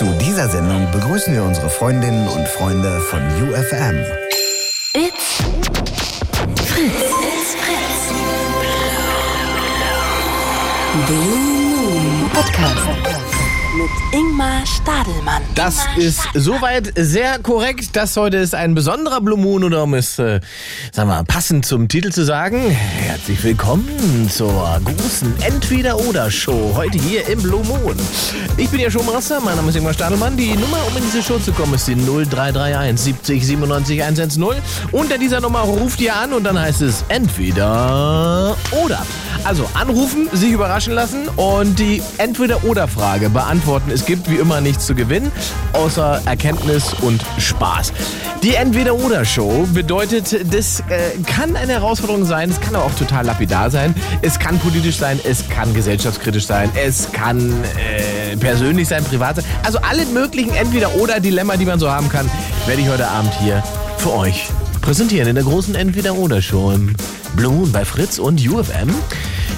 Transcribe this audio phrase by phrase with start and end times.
[0.00, 3.98] Zu dieser Sendung begrüßen wir unsere Freundinnen und Freunde von UFM.
[4.94, 5.42] It's
[6.64, 7.04] Fritz.
[7.20, 8.08] It's Fritz.
[11.06, 13.19] Blue Podcast
[13.74, 15.42] mit Ingmar Stadelmann.
[15.54, 17.90] Das ist soweit sehr korrekt.
[17.94, 20.40] Das heute ist ein besonderer Blue Moon oder um es, äh,
[20.94, 27.42] wir, mal, passend zum Titel zu sagen, herzlich willkommen zur großen Entweder-Oder-Show heute hier im
[27.42, 27.96] Blue Moon.
[28.56, 30.36] Ich bin ja Showmaster, mein Name ist Ingmar Stadelmann.
[30.36, 34.44] Die Nummer, um in diese Show zu kommen, ist die 0331 70 97 110.
[34.90, 39.06] Unter dieser Nummer ruft ihr an und dann heißt es Entweder oder.
[39.44, 43.90] Also anrufen, sich überraschen lassen und die Entweder-Oder-Frage beantworten.
[43.90, 45.32] Es gibt wie immer nichts zu gewinnen,
[45.72, 47.92] außer Erkenntnis und Spaß.
[48.42, 53.70] Die Entweder-Oder-Show bedeutet, das äh, kann eine Herausforderung sein, es kann aber auch total lapidar
[53.70, 59.36] sein, es kann politisch sein, es kann gesellschaftskritisch sein, es kann äh, persönlich sein, privat
[59.36, 59.44] sein.
[59.64, 62.30] Also alle möglichen Entweder-Oder-Dilemma, die man so haben kann,
[62.66, 63.62] werde ich heute Abend hier
[63.98, 64.46] für euch
[64.80, 66.94] präsentieren in der großen Entweder-Oder-Show im
[67.36, 68.88] Blue bei Fritz und UFM.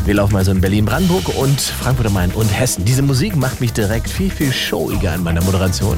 [0.05, 2.85] Wir laufen also in Berlin, Brandenburg und Frankfurt am Main und Hessen.
[2.85, 5.97] Diese Musik macht mich direkt viel, viel showiger in meiner Moderation.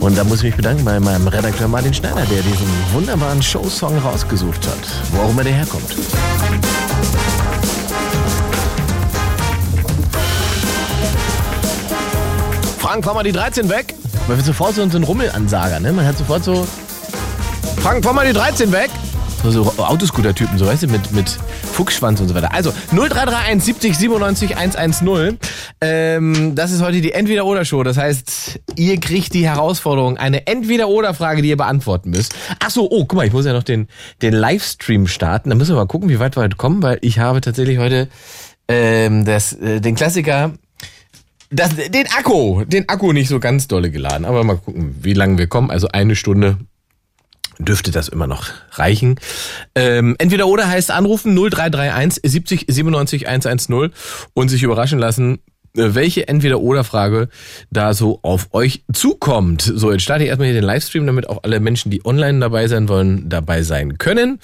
[0.00, 3.96] Und da muss ich mich bedanken bei meinem Redakteur Martin Schneider, der diesen wunderbaren Showsong
[3.98, 5.94] rausgesucht hat, wo auch immer der herkommt.
[12.78, 13.94] Frank, fahr mal die 13 weg.
[14.28, 15.92] Man wird sofort so ein Rummelansager, ne?
[15.92, 16.66] Man hat sofort so...
[17.82, 18.90] Frank, fahr mal die 13 weg.
[19.50, 22.52] So, Autoscooter-Typen, so weißt du, mit, mit Fuchsschwanz und so weiter.
[22.54, 25.38] Also 0331 70 97 110.
[25.82, 27.82] Ähm, das ist heute die Entweder-Oder-Show.
[27.82, 32.34] Das heißt, ihr kriegt die Herausforderung, eine Entweder-Oder-Frage, die ihr beantworten müsst.
[32.58, 33.88] Ach so, oh, guck mal, ich muss ja noch den,
[34.22, 35.50] den Livestream starten.
[35.50, 38.08] Da müssen wir mal gucken, wie weit wir heute kommen, weil ich habe tatsächlich heute
[38.68, 40.52] ähm, das, äh, den Klassiker
[41.50, 44.24] das, den Akku, den Akku nicht so ganz dolle geladen.
[44.24, 45.70] Aber mal gucken, wie lange wir kommen.
[45.70, 46.56] Also eine Stunde
[47.58, 49.16] dürfte das immer noch reichen.
[49.74, 53.90] Ähm, entweder oder heißt anrufen 0331 70 97 110
[54.34, 55.40] und sich überraschen lassen,
[55.76, 57.28] äh, welche Entweder-Oder-Frage
[57.70, 59.62] da so auf euch zukommt.
[59.62, 62.68] So, jetzt starte ich erstmal hier den Livestream, damit auch alle Menschen, die online dabei
[62.68, 64.38] sein wollen, dabei sein können.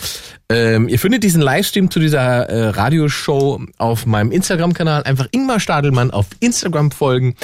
[0.48, 5.04] Ähm, ihr findet diesen Livestream zu dieser äh, Radioshow auf meinem Instagram-Kanal.
[5.04, 7.36] Einfach Ingmar Stadelmann auf Instagram folgen,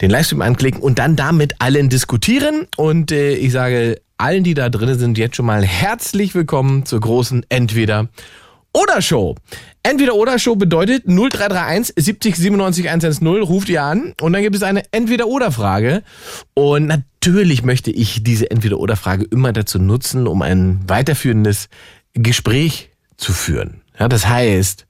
[0.00, 2.66] den Livestream anklicken und dann damit allen diskutieren.
[2.76, 7.00] Und äh, ich sage allen, die da drin sind, jetzt schon mal herzlich willkommen zur
[7.00, 8.08] großen Entweder-
[8.72, 9.34] oder Show.
[9.82, 14.62] Entweder oder Show bedeutet 0331 70 97 110 ruft ihr an und dann gibt es
[14.62, 16.04] eine Entweder oder Frage
[16.54, 21.68] und natürlich möchte ich diese Entweder oder Frage immer dazu nutzen, um ein weiterführendes
[22.14, 23.80] Gespräch zu führen.
[23.98, 24.86] Ja, das heißt,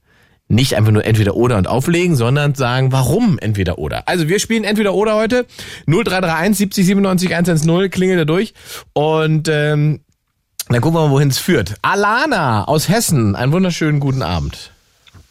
[0.53, 4.07] nicht einfach nur entweder oder und auflegen, sondern sagen, warum entweder oder.
[4.07, 5.47] Also wir spielen entweder oder heute.
[5.87, 8.55] 0331 70 97 110 klingelt er durch
[8.93, 10.01] und ähm,
[10.69, 11.75] dann gucken wir mal, wohin es führt.
[11.83, 14.71] Alana aus Hessen, einen wunderschönen guten Abend.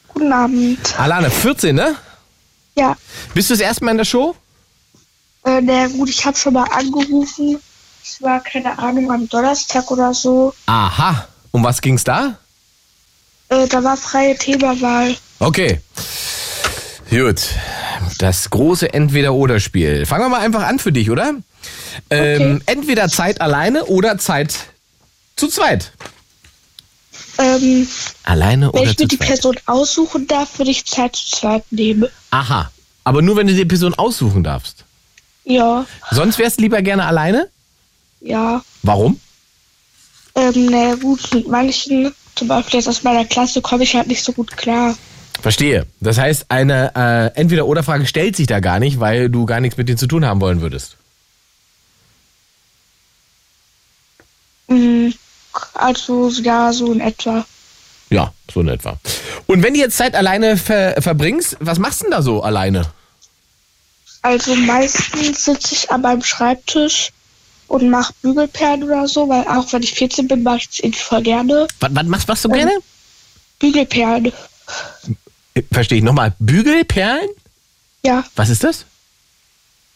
[0.09, 0.99] Guten Abend.
[0.99, 1.95] Alana, 14, ne?
[2.75, 2.95] Ja,
[3.33, 4.35] Bist du das erste Mal in der Show?
[5.45, 7.57] äh, na gut, ich habe schon mal angerufen.
[8.03, 10.53] Es war, keine Ahnung, am Donnerstag oder so.
[10.65, 11.27] Aha.
[11.51, 12.37] Um was ging's da?
[13.51, 15.15] Äh, da war freie Themawahl.
[15.39, 15.81] Okay.
[17.09, 17.41] Gut.
[18.17, 20.05] Das große Entweder-Oder-Spiel.
[20.05, 21.33] Fangen wir mal einfach an für dich, oder?
[22.09, 24.55] Ähm, entweder Zeit alleine oder Zeit
[25.35, 25.91] zu zweit.
[27.37, 27.87] Ähm,
[28.23, 29.27] Alleine wenn oder ich zu mir die zweit?
[29.27, 32.07] Person aussuchen darf, würde ich Zeit zu zweit nehmen.
[32.29, 32.71] Aha.
[33.03, 34.85] Aber nur wenn du die Person aussuchen darfst.
[35.43, 37.49] Ja, Sonst wärst du lieber gerne alleine?
[38.21, 38.63] ja.
[38.83, 39.19] Warum?
[40.35, 44.23] Ähm, na gut, mit manchen, zum Beispiel jetzt aus meiner Klasse, komme ich halt nicht
[44.23, 44.95] so gut klar.
[45.41, 45.85] Verstehe.
[45.99, 49.87] Das heißt, eine äh, Entweder-Oder-Frage stellt sich da gar nicht, weil du gar nichts mit
[49.89, 50.97] denen zu tun haben wollen würdest.
[54.67, 55.13] Mhm.
[55.73, 57.45] Also, ja, so in etwa.
[58.09, 58.99] Ja, so in etwa.
[59.47, 62.85] Und wenn du jetzt Zeit alleine ver verbringst, was machst du denn da so alleine?
[64.21, 67.11] Also meistens sitze ich an meinem Schreibtisch
[67.71, 70.99] und mache Bügelperlen oder so, weil auch wenn ich 14 bin, mache ich es irgendwie
[70.99, 71.67] voll gerne.
[71.79, 72.71] Was, was machst was du gerne?
[73.59, 74.33] Bügelperlen.
[75.53, 76.33] Äh, Verstehe ich nochmal.
[76.39, 77.29] Bügelperlen?
[78.03, 78.85] Ja, Was ist das?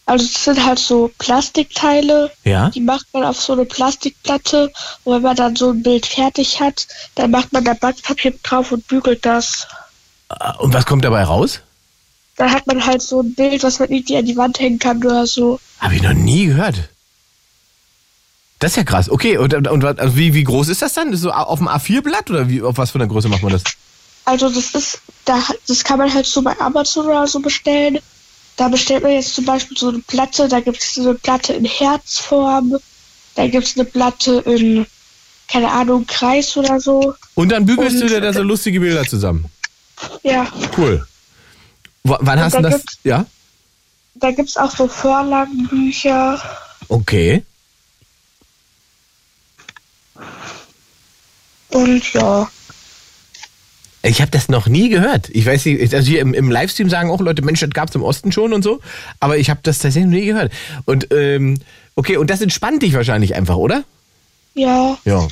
[0.07, 2.69] also das sind halt so Plastikteile, Ja.
[2.69, 4.71] die macht man auf so eine Plastikplatte
[5.03, 8.71] und wenn man dann so ein Bild fertig hat, dann macht man da Backpapier drauf
[8.71, 9.67] und bügelt das.
[10.29, 11.61] Äh, Und was kommt dabei raus?
[12.37, 15.03] Dann hat man halt so ein Bild, was man irgendwie an die Wand hängen kann
[15.03, 15.59] oder so.
[15.79, 16.89] Habe ich noch nie gehört.
[18.59, 19.09] Das ist ja krass.
[19.09, 21.11] Okay, und, und, und also wie, wie groß ist das dann?
[21.13, 23.63] Ist so auf dem A4-Blatt oder wie, auf was für eine Größe macht man das?
[24.23, 27.99] Also das ist, da, das kann man halt so bei Amazon oder so bestellen.
[28.57, 31.65] da bestellt man jetzt zum Beispiel so eine Platte, da gibt es eine Platte in
[31.65, 32.77] Herzform,
[33.35, 34.87] da gibt es eine Platte in,
[35.49, 37.13] keine Ahnung, Kreis oder so.
[37.35, 39.45] Und dann bügelst Und- du dir da so lustige Bilder zusammen.
[40.23, 40.47] Ja,
[40.77, 41.05] Cool.
[42.03, 42.83] W wann hast du da das?
[43.03, 43.25] Ja?
[44.15, 46.41] da gibt es auch so Vorlagenbücher.
[46.87, 47.43] Okay.
[51.75, 52.49] Und ja,
[54.01, 55.29] Ich habe das noch nie gehört.
[55.33, 57.95] Ich weiß nicht, also hier im, im Livestream sagen auch Leute, Mensch, das gab es
[57.95, 58.79] im Osten schon und so.
[59.19, 60.53] Aber ich habe das tatsächlich noch nie gehört.
[60.85, 61.57] Und ähm,
[61.95, 63.83] okay, und das entspannt dich wahrscheinlich einfach, oder?
[64.53, 65.27] ja, Ja.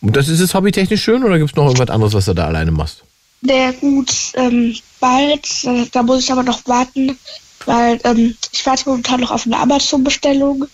[0.00, 2.46] Und das ist es hobbytechnisch schön oder gibt es noch irgendwas anderes, was du da
[2.46, 3.02] alleine machst?
[3.42, 7.18] der gut, ähm, bald, äh, da muss ich aber noch warten,
[7.64, 10.66] weil ähm, ich warte momentan noch auf eine Amazon-Bestellung.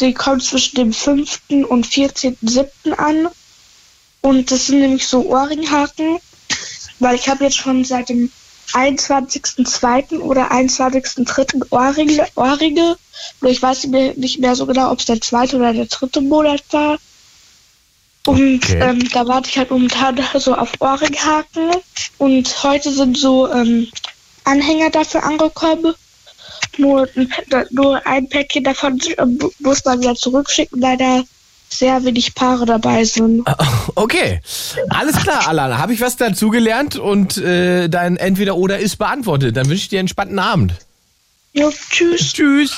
[0.00, 1.40] Die kommt zwischen dem 5.
[1.68, 2.92] und 14.7.
[2.92, 3.28] an.
[4.20, 6.18] Und das sind nämlich so Ohrringhaken,
[6.98, 8.30] weil ich habe jetzt schon seit dem
[8.72, 10.20] 21.2.
[10.20, 11.66] oder 21.3.
[11.70, 12.96] Ohrringe, Ohrringe.
[13.40, 15.86] Nur ich weiß nicht mehr, nicht mehr so genau, ob es der zweite oder der
[15.86, 16.98] dritte Monat war.
[18.26, 18.80] Und Okay.
[18.80, 21.70] ähm, da warte ich halt momentan so auf Ohrringhaken.
[22.18, 23.88] Und heute sind so ähm,
[24.44, 25.94] Anhänger dafür angekommen.
[26.78, 27.08] Nur,
[27.70, 31.22] nur ein Päckchen davon ähm, muss man wieder zurückschicken, da
[31.68, 33.46] sehr wenig Paare dabei sind.
[33.96, 34.40] Okay,
[34.88, 35.78] alles klar, Alana.
[35.78, 39.56] Habe ich was dazugelernt und äh, dein Entweder-Oder ist beantwortet.
[39.56, 40.74] Dann wünsche ich dir einen entspannten Abend.
[41.56, 42.32] Jo, tschüss.
[42.32, 42.76] Tschüss.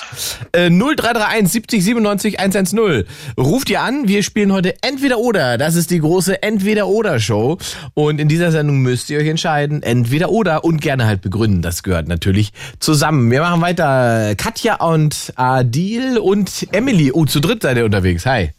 [0.53, 3.07] Äh, 0331 70 97 110.
[3.39, 4.07] Ruft ihr an.
[4.07, 5.57] Wir spielen heute Entweder oder.
[5.57, 7.57] Das ist die große Entweder oder Show.
[7.95, 9.83] Und in dieser Sendung müsst ihr euch entscheiden.
[9.83, 11.63] Entweder oder und gerne halt begründen.
[11.63, 13.31] Das gehört natürlich zusammen.
[13.31, 14.35] Wir machen weiter.
[14.37, 17.13] Katja und Adil und Emily.
[17.13, 18.27] Oh, zu dritt seid ihr unterwegs.
[18.27, 18.53] Hi.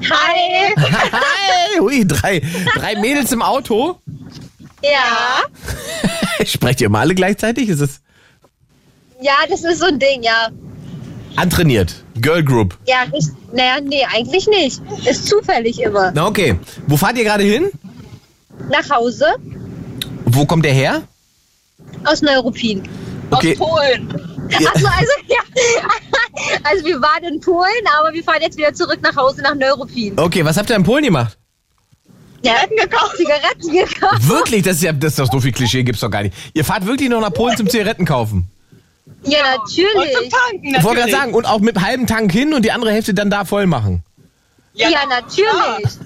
[0.00, 0.74] Hi!
[0.76, 1.80] Hi.
[1.80, 2.42] Ui, drei,
[2.74, 4.00] drei Mädels im Auto.
[4.82, 5.42] Ja,
[6.44, 7.68] Sprecht ihr mal alle gleichzeitig?
[7.68, 8.00] Ist es
[9.20, 10.48] ja, das ist so ein Ding, ja.
[11.36, 11.94] antrainiert?
[12.20, 12.76] Girl Group.
[12.86, 14.80] Ja, ich, naja, nee, eigentlich nicht.
[15.08, 16.10] Ist zufällig immer.
[16.14, 16.58] Na okay.
[16.86, 17.70] Wo fahrt ihr gerade hin?
[18.70, 19.26] Nach Hause
[20.24, 21.02] Wo kommt ihr her?
[22.04, 22.82] aus Neuruppin.
[23.30, 23.56] Okay.
[23.58, 24.08] Aus Polen.
[24.52, 25.38] Achso, also, ja.
[26.64, 30.18] Also, wir waren in Polen, aber wir fahren jetzt wieder zurück nach Hause nach Neuruppin.
[30.18, 31.36] Okay, was habt ihr in Polen gemacht?
[32.42, 33.16] Zigaretten gekauft.
[33.16, 34.28] Zigaretten gekauft.
[34.28, 34.62] Wirklich?
[34.62, 36.34] Das ist ja das ist doch so viel Klischee, gibt's doch gar nicht.
[36.54, 38.48] Ihr fahrt wirklich noch nach Polen zum Zigaretten kaufen.
[39.24, 40.30] Ja, natürlich.
[40.50, 43.14] Tanken, Ich wollte gerade sagen, und auch mit halbem Tank hin und die andere Hälfte
[43.14, 44.02] dann da voll machen.
[44.74, 45.98] Ja, natürlich.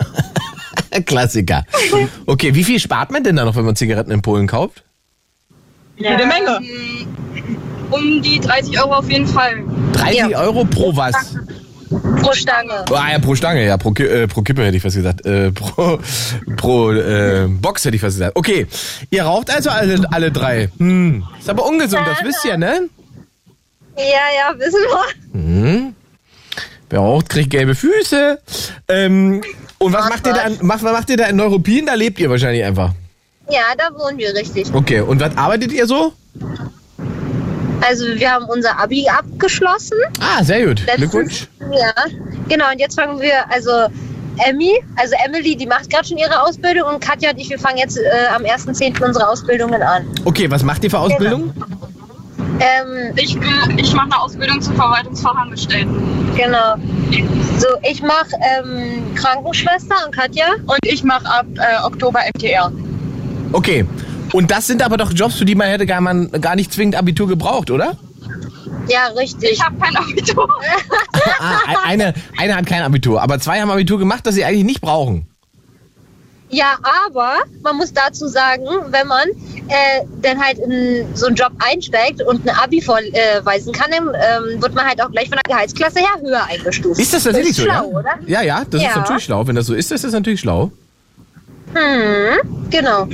[1.06, 1.64] Klassiker.
[2.26, 4.82] Okay, wie viel spart man denn da noch, wenn man Zigaretten in Polen kauft?
[5.96, 6.60] Jede Menge.
[7.90, 9.62] Um die 30 Euro auf jeden Fall.
[9.92, 10.40] 30 Ja.
[10.40, 11.36] Euro pro was?
[12.20, 12.84] Pro Stange.
[12.90, 15.24] Ah ja, pro Stange, ja, pro, äh, pro Kippe hätte ich was gesagt.
[15.26, 15.98] Äh, pro
[16.56, 18.36] pro äh, Box hätte ich was gesagt.
[18.36, 18.66] Okay,
[19.10, 20.70] ihr raucht also alle, alle drei.
[20.78, 21.24] Hm.
[21.38, 22.88] Ist aber ungesund, das wisst ihr, ne?
[23.96, 25.40] Ja, ja, wissen wir.
[25.40, 25.94] Hm.
[26.90, 28.38] Wer raucht, kriegt gelbe Füße.
[28.88, 29.42] Ähm,
[29.78, 31.86] und was macht ihr da, in- macht, was macht ihr da in Neuruppin?
[31.86, 32.92] Da lebt ihr wahrscheinlich einfach.
[33.50, 34.72] Ja, da wohnen wir richtig.
[34.72, 36.12] Okay, und was arbeitet ihr so?
[37.86, 39.98] Also, wir haben unser Abi abgeschlossen.
[40.20, 40.80] Ah, sehr gut.
[40.80, 41.46] Letztes- Glückwunsch.
[41.72, 41.92] Ja,
[42.48, 42.70] genau.
[42.70, 43.70] Und jetzt fangen wir, also
[44.46, 47.78] Emmy, also Emily, die macht gerade schon ihre Ausbildung und Katja und ich, wir fangen
[47.78, 48.02] jetzt äh,
[48.34, 49.04] am 1.10.
[49.04, 50.06] unsere Ausbildungen an.
[50.24, 51.52] Okay, was macht ihr für Ausbildung?
[52.60, 55.96] Ähm, Ich, will- ich mache eine Ausbildung zum Verwaltungsfachangestellten.
[56.36, 56.76] genau.
[57.58, 60.46] So, ich mache ähm, Krankenschwester und Katja.
[60.66, 62.72] Und ich mache ab äh, Oktober MTR.
[63.52, 63.84] Okay.
[64.32, 66.96] Und das sind aber doch Jobs, für die man hätte gar, man, gar nicht zwingend
[66.96, 67.96] Abitur gebraucht, oder?
[68.88, 69.52] Ja, richtig.
[69.52, 70.48] Ich habe kein Abitur.
[71.38, 74.80] Ah, eine, eine hat kein Abitur, aber zwei haben Abitur gemacht, das sie eigentlich nicht
[74.80, 75.26] brauchen.
[76.50, 79.26] Ja, aber man muss dazu sagen, wenn man
[79.68, 84.60] äh, dann halt in so einen Job einsteigt und eine Abi vorweisen kann, dann ähm,
[84.62, 87.00] wird man halt auch gleich von der Gehaltsklasse her höher eingestuft.
[87.00, 87.98] Ist das tatsächlich ist so, schlau, ja?
[87.98, 88.18] oder?
[88.26, 88.98] Ja, ja, das ist Ja.
[88.98, 89.46] natürlich schlau.
[89.46, 90.70] Wenn das so ist, ist das natürlich schlau.
[91.72, 93.08] Hm, genau.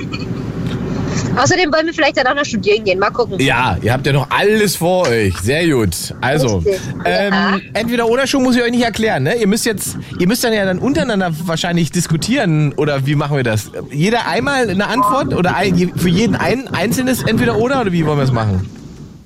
[1.39, 2.99] Außerdem wollen wir vielleicht dann auch noch studieren gehen.
[2.99, 3.39] Mal gucken.
[3.41, 5.37] Ja, ihr habt ja noch alles vor euch.
[5.39, 6.15] Sehr gut.
[6.21, 6.63] Also,
[7.05, 7.59] ähm, Ja.
[7.75, 9.37] entweder oder schon muss ich euch nicht erklären, ne?
[9.37, 13.45] Ihr müsst jetzt, ihr müsst dann ja dann untereinander wahrscheinlich diskutieren oder wie machen wir
[13.45, 13.71] das?
[13.91, 18.19] Jeder einmal eine Antwort oder ein, für jeden ein einzelnes entweder oder oder wie wollen
[18.19, 18.69] wir es machen?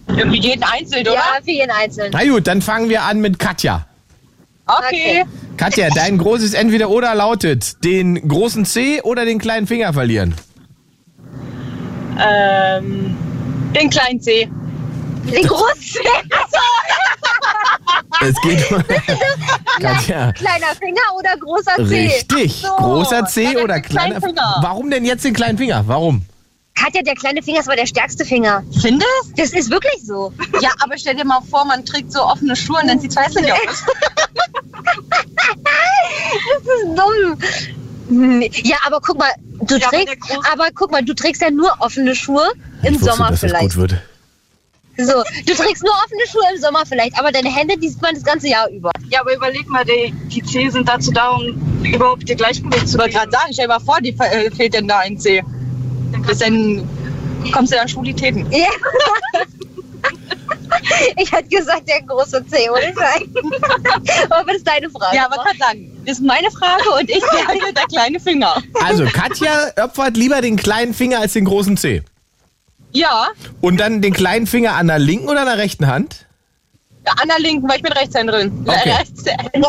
[0.09, 1.15] Für jeden einzeln, oder?
[1.15, 2.11] Ja, für jeden Einzelnen.
[2.13, 3.87] Na gut, dann fangen wir an mit Katja.
[4.67, 5.25] Okay.
[5.57, 10.35] Katja, dein großes entweder oder lautet den großen C oder den kleinen Finger verlieren.
[12.21, 13.17] Ähm,
[13.75, 14.49] den kleinen C.
[15.25, 16.01] Den großen
[18.21, 18.83] Es geht um
[19.81, 20.33] Katja.
[20.33, 22.07] Kleiner Finger oder großer C?
[22.07, 22.63] Richtig.
[22.63, 22.69] So.
[22.77, 24.59] Großer C oder kleiner Finger.
[24.61, 25.83] Warum denn jetzt den kleinen Finger?
[25.87, 26.25] Warum?
[26.75, 28.63] Katja, der kleine Finger ist aber der stärkste Finger.
[28.81, 29.33] Findest?
[29.37, 30.33] Das ist wirklich so.
[30.61, 33.53] Ja, aber stell dir mal vor, man trägt so offene Schuhe und dann sieht's hässlich
[33.53, 33.85] aus.
[36.35, 37.39] Das ist dumm.
[38.65, 39.31] Ja, aber guck mal,
[39.63, 40.17] du Ja, trägst,
[40.53, 42.47] aber guck mal, du trägst ja nur offene Schuhe
[42.83, 43.75] im wusste, Sommer dass das vielleicht.
[43.75, 43.95] gut wird.
[44.99, 48.15] So, du trägst nur offene Schuhe im Sommer vielleicht, aber deine Hände, die sieht man
[48.15, 48.91] das ganze Jahr über.
[49.09, 52.97] Ja, aber überleg mal, die, die Zehen sind dazu da, um überhaupt ihr Gleichgewicht zu
[52.97, 55.43] Ich wollte gerade sagen, stell dir mal vor, die äh, fehlt denn da ein C.
[56.27, 56.87] Bis dann
[57.53, 58.51] kommst du an Schwulitäten.
[58.53, 58.67] Ja.
[61.17, 62.81] Ich hätte gesagt, der große C, oder?
[64.31, 65.17] aber das ist deine Frage.
[65.17, 65.45] Ja, aber wa?
[65.45, 68.63] kann sagen, das ist meine Frage und ich sage der kleine Finger.
[68.85, 72.03] Also, Katja opfert lieber den kleinen Finger als den großen Zeh.
[72.93, 73.29] Ja,
[73.61, 76.27] Und dann den kleinen Finger an der linken oder an der rechten Hand?
[77.05, 78.65] an der linken, weil ich bin Rechtshänderin.
[78.65, 78.95] Okay.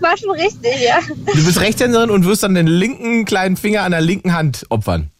[0.00, 0.98] War schon richtig, ja.
[1.32, 5.10] Du bist Rechtshänderin und wirst dann den linken kleinen Finger an der linken Hand opfern.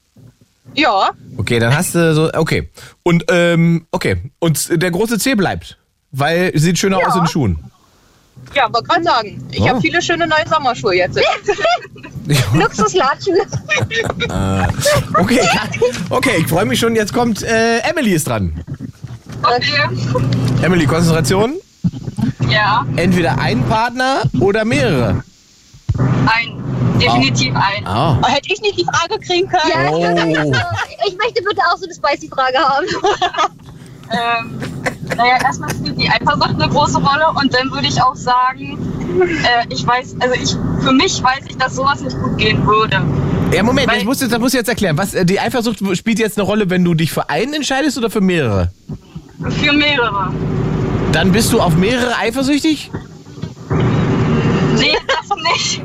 [0.75, 2.69] Ja, Okay, dann hast du so, okay.
[3.03, 4.17] Und, ähm, okay.
[4.39, 5.77] Und der große Zeh bleibt.
[6.13, 7.59] Weil sieht schöner aus in den Schuhen.
[8.55, 9.49] Ja, wollte gerade sagen.
[9.53, 9.69] Ich Oh.
[9.69, 11.19] habe viele schöne neue Sommerschuhe jetzt.
[12.55, 13.37] Luxuslatschen.
[15.19, 15.63] Okay, ja.
[16.11, 16.95] okay, ich freue mich schon.
[16.97, 18.53] Jetzt kommt, äh, Emily ist dran.
[19.43, 19.89] Okay.
[20.63, 21.55] Emily, Konzentration.
[22.49, 25.23] Ja, Entweder ein Partner oder mehrere.
[25.99, 26.63] ein.
[27.01, 27.87] Definitiv ein.
[27.87, 28.19] Ah.
[28.23, 29.71] Oh, hätte ich nicht die Frage kriegen können?
[29.71, 29.99] Ja, Oh.
[31.09, 32.87] ich möchte bitte auch so eine spicy Frage haben.
[34.13, 34.59] Ähm,
[35.17, 38.79] naja, erstmal spielt die Eifersucht eine große Rolle und dann würde ich auch sagen,
[39.21, 43.03] äh, ich weiß, also ich, für mich weiß ich, dass sowas nicht gut gehen würde.
[43.53, 44.99] Ja, Moment, Weil- ich muss jetzt, das muss ich jetzt erklären.
[44.99, 48.11] Was, äh, die Eifersucht spielt jetzt eine Rolle, wenn du dich für einen entscheidest oder
[48.11, 48.71] für mehrere?
[49.49, 50.33] Für mehrere.
[51.13, 52.91] Dann bist du auf mehrere eifersüchtig?
[53.71, 55.83] Nee, das nicht.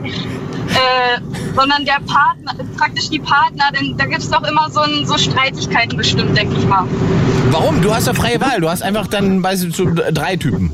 [0.71, 1.19] Äh,
[1.55, 5.17] sondern der Partner, praktisch die Partner, denn da gibt es doch immer so, ein, so
[5.17, 6.85] Streitigkeiten bestimmt, denke ich mal.
[7.49, 7.81] Warum?
[7.81, 8.61] Du hast ja freie Wahl.
[8.61, 10.73] Du hast einfach dann, weißt du, so drei Typen.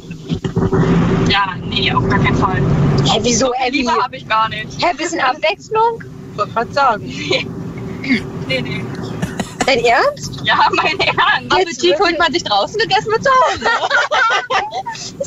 [1.30, 2.62] Ja, nee, auf gar keinen Fall.
[3.06, 3.82] Hä, wieso, Ellie?
[3.82, 4.68] Liebe habe ich gar nicht.
[4.80, 6.04] Hä, bisschen Abwechslung?
[6.36, 7.14] Wollte gerade sagen.
[8.48, 8.82] Nee, nee.
[9.68, 10.40] Dein Ernst?
[10.46, 11.52] Ja, mein Ernst.
[11.52, 13.66] Appetit holt man sich draußen, gegessen wird zu Hause.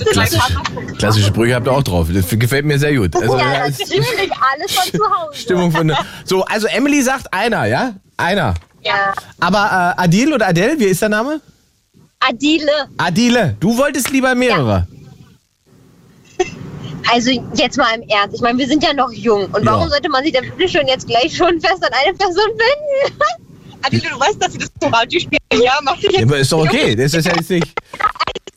[0.13, 0.41] Klassisch,
[0.97, 2.09] klassische Sprüche habt ihr auch drauf.
[2.11, 3.15] Das gefällt mir sehr gut.
[3.15, 5.39] Also, ja, das ist natürlich, alles von zu Hause.
[5.39, 5.93] Stimmung von.
[6.25, 7.93] So, also Emily sagt einer, ja?
[8.17, 8.55] Einer.
[8.83, 9.13] Ja.
[9.41, 11.43] Aber äh, Adil oder Adele, wie ist der Name?
[12.21, 14.87] Adile, Adile, du wolltest lieber mehrere.
[17.13, 18.37] also jetzt mal im Ernst.
[18.37, 19.45] Ich meine, wir sind ja noch jung.
[19.53, 19.73] Und Ja.
[19.73, 23.21] warum sollte man sich denn bitte schon jetzt gleich schon fest an eine Person binden?
[23.83, 25.41] Adile, du weißt, dass sie das zum Radio spielen.
[25.65, 26.23] Ja, mach dich Ja, jetzt.
[26.25, 26.95] aber ist doch okay.
[26.97, 27.67] Das ist ja jetzt nicht.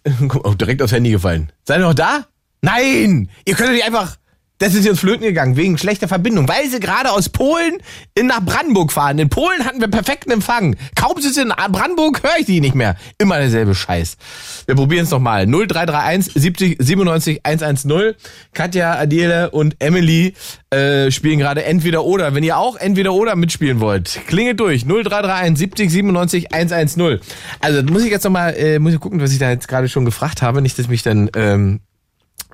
[0.43, 1.51] Oh, direkt aufs Handy gefallen.
[1.65, 2.25] Seid ihr noch da?
[2.61, 3.29] Nein!
[3.45, 4.17] Ihr könnt doch nicht einfach.
[4.63, 7.79] Das ist jetzt flöten gegangen wegen schlechter Verbindung, weil sie gerade aus Polen
[8.15, 9.19] in nach Brandenburg fahren.
[9.19, 10.77] In Polen hatten wir perfekten Empfang.
[10.95, 12.95] Kaum sind sie in Brandenburg, höre ich die nicht mehr.
[13.17, 14.15] Immer derselbe Scheiß.
[14.65, 15.47] Wir probieren es nochmal.
[15.47, 18.13] 0331 70 97 110.
[18.53, 20.33] Katja, Adele und Emily
[20.69, 22.33] äh, spielen gerade entweder oder.
[22.33, 24.85] Wenn ihr auch entweder oder mitspielen wollt, klingelt durch.
[24.85, 27.19] 0331 70 97 110.
[27.59, 30.05] Also muss ich jetzt nochmal, äh, muss ich gucken, was ich da jetzt gerade schon
[30.05, 30.61] gefragt habe.
[30.61, 31.81] Nicht, dass ich mich dann ähm,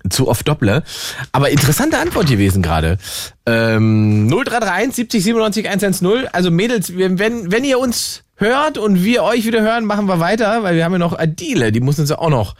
[0.09, 0.83] zu oft dopple.
[1.31, 2.97] Aber interessante Antwort gewesen gerade.
[3.45, 6.27] Ähm, 0331 70 97 110.
[6.31, 10.63] Also Mädels, wenn, wenn ihr uns hört und wir euch wieder hören, machen wir weiter,
[10.63, 12.55] weil wir haben ja noch Adile, die muss uns ja auch noch,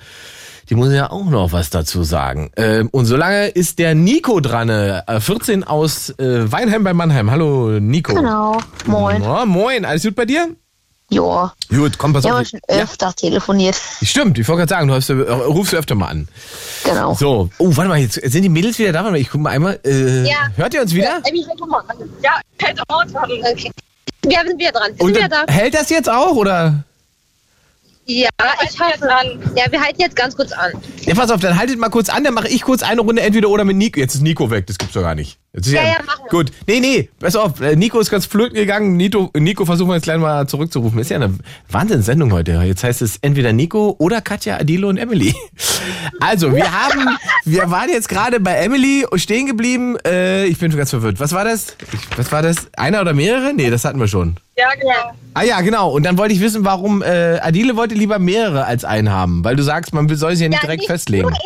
[0.69, 2.51] die muss ja auch noch was dazu sagen.
[2.58, 7.31] Ähm, und solange ist der Nico dran, äh, 14 aus äh, Weinheim bei Mannheim.
[7.31, 8.13] Hallo Nico.
[8.13, 8.58] Genau.
[8.86, 9.24] Moin.
[9.24, 10.50] Ja, moin, alles gut bei dir?
[11.12, 12.38] Ja, Gut, komm, pass wir auf.
[12.38, 13.75] haben schon öfter telefoniert.
[14.04, 16.28] Stimmt, ich wollte gerade sagen, du hast, äh, rufst du öfter mal an.
[16.84, 17.16] Genau.
[17.16, 19.00] So, oh, warte mal, jetzt sind die Mädels wieder da?
[19.00, 19.80] Warte mal, ich guck mal einmal.
[19.84, 20.36] Äh, Ja.
[20.56, 21.22] Hört ihr uns wieder?
[22.24, 23.32] Ja, hält auch dran.
[23.32, 23.72] Okay.
[24.25, 24.92] Ja, wir sind wieder dran.
[24.96, 25.51] Wir Und sind wieder da.
[25.51, 26.84] hält das jetzt auch, oder?
[28.06, 28.30] Ja,
[28.63, 29.08] ich hoffe.
[29.56, 30.72] Ja, wir halten jetzt ganz kurz an.
[31.01, 33.50] Ja, pass auf, dann haltet mal kurz an, dann mache ich kurz eine Runde entweder
[33.50, 34.00] oder mit Nico.
[34.00, 35.38] Jetzt ist Nico weg, das gibt's doch gar nicht.
[35.68, 36.30] Ja, ja, machen wir.
[36.30, 38.98] Gut, nee, nee, pass auf, äh, Nico ist ganz flöten gegangen.
[38.98, 41.00] Nico, Nico versuchen wir jetzt gleich mal zurückzurufen.
[41.00, 41.34] Ist ja eine
[41.70, 42.51] Wahnsinnssendung heute.
[42.63, 45.34] Jetzt heißt es entweder Nico oder Katja, Adilo und Emily.
[46.20, 49.98] Also, wir haben, wir waren jetzt gerade bei Emily stehen geblieben.
[50.06, 51.20] Äh, ich bin ganz verwirrt.
[51.20, 51.78] Was war das?
[51.94, 52.68] Ich, was war das?
[52.75, 53.54] Einer oder mehrere?
[53.54, 54.36] Nee, das hatten wir schon.
[54.58, 55.13] Ja, genau.
[55.34, 55.92] Ah ja, genau.
[55.92, 59.44] Und dann wollte ich wissen, warum äh, Adile wollte lieber mehrere als einen haben.
[59.46, 61.30] Weil du sagst, man soll sich ja nicht Ja, direkt nicht festlegen.
[61.30, 61.38] nur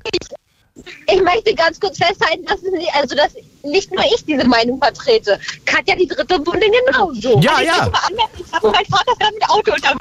[1.14, 4.80] Ich möchte ganz kurz festhalten, dass, es nicht, also, dass nicht nur ich diese Meinung
[4.80, 5.40] vertrete.
[5.66, 7.40] Katja, die dritte Bundin genauso.
[7.40, 7.90] Ja, ja.
[8.62, 9.96] Mein Vater fährt mit Auto unter.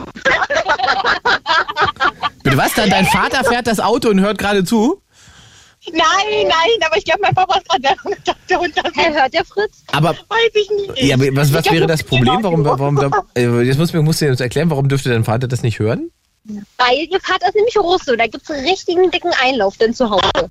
[2.43, 2.75] Bitte was?
[2.75, 5.01] Dann dein Vater fährt das Auto und hört gerade zu?
[5.91, 5.99] Nein,
[6.47, 7.97] nein, aber ich glaube, mein Papa ist gerade der,
[8.49, 8.73] der Hund.
[8.95, 9.83] Hey, hört der Fritz?
[9.91, 11.03] Aber weiß ich nicht.
[11.03, 12.39] ja, aber was, was Ich wäre das Problem?
[12.43, 15.63] Warum, warum, äh, jetzt muss mir musst du uns erklären, warum dürfte dein Vater das
[15.63, 16.13] nicht hören?
[16.45, 18.17] Weil ihr Vater ist nämlich Russe.
[18.17, 20.49] Da gibt es richtigen dicken Einlauf denn zu Hause.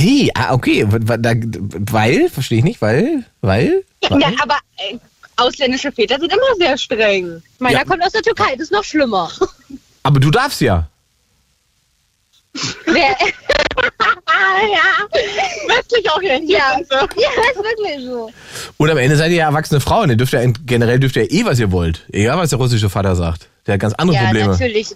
[0.00, 4.20] Hey, ah, okay, weil, verstehe ich nicht, weil, weil, weil?
[4.20, 4.96] Ja, aber äh,
[5.36, 7.42] ausländische Väter sind immer sehr streng.
[7.58, 7.84] Meiner Ja.
[7.84, 9.30] kommt aus der Türkei, das ist noch schlimmer.
[10.02, 10.88] aber du darfst ja.
[12.86, 13.16] Wer,
[14.26, 15.76] Ah, ja.
[15.76, 16.42] Westlich auch hier.
[16.44, 18.30] ja, ja, ist wirklich so.
[18.76, 20.10] Und am Ende seid ihr ja erwachsene Frauen.
[20.10, 22.04] Ihr dürft ja generell dürft ihr eh, was ihr wollt.
[22.12, 23.46] Egal, was der russische Vater sagt.
[23.66, 24.48] Der hat ganz andere Ja, Probleme.
[24.48, 24.88] natürlich.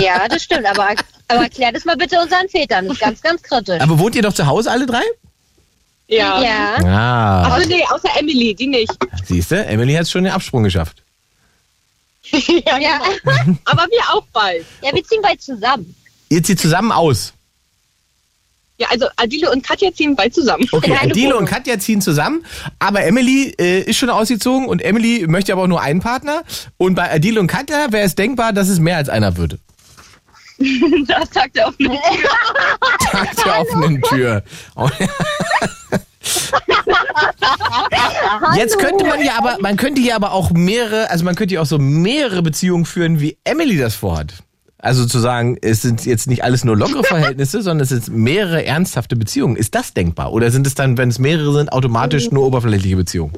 [0.00, 0.66] Ja, das stimmt.
[0.66, 0.88] Aber,
[1.28, 2.86] aber erklär das mal bitte unseren Vätern.
[2.86, 3.80] Das ist ganz, ganz kritisch.
[3.80, 5.02] Aber wohnt ihr doch zu Hause alle drei?
[6.08, 6.42] Ja.
[6.42, 6.76] Ja.
[6.86, 8.92] Ah, Also nee, außer Emily, die nicht.
[9.26, 11.02] siehst du, Emily hat schon den Absprung geschafft.
[12.30, 12.38] ja,
[12.78, 12.98] Ja.
[13.22, 13.58] genau.
[13.66, 14.64] Aber wir auch bald.
[14.82, 15.94] ja, wir ziehen bald zusammen.
[16.30, 17.32] Ihr zieht zusammen aus.
[18.78, 20.66] Ja, also Adile und Katja ziehen bald zusammen.
[20.70, 21.40] Okay, Adile Wohnung.
[21.40, 22.44] und Katja ziehen zusammen,
[22.78, 26.42] aber Emily äh, ist schon ausgezogen und Emily möchte aber auch nur einen Partner.
[26.76, 29.58] Und bei Adile und Katja wäre es denkbar, dass es mehr als einer würde.
[31.06, 31.92] Das sagt er auch nicht.
[33.12, 34.42] Tag der offenen Tür.
[38.56, 41.62] Jetzt könnte man ja aber, man könnte hier aber auch mehrere, also man könnte ja
[41.62, 44.34] auch so mehrere Beziehungen führen, wie Emily das vorhat.
[44.80, 48.64] Also zu sagen, es sind jetzt nicht alles nur lockere Verhältnisse, sondern es sind mehrere
[48.64, 49.56] ernsthafte Beziehungen.
[49.56, 50.32] Ist das denkbar?
[50.32, 53.32] Oder sind es dann, wenn es mehrere sind, automatisch nur oberflächliche Beziehungen?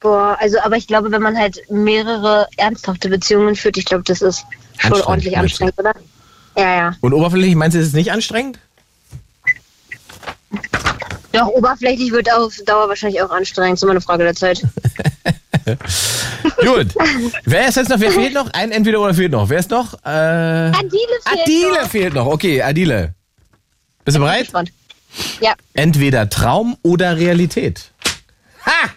[0.00, 4.22] Boah, also, aber ich glaube, wenn man halt mehrere ernsthafte Beziehungen führt, ich glaube, das
[4.22, 4.44] ist
[4.78, 5.92] schon ordentlich anstrengend, oder?
[6.56, 6.92] Ja, ja.
[7.00, 8.58] Und oberflächlich meinst du, ist es nicht anstrengend?
[11.32, 13.78] Doch, oberflächlich wird auf Dauer wahrscheinlich auch anstrengend.
[13.78, 14.62] ist immer eine Frage der Zeit.
[16.64, 16.88] Gut.
[17.44, 18.00] Wer ist jetzt noch?
[18.00, 18.50] Wer fehlt noch?
[18.52, 19.48] Ein entweder oder fehlt noch.
[19.48, 19.94] Wer ist noch?
[20.04, 20.72] Äh, Adile
[21.24, 21.88] fehlt Adile noch.
[21.90, 22.26] fehlt noch.
[22.26, 23.14] Okay, Adile.
[24.04, 24.50] Bist du bereit?
[25.40, 25.54] Ja.
[25.74, 27.90] Entweder Traum oder Realität.
[28.66, 28.90] Ha!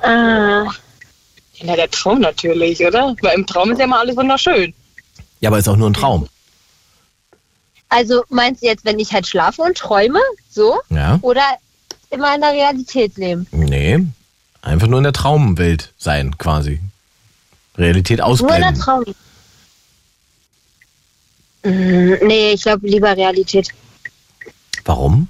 [0.00, 0.70] Ah,
[1.62, 3.16] Na, der Traum natürlich, oder?
[3.20, 4.72] Weil im Traum ist ja immer alles wunderschön.
[5.40, 6.28] Ja, aber ist auch nur ein Traum.
[7.88, 10.20] also meinst du jetzt, wenn ich halt schlafe und träume?
[10.50, 10.80] So?
[10.90, 11.18] Ja?
[11.22, 11.42] Oder
[12.10, 13.46] immer in der Realität leben?
[13.50, 13.98] Nee.
[14.68, 16.80] Einfach nur in der Traumwelt sein, quasi.
[17.78, 18.74] Realität Nur in der ausblenden.
[18.80, 19.04] Traum.
[21.62, 23.70] Mm, Nee, ich glaube lieber Realität.
[24.84, 25.28] Warum?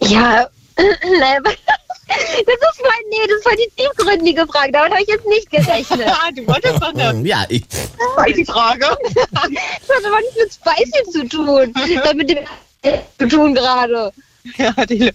[0.00, 4.72] Ja, das ist voll, nee, das ist voll die tiefgründige Frage.
[4.72, 6.08] Damit habe ich jetzt nicht gerechnet.
[6.08, 7.64] Ah, du wolltest doch eine Ja, ich.
[7.68, 8.86] zweite Frage.
[9.10, 11.72] Das hat aber nichts mit Spicy zu tun.
[11.74, 12.38] Das hat mit dem
[13.18, 14.12] zu tun gerade.
[14.56, 15.12] Ja, Adile.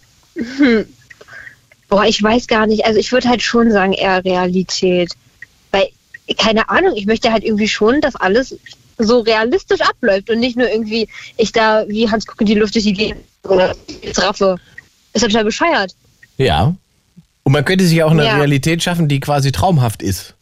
[1.89, 2.85] Boah, ich weiß gar nicht.
[2.85, 5.11] Also ich würde halt schon sagen, eher Realität.
[5.71, 5.87] Weil,
[6.37, 8.55] keine Ahnung, ich möchte halt irgendwie schon, dass alles
[8.97, 12.75] so realistisch abläuft und nicht nur irgendwie ich da wie Hans Kuck in die Luft
[12.75, 14.57] durch die Gegend oder jetzt raffe.
[15.13, 15.95] Ist total bescheuert.
[16.37, 16.75] Ja.
[17.43, 18.35] Und man könnte sich auch eine Ja.
[18.35, 20.33] Realität schaffen, die quasi traumhaft ist.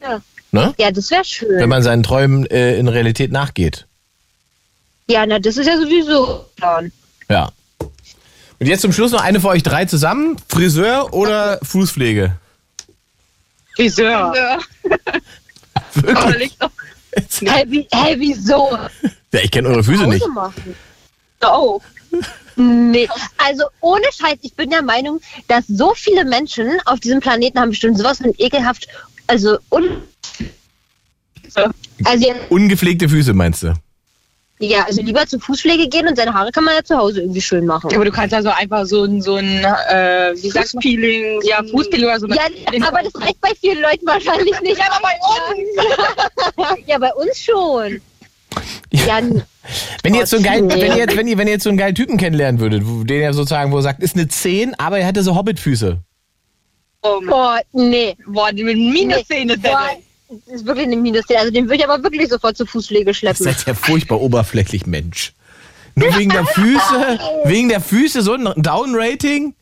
[0.00, 0.20] Ja.
[0.52, 0.74] Ne?
[0.78, 1.58] Ja, das wäre schön.
[1.58, 3.86] Wenn man seinen Träumen äh, in Realität nachgeht.
[5.08, 6.92] ja, na, das ist ja sowieso Plan.
[7.28, 7.50] Ja.
[8.60, 10.36] Und jetzt zum Schluss noch eine für euch drei zusammen.
[10.48, 12.36] Friseur oder Fußpflege?
[13.74, 14.58] Friseur.
[16.38, 16.70] Liegt doch
[17.40, 18.78] Hä, wie, hä, wieso?
[19.32, 20.26] Ja, ich kenne eure Füße nicht.
[20.28, 20.76] Machen.
[21.40, 21.82] auf.
[22.56, 27.58] Nee, also ohne Scheiß, ich bin der Meinung, dass so viele Menschen auf diesem Planeten
[27.58, 28.86] haben bestimmt sowas von ekelhaft,
[29.26, 30.02] also un
[32.04, 33.74] also Ungepflegte Füße meinst du?
[34.60, 37.40] Ja, also lieber zur Fußpflege gehen und seine Haare kann man ja zu Hause irgendwie
[37.40, 37.90] schön machen.
[37.94, 40.82] Aber du kannst ja so einfach so ein, so ein äh, wie sagt man?
[40.82, 41.40] Fußpeeling.
[41.44, 42.26] Ja, Fußpeeling oder so.
[42.28, 42.42] Ja,
[42.86, 44.78] aber das reicht bei vielen Leuten wahrscheinlich nicht.
[44.78, 45.16] Ja, aber bei
[45.54, 46.80] uns.
[46.86, 48.00] Ja, bei uns schon.
[48.92, 49.20] Ja,
[50.02, 50.74] Wenn ihr jetzt so einen geilen, Nee.
[50.74, 53.20] wenn ihr jetzt, wenn ihr, wenn ihr jetzt so einen geilen Typen kennenlernen würdet, den
[53.22, 55.98] ihr sozusagen, wo ihr sagt, ist eine 10, aber er hatte so Hobbitfüße.
[57.02, 58.16] Oh, boah, nee.
[58.26, 60.09] boah, die mit Minuszähne Boah, das ist
[60.64, 61.24] wirklich eine Minus.
[61.36, 63.46] Also den würde ich aber wirklich sofort zur Fußpflege Das schleppen.
[63.46, 65.32] ist ja furchtbar oberflächlich, Mensch.
[65.94, 69.54] Nur wegen der Füße, wegen der Füße so ein Down-Rating?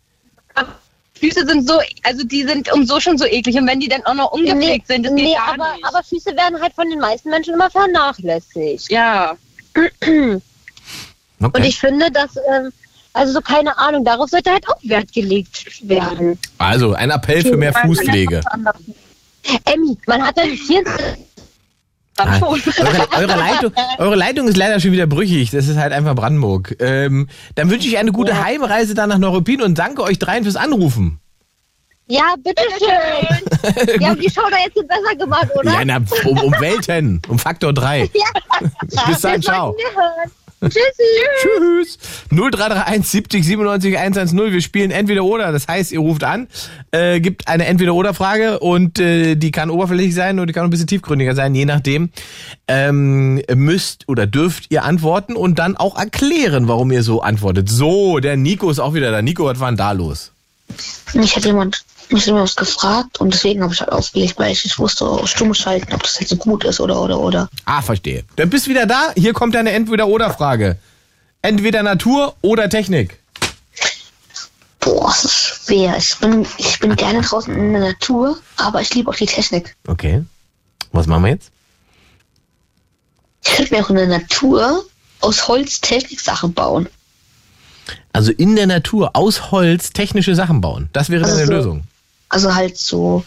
[1.19, 3.57] Füße sind so, also die sind um so schon so eklig.
[3.57, 5.85] Und wenn die dann auch noch ungepflegt sind, das geht nee, gar aber, nicht.
[5.85, 8.91] aber Füße werden halt von den meisten Menschen immer vernachlässigt.
[8.91, 9.37] ja.
[11.41, 11.57] Okay.
[11.61, 12.73] Und ich finde, dass, ähm,
[13.13, 16.37] also so keine Ahnung, darauf sollte halt auch Wert gelegt werden.
[16.59, 18.41] also, ein Appell für mehr Fußpflege.
[19.65, 20.83] Emmy, man hat dann hier.
[20.85, 22.43] Nein.
[22.43, 25.53] Eure, eure, Leitung, eure Leitung ist leider schon wieder brüchig.
[25.53, 26.75] Das ist halt einfach Brandenburg.
[26.81, 28.43] Ähm, dann wünsche ich eine gute Ja.
[28.45, 31.21] Heimreise dann nach Neuruppin und danke euch dreien fürs Anrufen.
[32.09, 33.99] Ja, bitteschön.
[34.01, 35.73] Die haben die Show da jetzt besser gemacht, oder?
[35.73, 38.11] Ja, na, um, um Welten, um Faktor 3.
[38.15, 39.07] Ja.
[39.07, 39.77] Bis dann, ciao.
[40.61, 40.81] Tschüssi.
[41.41, 41.99] Tschüss.
[42.31, 44.53] 0331 70 97 110.
[44.53, 45.53] Wir spielen entweder oder.
[45.53, 46.49] Das heißt, ihr ruft an,
[46.91, 50.65] äh, gibt eine entweder oder Frage und äh, die kann oberflächlich sein oder die kann
[50.65, 52.11] ein bisschen tiefgründiger sein, je nachdem.
[52.67, 57.69] Ähm, müsst oder dürft ihr antworten und dann auch erklären, warum ihr so antwortet.
[57.69, 59.23] So, der Nico ist auch wieder da.
[59.23, 60.33] Nico, was war denn da los?
[61.15, 61.85] Mich hat jemand,
[62.17, 65.29] hat jemand was gefragt und deswegen habe ich halt aufgelegt, weil ich nicht wusste, auf
[65.29, 67.49] stumm schalten, ob das jetzt so gut ist oder oder oder.
[67.65, 68.25] Ah, verstehe.
[68.37, 69.13] Dann bist wieder da.
[69.17, 70.79] Hier kommt deine entweder oder Frage.
[71.43, 73.19] Entweder Natur oder Technik.
[74.81, 75.35] Boah, es ist
[75.67, 75.97] schwer.
[75.99, 79.77] Ich bin, ich bin gerne draußen in der Natur, aber ich liebe auch die Technik.
[79.87, 80.25] Okay.
[80.93, 81.51] Was machen wir jetzt?
[83.45, 84.85] Ich könnte mir auch in der Natur
[85.21, 86.89] aus Holz Techniksachen bauen.
[88.13, 90.89] Also in der Natur aus Holz technische Sachen bauen.
[90.93, 91.85] Das wäre Also deine so- Lösung.
[92.29, 93.25] Also halt so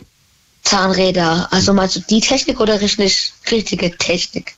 [0.64, 1.48] Zahnräder.
[1.52, 4.56] Also meinst du die Technik oder richtig, richtige Technik?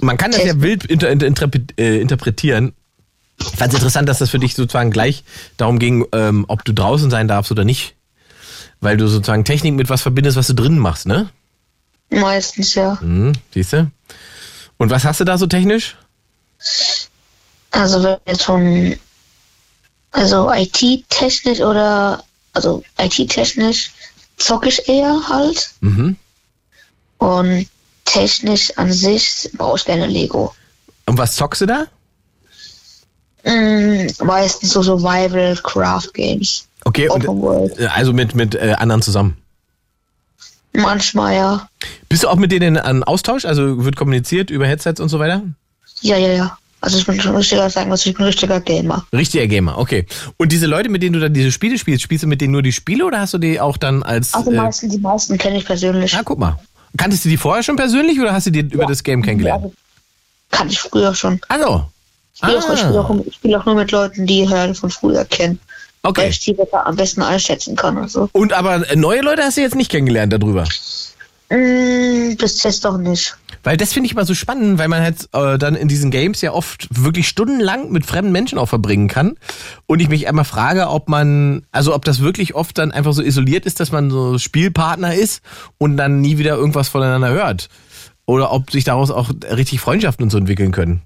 [0.00, 2.72] Man kann das ja wild inter, inter, interpre- äh, interpretieren.
[3.38, 5.22] Ich fand es interessant, dass das für dich sozusagen gleich
[5.56, 7.94] darum ging, ähm, ob du draußen sein darfst oder nicht.
[8.80, 11.30] Weil du sozusagen Technik mit was verbindest, was du drinnen machst, ne?
[12.10, 12.98] Meistens ja.
[13.00, 13.90] Mhm, siehst du?
[14.76, 15.96] Und was hast du da so technisch?
[17.70, 18.96] Also wenn jetzt schon,
[20.10, 22.22] also IT-technisch oder,
[22.54, 23.92] also IT-technisch
[24.36, 25.70] zocke ich eher halt.
[25.80, 26.16] Mhm.
[27.18, 27.66] Und
[28.04, 30.54] technisch an sich baue ich gerne Lego.
[31.06, 31.86] Und was zockst du da?
[33.44, 36.66] Mm, meistens so Survival Craft Games.
[36.84, 37.78] Okay, und, World.
[37.78, 39.36] äh, also mit, mit äh, anderen zusammen.
[40.72, 41.68] Manchmal ja.
[42.08, 43.44] Bist du auch mit denen an Austausch?
[43.44, 45.42] Also wird kommuniziert über Headsets und so weiter?
[46.00, 46.58] Ja, ja, ja.
[46.84, 49.06] Also ich bin schon richtiger, sagen wir, ich bin ein richtiger Gamer.
[49.10, 50.04] Richtiger Gamer, okay.
[50.36, 52.60] Und diese Leute, mit denen du dann diese Spiele spielst, spielst du mit denen nur
[52.60, 54.34] die Spiele oder hast du die auch dann als.
[54.34, 56.14] Also äh, meisten, die meisten kenne ich persönlich.
[56.14, 56.58] ah, guck mal.
[56.98, 59.64] Kanntest du die vorher schon persönlich oder hast du die über das Game kennengelernt?
[59.64, 59.74] Also,
[60.50, 61.40] Kann ich früher schon.
[61.48, 61.86] Also.
[62.34, 64.76] Ich spiele auch, ich spiele Ah, auch, ich spiele auch nur mit Leuten, die halt
[64.76, 65.58] von früher kennen.
[66.02, 66.28] Weil okay.
[66.28, 67.96] ich die besser am besten einschätzen kann.
[67.96, 68.28] Also.
[68.32, 70.66] Und aber neue Leute hast du jetzt nicht kennengelernt darüber?
[71.50, 73.36] Mm, bis jetzt doch nicht.
[73.62, 76.40] Weil das finde ich immer so spannend, weil man halt äh, dann in diesen Games
[76.42, 79.36] ja oft wirklich stundenlang mit fremden Menschen auch verbringen kann.
[79.86, 83.22] Und ich mich einmal frage, ob man, also ob das wirklich oft dann einfach so
[83.22, 85.42] isoliert ist, dass man so Spielpartner ist
[85.78, 87.68] und dann nie wieder irgendwas voneinander hört.
[88.26, 91.02] Oder ob sich daraus auch richtig Freundschaften und so entwickeln können.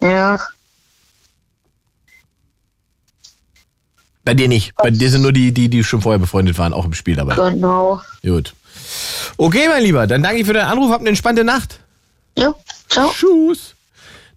[0.00, 0.38] Ja.
[4.24, 4.74] Bei dir nicht.
[4.76, 7.34] Bei dir sind nur die, die, die schon vorher befreundet waren, auch im Spiel dabei.
[7.34, 8.00] Genau.
[8.22, 8.54] Gut.
[9.36, 10.90] Okay, mein Lieber, dann danke ich für deinen Anruf.
[10.90, 11.80] Habt eine entspannte Nacht.
[12.36, 12.54] Ja,
[12.88, 13.10] ciao.
[13.10, 13.74] Tschüss.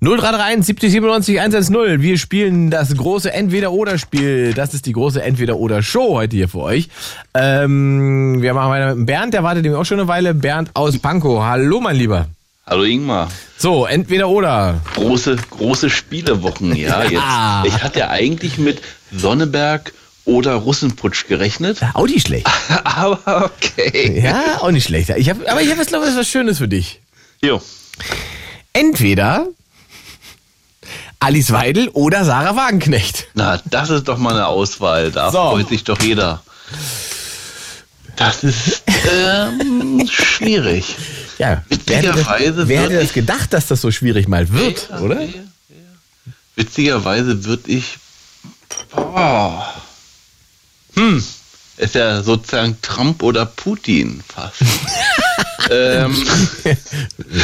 [0.03, 2.01] 0331 70 97 110.
[2.01, 4.55] Wir spielen das große Entweder-Oder-Spiel.
[4.55, 6.89] Das ist die große Entweder-Oder-Show heute hier für euch.
[7.35, 10.33] Ähm, wir machen weiter mit dem Bernd, der wartet nämlich auch schon eine Weile.
[10.33, 11.43] Bernd aus Pankow.
[11.43, 12.25] Hallo, mein Lieber.
[12.65, 13.29] Hallo Ingmar.
[13.57, 14.81] So, Entweder-Oder.
[14.95, 17.03] Große, große Spielewochen, ja.
[17.11, 17.63] Ja.
[17.63, 19.93] Jetzt, ich hatte ja eigentlich mit Sonneberg
[20.25, 21.79] oder Russenputsch gerechnet.
[21.93, 22.47] Auch nicht schlecht.
[22.83, 24.21] Aber okay.
[24.23, 25.09] Ja, auch nicht schlecht.
[25.17, 27.01] Ich hab, aber ich habe jetzt, glaube ich, was Schönes für dich.
[27.41, 27.61] Jo.
[28.73, 29.47] Entweder
[31.19, 33.27] Alice Weidel oder Sarah Wagenknecht.
[33.33, 35.11] Na, das ist doch mal eine Auswahl.
[35.11, 35.37] Da So.
[35.51, 36.41] freut sich doch jeder.
[38.15, 40.95] Das ist ähm, schwierig.
[41.39, 44.89] Ja, wer hätte, das, Witzigerweise wer hätte das gedacht, dass das so schwierig mal wird,
[44.91, 45.21] Ja, oder?
[45.21, 46.31] ja, ja.
[46.55, 47.97] Witzigerweise würde ich.
[48.91, 49.73] Boah.
[50.95, 51.23] Hm.
[51.77, 54.61] Ist ja sozusagen Trump oder Putin fast.
[55.71, 56.15] ähm,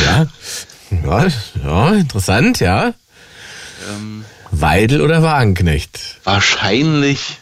[0.05, 0.27] Ja.
[0.91, 1.27] ja,
[1.63, 2.93] ja, interessant, ja.
[4.51, 5.99] Weidel oder Wagenknecht?
[6.23, 7.38] wahrscheinlich,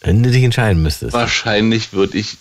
[0.00, 1.12] Wenn du dich entscheiden müsstest.
[1.12, 2.36] wahrscheinlich würde ich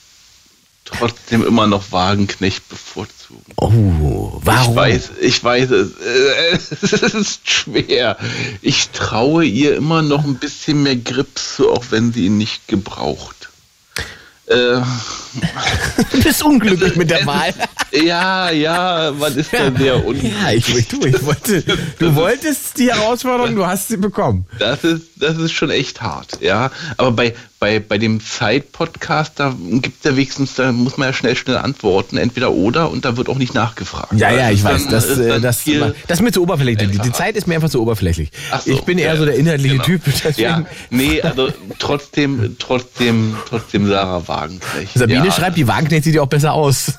[0.86, 3.16] trotzdem immer noch Wagenknecht bevorzugen.
[3.58, 4.72] Oh, warum?
[4.72, 5.92] Ich weiß, ich weiß es.
[6.82, 8.18] Es ist schwer.
[8.62, 12.68] Ich traue ihr immer noch ein bisschen mehr Grips zu, auch wenn sie ihn nicht
[12.68, 13.50] gebraucht.
[14.48, 14.82] Äh,
[16.12, 17.54] Du bist unglücklich mit der Wahl.
[17.92, 20.34] Ja, ja, man ist ja sehr unglücklich.
[20.42, 21.62] Ja, ich, ich, du, ich wollte,
[22.00, 24.46] du wolltest die Herausforderung, du hast sie bekommen.
[24.60, 26.72] Das ist, das ist schon echt hart, ja.
[26.96, 31.13] Aber bei, bei, bei dem Zeit-Podcast, da gibt es ja wenigstens, da muss man ja
[31.13, 34.13] schnell, schnell antworten, entweder oder, und da wird auch nicht nachgefragt.
[34.13, 34.88] Ja, ja, ich ist weiß.
[34.89, 37.00] Das, ist äh, das, das ist mir zu oberflächlich.
[37.02, 37.12] Die.
[37.12, 38.30] Zeit ist mir einfach zu oberflächlich.
[38.65, 39.84] Ich bin eher so der inhaltliche genau.
[39.84, 40.02] Typ.
[40.38, 44.93] Ja, nee, also trotzdem, trotzdem, trotzdem Sarah Wagenknecht.
[44.93, 46.93] Sabine schreibt, die Wagenknecht sieht ja auch besser aus.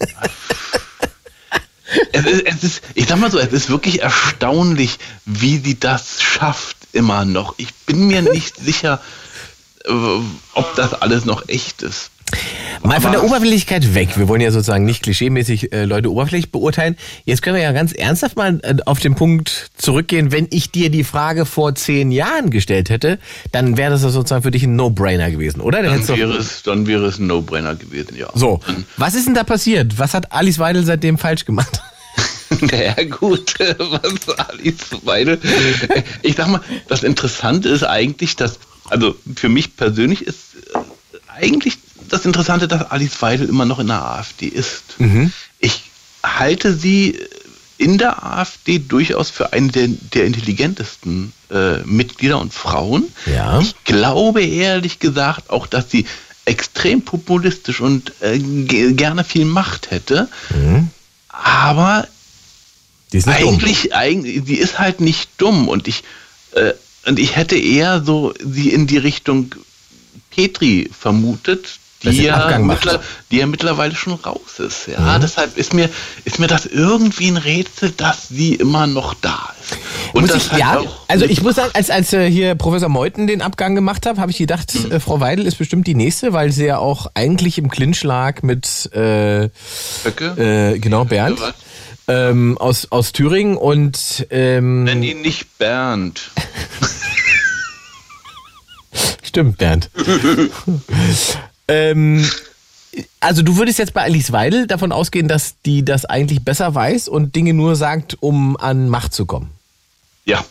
[2.12, 6.22] Es ist, es ist, ich sag mal so, es ist wirklich erstaunlich, wie sie das
[6.22, 7.54] schafft immer noch.
[7.58, 9.00] Ich bin mir nicht sicher,
[9.86, 12.10] ob das alles noch echt ist.
[12.82, 14.18] Mal von der Oberflächlichkeit weg.
[14.18, 16.96] Wir wollen ja sozusagen nicht klischeemäßig äh, Leute oberflächlich beurteilen.
[17.24, 20.32] Jetzt können wir ja ganz ernsthaft mal äh, auf den Punkt zurückgehen.
[20.32, 23.18] Wenn ich dir die Frage vor zehn Jahren gestellt hätte,
[23.52, 25.82] dann wäre das sozusagen für dich ein No-Brainer gewesen, oder?
[25.82, 28.28] Dann Dann wäre, es, dann wäre es ein No-Brainer gewesen, ja.
[28.34, 28.60] so,
[28.96, 29.98] was ist denn da passiert?
[29.98, 31.80] Was hat Alice Weidel seitdem falsch gemacht?
[32.60, 35.40] Naja, gut, was Alice Weidel.
[36.22, 40.38] Ich sag mal, das Interessante ist eigentlich, dass, also für mich persönlich ist
[40.74, 40.78] äh,
[41.40, 44.82] eigentlich das Interessante, dass Alice Weidel immer noch in der AfD ist.
[45.58, 45.82] Ich
[46.22, 47.18] halte sie
[47.78, 53.04] in der AfD durchaus für eine der, der intelligentesten äh, Mitglieder und Frauen.
[53.26, 53.58] Ja.
[53.60, 56.06] Ich glaube ehrlich gesagt auch, dass sie
[56.44, 60.28] extrem populistisch und äh, ge- gerne viel Macht hätte.
[61.28, 62.06] Aber
[63.12, 63.54] Die ist nicht dumm.
[63.54, 66.04] eigentlich, eigentlich, sie ist halt nicht dumm und ich,
[66.52, 66.72] äh,
[67.06, 69.54] und ich hätte eher so sie in die Richtung
[70.30, 74.88] Petri vermutet, die ja, mittler, die ja mittlerweile schon raus ist.
[74.88, 75.88] Ja, deshalb ist mir,
[76.24, 79.78] ist mir das irgendwie ein Rätsel, dass sie immer noch da ist.
[80.12, 82.54] Und muss das ich, halt ja, auch also ich muss sagen, als, als äh, hier
[82.56, 85.94] Professor Meuthen den Abgang gemacht hat, habe ich gedacht, äh, Frau Weidel ist bestimmt die
[85.94, 89.48] nächste, weil sie ja auch eigentlich im Clinch lag mit äh,
[90.04, 90.74] Höcke?
[90.74, 91.54] äh, genau Bernd was?
[92.08, 96.30] ähm, aus, aus Thüringen und ähm, Nenn ihn nicht Bernd.
[99.34, 99.90] stimmt Bernd.
[101.68, 102.24] ähm,
[103.18, 107.08] also du würdest jetzt bei Alice Weidel davon ausgehen, dass die das eigentlich besser weiß
[107.08, 109.50] und Dinge nur sagt, um an Macht zu kommen.
[110.24, 110.44] Ja.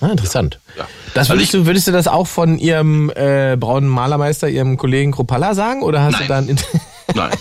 [0.00, 0.58] Ah, interessant.
[0.78, 0.88] Ja.
[1.12, 5.12] Das Also würdest, du, würdest du das auch von ihrem äh, braunen Malermeister, ihrem Kollegen
[5.12, 5.82] Kropalla sagen?
[5.82, 6.46] Oder hast du Nein.
[6.46, 6.58] dann.
[7.14, 7.38] Nein.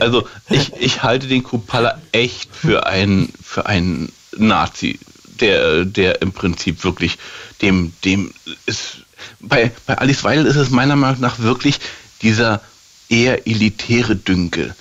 [0.00, 4.98] Also ich, ich halte den Kupala echt für einen für einen Nazi,
[5.38, 7.18] der, der im Prinzip wirklich
[7.60, 8.32] dem, dem
[8.64, 9.01] ist.
[9.40, 11.80] Bei, bei Alice Weidel ist es meiner Meinung nach wirklich
[12.22, 12.60] dieser
[13.08, 14.74] eher elitäre Dünkel.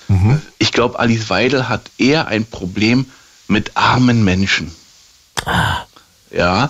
[0.57, 3.05] Ich glaube, Alice Weidel hat eher ein Problem
[3.47, 4.71] mit armen Menschen.
[6.31, 6.69] Ja.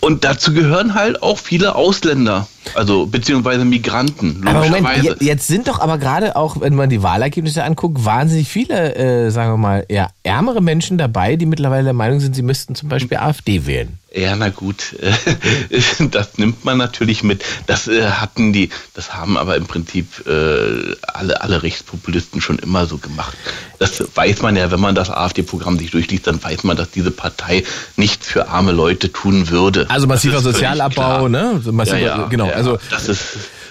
[0.00, 5.80] Und dazu gehören halt auch viele Ausländer, also beziehungsweise Migranten, aber Moment, jetzt sind doch
[5.80, 10.10] aber gerade auch, wenn man die Wahlergebnisse anguckt, wahnsinnig viele, äh, sagen wir mal, eher
[10.22, 13.98] ärmere Menschen dabei, die mittlerweile der Meinung sind, sie müssten zum Beispiel AfD wählen.
[14.12, 14.96] Ja, na gut,
[16.10, 17.44] das nimmt man natürlich mit.
[17.68, 22.86] Das äh, hatten die, das haben aber im Prinzip äh, alle, alle Rechtspopulisten schon immer
[22.86, 23.36] so gemacht.
[23.78, 27.12] Das weiß man ja, wenn man das AfD-Programm sich durchliest, dann weiß man, dass diese
[27.12, 27.62] Partei
[27.96, 29.86] nichts für arme Leute tun würde.
[29.88, 31.60] Also massiver Sozialabbau, ne?
[31.62, 33.20] So massiver- ja, ja, genau, ja, also- das ist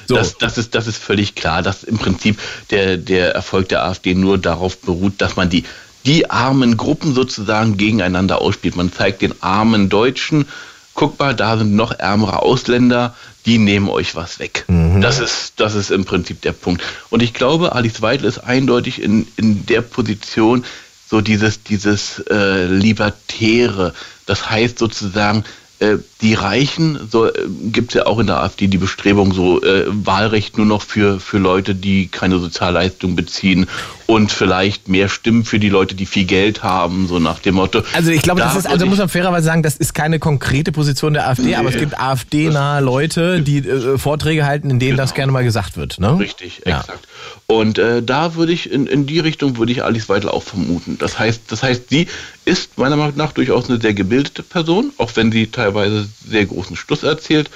[0.07, 0.15] So.
[0.15, 2.39] das, das ist das ist völlig klar, dass im Prinzip
[2.71, 5.63] der der Erfolg der AfD nur darauf beruht, dass man die
[6.05, 8.75] die armen Gruppen sozusagen gegeneinander ausspielt.
[8.75, 10.47] Man zeigt den armen Deutschen,
[10.95, 13.15] guck mal, da sind noch ärmere Ausländer,
[13.45, 14.65] die nehmen euch was weg.
[15.01, 16.81] Das ist das ist im Prinzip der Punkt.
[17.09, 20.65] Und ich glaube, Alice Weidel ist eindeutig in in der Position
[21.09, 23.93] so dieses dieses äh, libertäre.
[24.25, 25.43] Das heißt sozusagen
[25.79, 27.32] äh, die Reichen, so äh,
[27.71, 31.19] gibt es ja auch in der AfD die Bestrebung, so äh, Wahlrecht nur noch für,
[31.19, 33.67] für Leute, die keine Sozialleistung beziehen
[34.05, 37.84] und vielleicht mehr Stimmen für die Leute, die viel Geld haben, so nach dem Motto.
[37.93, 40.71] Also ich glaube, Da das ist, also muss man fairerweise sagen, das ist keine konkrete
[40.73, 45.13] Position der AfD, aber es gibt AfD-nahe Leute, die äh, Vorträge halten, in denen das
[45.13, 45.99] gerne mal gesagt wird.
[45.99, 46.19] Ne?
[46.19, 46.82] Richtig, Ja.
[46.82, 47.08] exakt.
[47.47, 50.97] Und äh, da würde ich, in, in die Richtung würde ich Alice Weidel auch vermuten.
[50.99, 52.08] Das heißt, das heißt, sie
[52.45, 56.75] ist meiner Meinung nach durchaus eine sehr gebildete Person, auch wenn sie teilweise sehr großen
[56.75, 57.49] Stuss erzählt.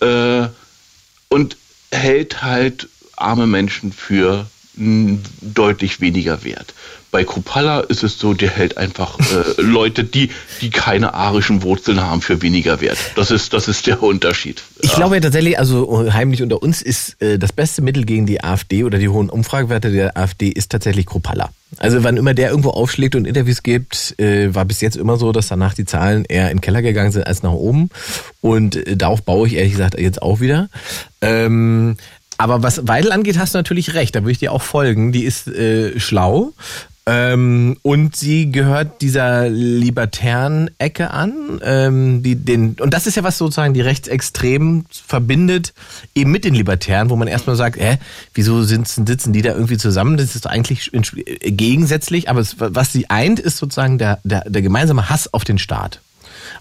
[0.00, 0.48] Äh,
[1.28, 1.56] und
[1.90, 6.74] hält halt arme Menschen für deutlich weniger wert.
[7.16, 10.28] Bei Kropala ist es so, der hält einfach äh, Leute, die,
[10.60, 12.98] die keine arischen Wurzeln haben, für weniger wert.
[13.14, 14.62] Das ist, das ist der Unterschied.
[14.82, 18.44] Ich glaube ja tatsächlich, also heimlich unter uns ist äh, das beste Mittel gegen die
[18.44, 21.48] AfD oder die hohen Umfragewerte der AfD ist tatsächlich Kropalla.
[21.78, 25.32] Also wann immer der irgendwo aufschlägt und Interviews gibt, äh, war bis jetzt immer so,
[25.32, 27.88] dass danach die Zahlen eher in den Keller gegangen sind als nach oben.
[28.42, 30.68] Und äh, darauf baue ich ehrlich gesagt jetzt auch wieder.
[31.22, 31.96] Ähm,
[32.36, 34.14] aber was Weidel angeht, hast du natürlich recht.
[34.14, 35.12] Da würde ich dir auch folgen.
[35.12, 36.52] Die ist äh, schlau.
[37.08, 43.22] Ähm, und sie gehört dieser libertären Ecke an, ähm, die den und das ist ja
[43.22, 45.72] was sozusagen die Rechtsextremen verbindet
[46.16, 47.98] eben mit den Libertären, wo man erstmal sagt, hä,
[48.34, 50.16] wieso sitzen, sitzen die da irgendwie zusammen?
[50.16, 54.62] Das ist eigentlich äh, gegensätzlich, aber es, was sie eint, ist sozusagen der, der, der
[54.62, 56.00] gemeinsame Hass auf den Staat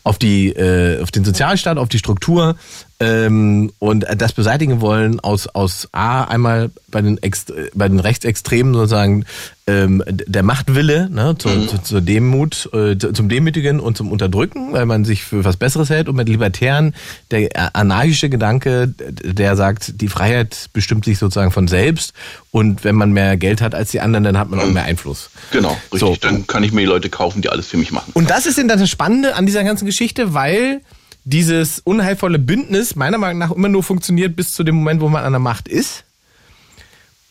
[0.04, 2.56] auf die äh, auf den Sozialstaat, auf die Struktur
[3.00, 8.74] ähm, und das beseitigen wollen aus, aus A, einmal bei den, Ext bei den Rechtsextremen
[8.74, 9.26] sozusagen
[9.68, 11.68] ähm, der Machtwille ne, zur, Mhm.
[11.68, 15.58] zu, zur Demut, äh, zu- zum Demütigen und zum Unterdrücken, weil man sich für was
[15.58, 16.94] Besseres hält und mit Libertären
[17.32, 22.14] der anarchische Gedanke, der sagt, die Freiheit bestimmt sich sozusagen von selbst
[22.52, 25.30] und wenn man mehr Geld hat als die anderen, dann hat man auch mehr Einfluss.
[25.52, 26.00] Genau, richtig.
[26.00, 26.16] So.
[26.22, 28.12] Dann kann ich mir die Leute kaufen, die alles für mich machen.
[28.14, 30.82] Und das ist dann das Spannende an dieser ganzen Geschichte, weil
[31.26, 35.24] dieses unheilvolle Bündnis meiner Meinung nach immer nur funktioniert bis zu dem Moment, wo man
[35.24, 36.04] an der Macht ist.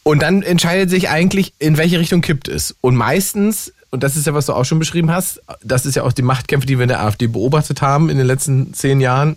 [0.03, 2.77] Und dann entscheidet sich eigentlich, in welche Richtung kippt es.
[2.83, 6.03] Und meistens, und das ist ja, was du auch schon beschrieben hast, das ist ja
[6.03, 9.37] auch die Machtkämpfe, die wir in der AfD beobachtet haben in den letzten zehn Jahren.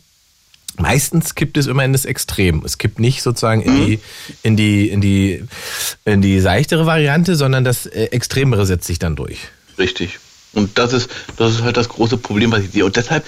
[0.78, 2.64] Meistens kippt es immer in das Extrem.
[2.66, 4.00] Es kippt nicht sozusagen in die,
[4.44, 5.44] in die, in die,
[6.04, 9.40] in die seichtere Variante, sondern das äh, Extremere setzt sich dann durch.
[9.78, 10.20] Richtig.
[10.54, 12.86] Und das ist, das ist halt das große Problem, was ich sehe.
[12.86, 13.26] Und deshalb,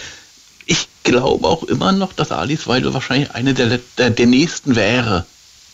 [0.70, 5.26] ich glaube auch immer noch, dass Alice Weidel wahrscheinlich eine der, der, der nächsten wäre,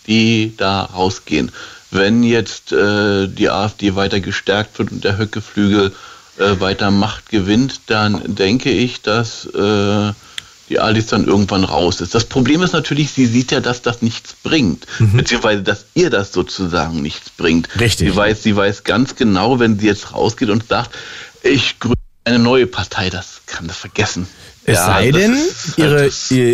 [0.07, 1.51] die da rausgehen.
[1.91, 5.93] Wenn jetzt äh, die AfD weiter gestärkt wird und der Höckeflügel
[6.37, 10.13] äh, weiter Macht gewinnt, dann denke ich, dass äh,
[10.69, 12.15] die Alice dann irgendwann raus ist.
[12.15, 16.31] Das Problem ist natürlich, sie sieht ja, dass das nichts bringt, beziehungsweise dass ihr das
[16.31, 17.67] sozusagen nichts bringt.
[17.79, 18.09] Richtig.
[18.09, 20.95] Sie weiß, sie weiß ganz genau, wenn sie jetzt rausgeht und sagt,
[21.43, 24.27] ich gründe eine neue Partei, das kann das vergessen.
[24.67, 26.51] Es Ja, sei denn, ist halt ihre, ihre,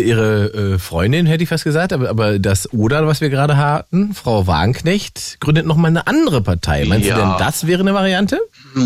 [0.50, 4.14] ihre äh, Freundin, hätte ich fast gesagt, aber, aber das Oder, was wir gerade hatten,
[4.14, 6.84] Frau Wagenknecht, gründet nochmal eine andere Partei.
[6.84, 7.14] Meinst Ja.
[7.14, 8.38] du denn, das wäre eine Variante?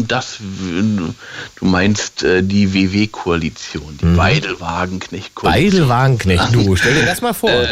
[0.07, 5.71] Das, du meinst äh, die WW-Koalition, die Weidel-Wagenknecht-Koalition.
[5.71, 7.51] Beidel Wagenknecht, du, stell dir das mal vor.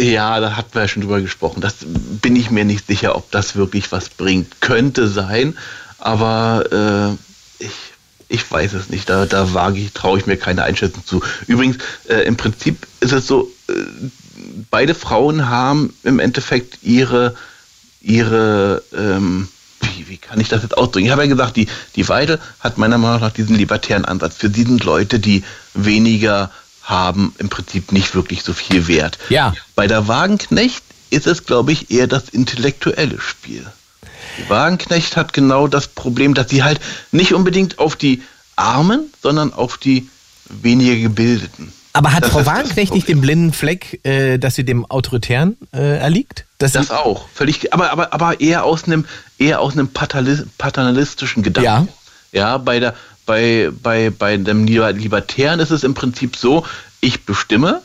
[0.00, 1.62] Ja, da hatten wir ja schon drüber gesprochen.
[1.62, 4.60] Das bin ich mir nicht sicher, ob das wirklich was bringt.
[4.60, 5.56] Könnte sein,
[5.98, 7.16] aber
[7.60, 7.70] äh, ich,
[8.28, 9.08] ich weiß es nicht.
[9.08, 11.22] Da, da wage ich, traue ich mir keine Einschätzung zu.
[11.46, 13.72] Übrigens, äh, im Prinzip ist es so, äh,
[14.70, 17.34] beide Frauen haben im Endeffekt ihre,
[18.00, 19.48] ihre ähm,
[19.80, 21.06] wie, wie kann ich das jetzt ausdrücken?
[21.06, 24.36] Ich habe ja gesagt, die, die Weidel hat meiner Meinung nach diesen libertären Ansatz.
[24.36, 26.50] Für sie sind Leute, die weniger
[26.82, 29.18] haben, im Prinzip nicht wirklich so viel Wert.
[29.28, 29.54] Ja.
[29.74, 33.66] Bei der Wagenknecht ist es, glaube ich, eher das intellektuelle Spiel.
[34.38, 36.80] Die Wagenknecht hat genau das Problem, dass sie halt
[37.12, 38.22] nicht unbedingt auf die
[38.56, 40.08] Armen, sondern auf die
[40.48, 41.72] weniger Gebildeten.
[41.92, 45.98] Aber hat Das Frau Wagenknecht nicht den blinden Fleck, äh, dass sie dem Autoritären äh,
[45.98, 46.44] erliegt?
[46.58, 49.04] Dass Das auch, völlig, aber, aber, aber eher aus einem,
[49.38, 51.88] eher aus einem paternali- paternalistischen Gedanken.
[52.32, 52.94] Ja, bei der,
[53.26, 56.64] bei, bei, bei dem Liber- Libertären ist es im Prinzip so,
[57.00, 57.82] ich bestimme,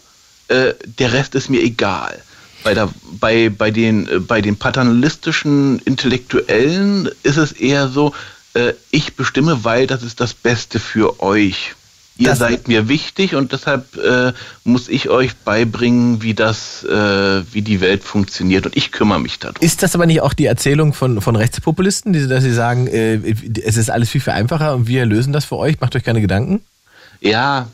[0.48, 2.22] äh, der Rest ist mir egal.
[2.64, 8.14] Bei, der, bei, bei, den, äh, bei den paternalistischen Intellektuellen ist es eher so,
[8.54, 11.74] äh, ich bestimme, weil das ist das Beste für euch.
[12.16, 17.42] Ihr Das- seid mir wichtig und deshalb äh, muss ich euch beibringen, wie das, äh,
[17.52, 19.56] wie die Welt funktioniert und ich kümmere mich darum.
[19.62, 23.20] ist das aber nicht auch die Erzählung von, von Rechtspopulisten, die, dass sie sagen, äh,
[23.66, 26.22] es ist alles viel, viel einfacher und wir lösen das für euch, macht euch keine
[26.22, 26.62] Gedanken?
[27.20, 27.68] Ja,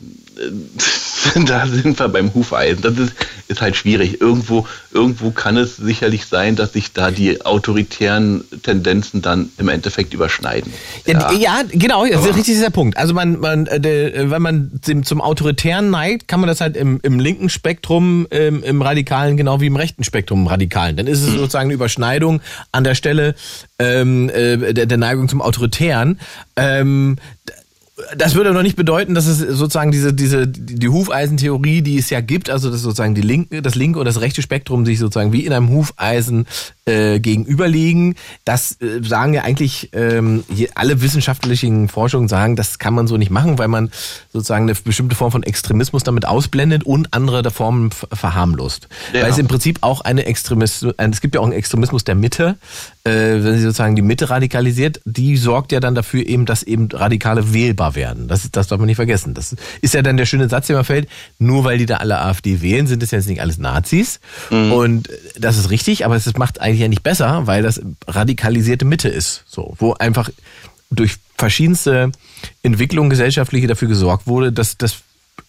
[1.34, 2.82] äh, da sind wir beim Hufeisen.
[2.82, 3.14] Das ist,
[3.48, 4.20] ist halt schwierig.
[4.20, 10.14] Irgendwo, irgendwo kann es sicherlich sein, dass sich da die autoritären Tendenzen dann im Endeffekt
[10.14, 10.72] überschneiden.
[11.06, 12.96] Ja, ja genau, das ist richtig dieser Punkt.
[12.96, 16.76] Also man, man äh, der, wenn man dem, zum Autoritären neigt, kann man das halt
[16.76, 20.96] im, im linken Spektrum, im, im Radikalen, genau wie im rechten Spektrum im Radikalen.
[20.96, 22.40] Dann ist es sozusagen eine Überschneidung
[22.72, 23.34] an der Stelle
[23.78, 26.20] ähm, äh, der, der Neigung zum Autoritären.
[26.56, 27.16] Ähm,
[28.16, 32.20] das würde noch nicht bedeuten, dass es sozusagen diese, diese, die Hufeisentheorie, die es ja
[32.20, 35.44] gibt, also dass sozusagen die linke, das linke und das rechte Spektrum sich sozusagen wie
[35.44, 36.46] in einem Hufeisen
[36.90, 38.16] äh, gegenüberliegen.
[38.44, 43.30] Das äh, sagen ja eigentlich ähm, alle wissenschaftlichen Forschungen sagen, das kann man so nicht
[43.30, 43.90] machen, weil man
[44.32, 48.88] sozusagen eine bestimmte Form von Extremismus damit ausblendet und andere der Formen ver- verharmlost.
[49.12, 49.22] Ja.
[49.22, 52.56] Weil es im Prinzip auch eine Extremismus, es gibt ja auch einen Extremismus der Mitte,
[53.04, 56.88] äh, wenn sie sozusagen die Mitte radikalisiert, die sorgt ja dann dafür eben, dass eben
[56.92, 58.28] Radikale wählbar werden.
[58.28, 59.34] Das, das darf man nicht vergessen.
[59.34, 62.18] Das ist ja dann der schöne Satz, der immer fällt, nur weil die da alle
[62.18, 64.20] AfD wählen, sind es jetzt nicht alles Nazis.
[64.50, 69.08] Und das ist richtig, aber es macht eigentlich ja nicht besser, weil das radikalisierte Mitte
[69.08, 69.44] ist.
[69.46, 70.30] So, wo einfach
[70.90, 72.12] durch verschiedenste
[72.62, 75.02] Entwicklungen gesellschaftliche dafür gesorgt wurde, dass das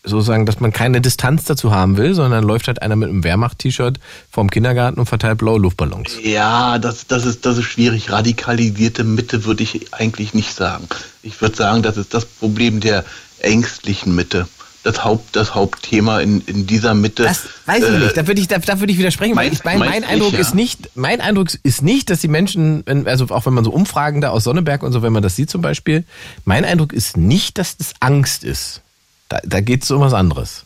[0.04, 4.00] sozusagen, dass man keine Distanz dazu haben will, sondern läuft halt einer mit einem Wehrmacht-T-Shirt
[4.32, 6.18] vorm Kindergarten und verteilt blaue Luftballons.
[6.24, 8.12] Ja, das, das, ist, das ist schwierig.
[8.12, 10.88] Radikalisierte Mitte würde ich eigentlich nicht sagen.
[11.24, 13.06] Ich würde sagen, das ist das Problem der
[13.40, 14.48] ängstlichen Mitte.
[14.84, 17.24] Das, Haupt, das Hauptthema in, in dieser Mitte.
[17.24, 18.18] Das weiß ich äh, nicht.
[18.18, 19.36] Da würde ich, da, da würde ich widersprechen.
[19.36, 20.40] Weil meinst- ich, mein, mein Eindruck nicht, ja?
[20.40, 23.72] ist nicht, mein Eindruck ist nicht, dass die Menschen, wenn, also auch wenn man so
[23.72, 26.04] Umfragen da aus Sonneberg und so, wenn man das sieht zum Beispiel,
[26.46, 28.82] mein Eindruck ist nicht, dass das Angst ist.
[29.30, 30.64] Da, da geht es um was anderes.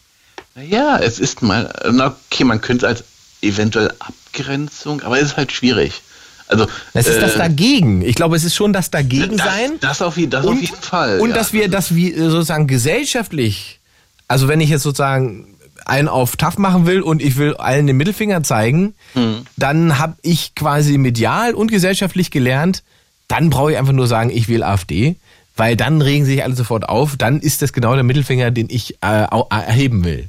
[0.56, 3.04] Naja, es ist mal, na okay, man könnte es als
[3.42, 6.02] eventuell Abgrenzung, aber es ist halt schwierig.
[6.48, 8.02] Also, Es ist das äh, Dagegen.
[8.04, 9.74] Ich glaube, es ist schon das Dagegen sein.
[9.82, 11.20] Das, das, auf, das auf und, jeden Fall.
[11.20, 11.36] Und ja.
[11.36, 13.80] dass wir, dass wir sozusagen gesellschaftlich,
[14.28, 15.48] also wenn ich jetzt sozusagen
[15.86, 19.46] einen auf tough machen will und ich will allen den Mittelfinger zeigen, Hm.
[19.56, 22.84] dann habe ich quasi medial und gesellschaftlich gelernt,
[23.28, 25.16] dann brauche ich einfach nur sagen, ich wähle AfD,
[25.56, 28.96] weil dann regen sich alle sofort auf, dann ist das genau der Mittelfinger, den ich
[29.02, 30.26] äh, erheben will.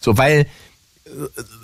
[0.00, 0.46] So, weil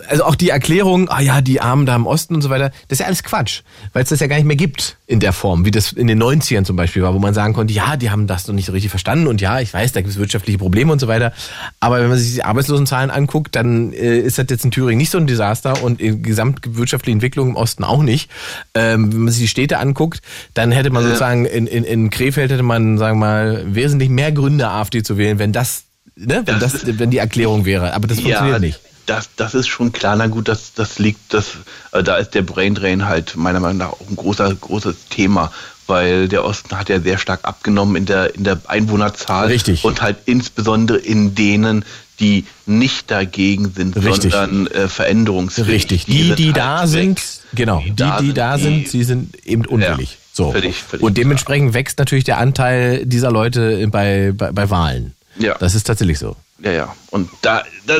[0.08, 2.96] also auch die Erklärung, ah ja, die Armen da im Osten und so weiter, das
[2.96, 5.64] ist ja alles Quatsch, weil es das ja gar nicht mehr gibt in der Form,
[5.64, 8.26] wie das in den 90ern zum Beispiel war, wo man sagen konnte, ja, die haben
[8.26, 10.92] das noch nicht so richtig verstanden und ja, ich weiß, da gibt es wirtschaftliche Probleme
[10.92, 11.32] und so weiter,
[11.80, 15.10] aber wenn man sich die Arbeitslosenzahlen anguckt, dann äh, ist das jetzt in Thüringen nicht
[15.10, 18.30] so ein Desaster und in gesamtwirtschaftliche Entwicklung im Osten auch nicht.
[18.74, 20.22] Ähm, wenn man sich die Städte anguckt,
[20.54, 24.32] dann hätte man sozusagen in, in, in Krefeld hätte man, sagen wir mal, wesentlich mehr
[24.32, 25.84] Gründe, AfD zu wählen, wenn das,
[26.16, 28.80] ne, wenn das, wenn die Erklärung wäre, aber das funktioniert nicht.
[29.06, 30.16] Das, das ist schon klar.
[30.16, 31.52] Na gut, das, das liegt, das,
[31.92, 35.52] äh, da ist der Braindrain halt meiner Meinung nach auch ein großer, großes Thema,
[35.86, 39.48] weil der Osten hat ja sehr stark abgenommen in der, in der Einwohnerzahl.
[39.48, 39.84] Richtig.
[39.84, 41.84] Und halt insbesondere in denen,
[42.20, 44.32] die nicht dagegen sind, Richtig.
[44.32, 45.68] sondern äh, veränderungsfähig.
[45.68, 46.04] Richtig.
[46.04, 47.24] Die, die, sind da halt sind, weg.
[47.54, 50.18] genau, die, die, da sind, sie sind eben unwillig.
[50.32, 50.52] so.
[50.52, 55.14] völlig, völlig Und dementsprechend wächst natürlich der Anteil dieser Leute bei, bei, bei Wahlen.
[55.38, 55.56] Ja.
[55.58, 56.36] Das ist tatsächlich so.
[56.62, 56.96] Ja, ja.
[57.10, 57.96] Und da, da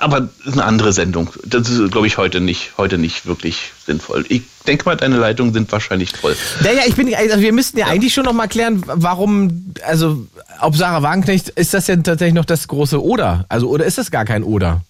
[0.00, 1.30] aber das ist eine andere Sendung.
[1.44, 4.24] Das ist, glaube ich, heute nicht, heute nicht wirklich sinnvoll.
[4.28, 6.36] Ich denke mal, deine Leitungen sind wahrscheinlich voll.
[6.62, 10.26] Naja, ich bin, also wir müssten ja, eigentlich schon noch mal klären, warum, also,
[10.60, 13.44] ob Sarah Wagenknecht, ist das denn tatsächlich noch das große Oder?
[13.48, 14.82] Also, oder ist das gar kein Oder?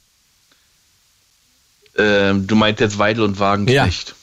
[1.98, 4.14] Ähm, du meinst jetzt Weidel und Wagenknecht.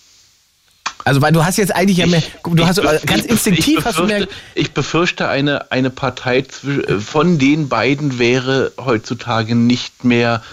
[1.03, 3.85] Also, weil du hast jetzt eigentlich ja mehr, du hast Ich ganz ich instinktiv ich
[3.85, 9.55] hast du mehr, befürchte, ich befürchte, eine, eine Partei äh, von den beiden wäre heutzutage
[9.55, 10.43] nicht mehr,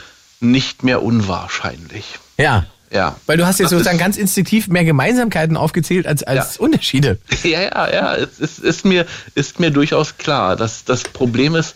[0.44, 2.04] nicht mehr unwahrscheinlich.
[2.38, 2.66] ja.
[2.90, 3.16] Ja.
[3.26, 7.18] Weil du hast jetzt Das sozusagen ganz instinktiv mehr Gemeinsamkeiten aufgezählt als, als Unterschiede.
[7.42, 10.54] Ja, ja, ja, es ist, ist, mir, ist mir durchaus klar.
[10.54, 11.74] dass das Problem ist,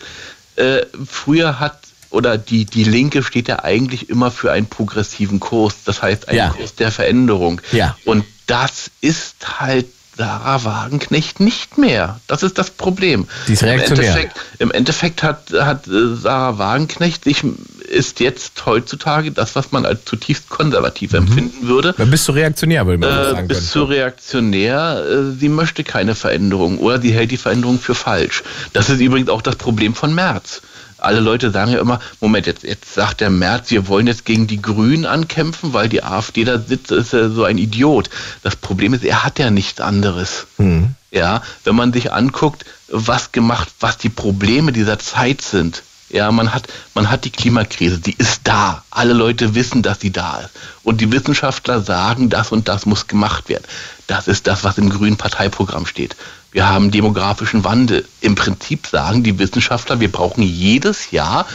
[0.55, 5.83] äh, früher hat, oder die, die Linke steht ja eigentlich immer für einen progressiven Kurs,
[5.83, 6.49] das heißt einen Ja.
[6.51, 7.59] Kurs der Veränderung.
[7.73, 7.97] Ja.
[8.05, 9.87] Und das ist halt
[10.19, 12.19] Sarah Wagenknecht nicht mehr.
[12.27, 13.25] Das ist das Problem.
[13.47, 14.03] Die ist reaktionär.
[14.03, 17.41] Im Endeffekt, im Endeffekt hat, hat äh, Sarah Wagenknecht sich
[17.89, 21.95] ist jetzt heutzutage das, was man als zutiefst konservativ empfinden würde.
[21.97, 23.69] Dann bist du reaktionär, würde man Äh, sagen bis können.
[23.69, 28.43] zu reaktionär, äh, sie möchte keine Veränderung oder sie hält die Veränderung für falsch.
[28.73, 30.61] Das ist übrigens auch das Problem von Merz.
[31.01, 34.47] Alle Leute sagen ja immer, Moment, jetzt, jetzt sagt der Merz, wir wollen jetzt gegen
[34.47, 38.09] die Grünen ankämpfen, weil die AfD da sitzt, ist er so ein Idiot.
[38.43, 40.47] Das Problem ist, er hat ja nichts anderes.
[40.57, 40.95] Hm.
[41.11, 45.83] Ja, wenn man sich anguckt, was gemacht, was die Probleme dieser Zeit sind.
[46.09, 48.83] Ja, man hat, man hat die Klimakrise, die ist da.
[48.89, 50.49] Alle Leute wissen, dass sie da ist.
[50.83, 53.65] Und die Wissenschaftler sagen, das und das muss gemacht werden.
[54.07, 56.15] Das ist das, was im grünen Parteiprogramm steht.
[56.51, 58.05] Wir haben demografischen Wandel.
[58.21, 61.45] Im Prinzip sagen die Wissenschaftler, wir brauchen jedes Jahr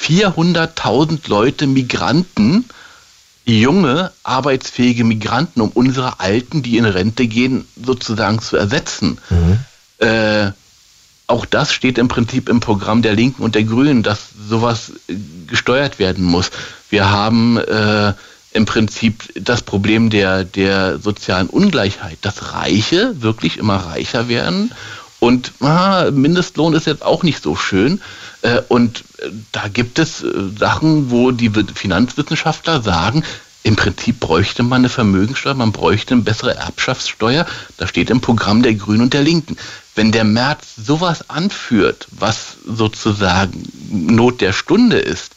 [0.00, 2.64] 400.000 Leute Migranten,
[3.44, 9.18] junge, arbeitsfähige Migranten, um unsere Alten, die in Rente gehen, sozusagen zu ersetzen.
[9.98, 10.52] Äh,
[11.26, 14.92] auch das steht im Prinzip im Programm der Linken und der Grünen, dass sowas
[15.46, 16.50] gesteuert werden muss.
[16.90, 18.12] Wir haben äh,
[18.54, 24.72] im Prinzip das Problem der, der sozialen Ungleichheit, dass Reiche wirklich immer reicher werden.
[25.20, 28.00] Und ah, Mindestlohn ist jetzt auch nicht so schön.
[28.42, 30.28] Äh, und äh, da gibt es äh,
[30.58, 33.24] Sachen, wo die Wi- Finanzwissenschaftler sagen,
[33.64, 37.46] im Prinzip bräuchte man eine Vermögensteuer, man bräuchte eine bessere Erbschaftssteuer.
[37.78, 39.56] Das steht im Programm der Grünen und der Linken.
[39.94, 45.34] Wenn der März sowas anführt, was sozusagen Not der Stunde ist,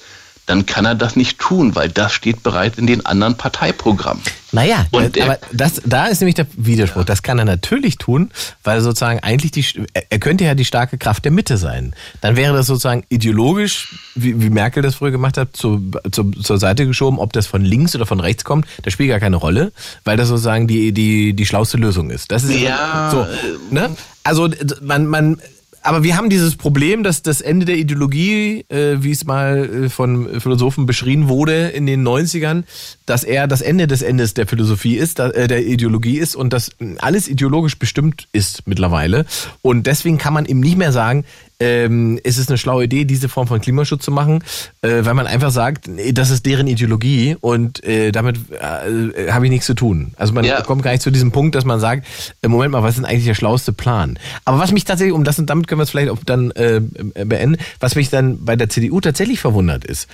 [0.47, 4.23] dann kann er das nicht tun, weil das steht bereits in den anderen Parteiprogrammen.
[4.53, 7.03] Naja, Und äh, aber das, da ist nämlich der Widerspruch.
[7.03, 8.31] Das kann er natürlich tun,
[8.63, 9.65] weil sozusagen eigentlich die,
[10.09, 11.93] er- könnte ja die starke Kraft der Mitte sein.
[12.21, 16.57] Dann wäre das sozusagen ideologisch, wie, wie Merkel das früher gemacht hat, zu, zu, zur
[16.57, 19.73] Seite geschoben, ob das von links oder von rechts kommt, das spielt gar keine Rolle,
[20.05, 22.31] weil das sozusagen die, die, die schlauste Lösung ist.
[22.31, 23.27] Das ist Ja, so,
[23.69, 23.89] ne?
[24.23, 24.49] Also
[24.81, 25.41] man, man,
[25.82, 29.89] aber wir haben dieses Problem, dass das Ende der Ideologie, äh, wie es mal äh,
[29.89, 32.63] von Philosophen beschrieben wurde in den 90ern,
[33.05, 36.71] dass er das Ende des Endes der Philosophie ist, äh, der Ideologie ist und dass
[36.99, 39.25] alles ideologisch bestimmt ist mittlerweile.
[39.61, 41.25] Und deswegen kann man eben nicht mehr sagen,
[41.60, 44.43] ähm, ist es eine schlaue Idee, diese Form von Klimaschutz zu machen,
[44.82, 49.49] äh, weil man einfach sagt, das ist deren Ideologie und äh, damit äh, habe ich
[49.51, 50.14] nichts zu tun.
[50.18, 50.62] Also man Ja.
[50.62, 52.05] kommt gar nicht zu diesem Punkt, dass man sagt,
[52.41, 54.20] äh, Moment mal, was ist denn eigentlich der schlauste Plan?
[54.45, 56.80] Aber was mich tatsächlich, um das und damit können wir es vielleicht auch dann äh,
[57.26, 60.08] beenden, was mich dann bei der CDU tatsächlich verwundert ist,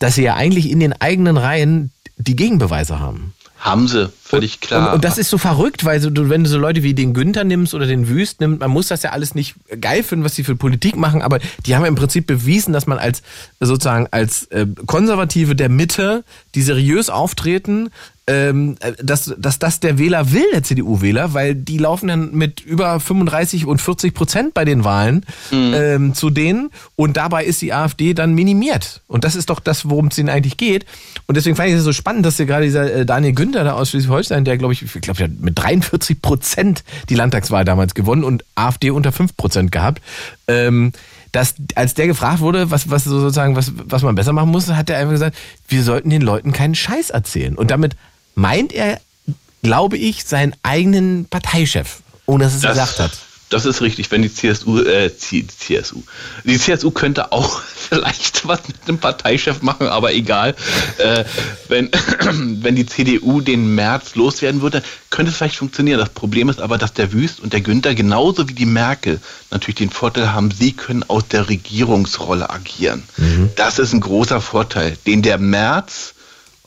[0.00, 3.32] dass sie ja eigentlich in den eigenen Reihen die Gegenbeweise haben.
[3.60, 4.88] Haben sie, völlig klar.
[4.88, 7.12] Und, und das ist so verrückt, weil so, du, wenn du so Leute wie den
[7.12, 10.34] Günther nimmst oder den Wüst nimmst, man muss das ja alles nicht geil finden, was
[10.34, 13.22] die für Politik machen, aber die haben ja im Prinzip bewiesen, dass man als
[13.60, 17.90] sozusagen als äh, Konservative der Mitte, die seriös auftreten,
[18.30, 22.60] ähm, äh, dass, dass das der Wähler will, der CDU-Wähler, weil die laufen dann mit
[22.60, 27.72] über 35 und 40 Prozent bei den Wahlen ähm, zu denen und dabei ist die
[27.72, 29.02] AfD dann minimiert.
[29.08, 30.86] Und das ist doch das, worum es ihnen eigentlich geht.
[31.30, 33.74] Und deswegen fand ich es so spannend, dass hier gerade dieser äh, Daniel Günther da
[33.74, 38.44] aus Schleswig-Holstein, der glaube ich, ich glaube, mit 43 Prozent die Landtagswahl damals gewonnen und
[38.56, 40.02] AfD unter 5 Prozent gehabt.
[40.48, 40.90] Ähm,
[41.30, 44.66] dass, als der gefragt wurde, was, was so sozusagen, was, was man besser machen muss,
[44.72, 45.36] hat er einfach gesagt,
[45.68, 47.54] wir sollten den Leuten keinen Scheiß erzählen.
[47.54, 47.94] Und damit
[48.34, 49.00] meint er,
[49.62, 53.18] glaube ich, seinen eigenen Parteichef, ohne dass er es Das- gesagt hat.
[53.50, 56.02] Das ist richtig, wenn die CSU, äh, C- CSU.
[56.44, 60.54] Die CSU könnte auch vielleicht was mit dem Parteichef machen, aber egal.
[60.98, 61.24] Äh,
[61.68, 61.90] wenn,
[62.62, 65.98] wenn die CDU den März loswerden würde, könnte es vielleicht funktionieren.
[65.98, 69.20] Das Problem ist aber, dass der Wüst und der Günther genauso wie die Merkel
[69.50, 73.02] natürlich den Vorteil haben, sie können aus der Regierungsrolle agieren.
[73.56, 76.14] Das ist ein großer Vorteil, den der März,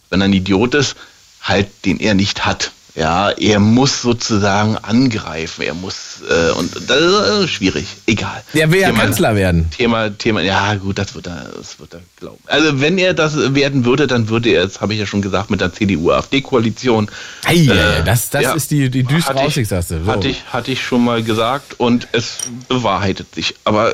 [0.10, 0.96] wenn er ein Idiot ist,
[1.42, 2.72] halt, den er nicht hat.
[2.96, 8.44] Ja, er muss sozusagen angreifen, er muss, äh, und das ist äh, schwierig, egal.
[8.54, 9.68] Der will ja Thema- Kanzler werden.
[9.72, 12.38] Thema, Thema, ja gut, das wird er, das wird er glauben.
[12.46, 15.50] Also wenn er das werden würde, dann würde er, das habe ich ja schon gesagt,
[15.50, 17.10] mit der CDU-AfD-Koalition.
[17.46, 18.54] Ei, Äh, das das ja.
[18.54, 20.04] ist die, die düstere Hatte ich- Aussicht, sagst du.
[20.06, 20.12] So.
[20.12, 22.38] Hatte ich, hatte ich schon mal gesagt und es
[22.68, 23.56] bewahrheitet sich.
[23.64, 23.91] Aber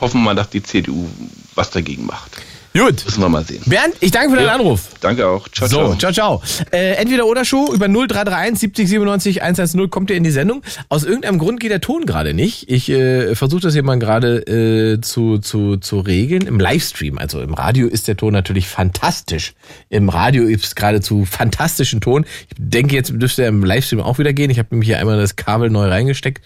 [0.00, 1.08] hoffen wir mal, dass die CDU
[1.54, 2.32] was dagegen macht.
[2.74, 3.04] Gut.
[3.04, 3.62] Müssen wir mal sehen.
[3.66, 4.54] Bernd, ich danke für deinen Ja.
[4.54, 4.88] Anruf.
[5.00, 5.46] Danke auch.
[5.48, 6.12] Ciao, so, ciao.
[6.12, 6.42] ciao, ciao.
[6.70, 10.62] Äh, entweder oder Show über 0331 70 97 110 kommt ihr in die Sendung.
[10.88, 12.70] Aus irgendeinem Grund geht der Ton gerade nicht.
[12.70, 16.46] Ich äh, versuche das hier mal gerade äh, zu, zu, zu regeln.
[16.46, 19.52] Im Livestream, also im Radio ist der Ton natürlich fantastisch.
[19.90, 22.24] Im Radio ist es geradezu fantastischen Ton.
[22.48, 24.50] Ich denke, jetzt dürfte er im Livestream auch wieder gehen.
[24.50, 26.40] Ich habe nämlich hier einmal das Kabel neu reingesteckt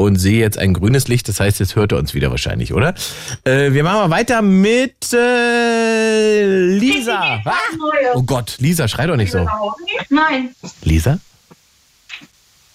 [0.00, 1.28] und sehe jetzt ein grünes Licht.
[1.28, 2.94] Das heißt, jetzt hört er uns wieder wahrscheinlich, oder?
[3.44, 6.46] Äh, wir machen mal weiter mit äh,
[6.78, 7.40] Lisa.
[7.44, 7.54] Ah!
[8.14, 9.46] Oh Gott, Lisa, schrei doch nicht so.
[10.08, 10.54] Nein.
[10.82, 11.18] Lisa?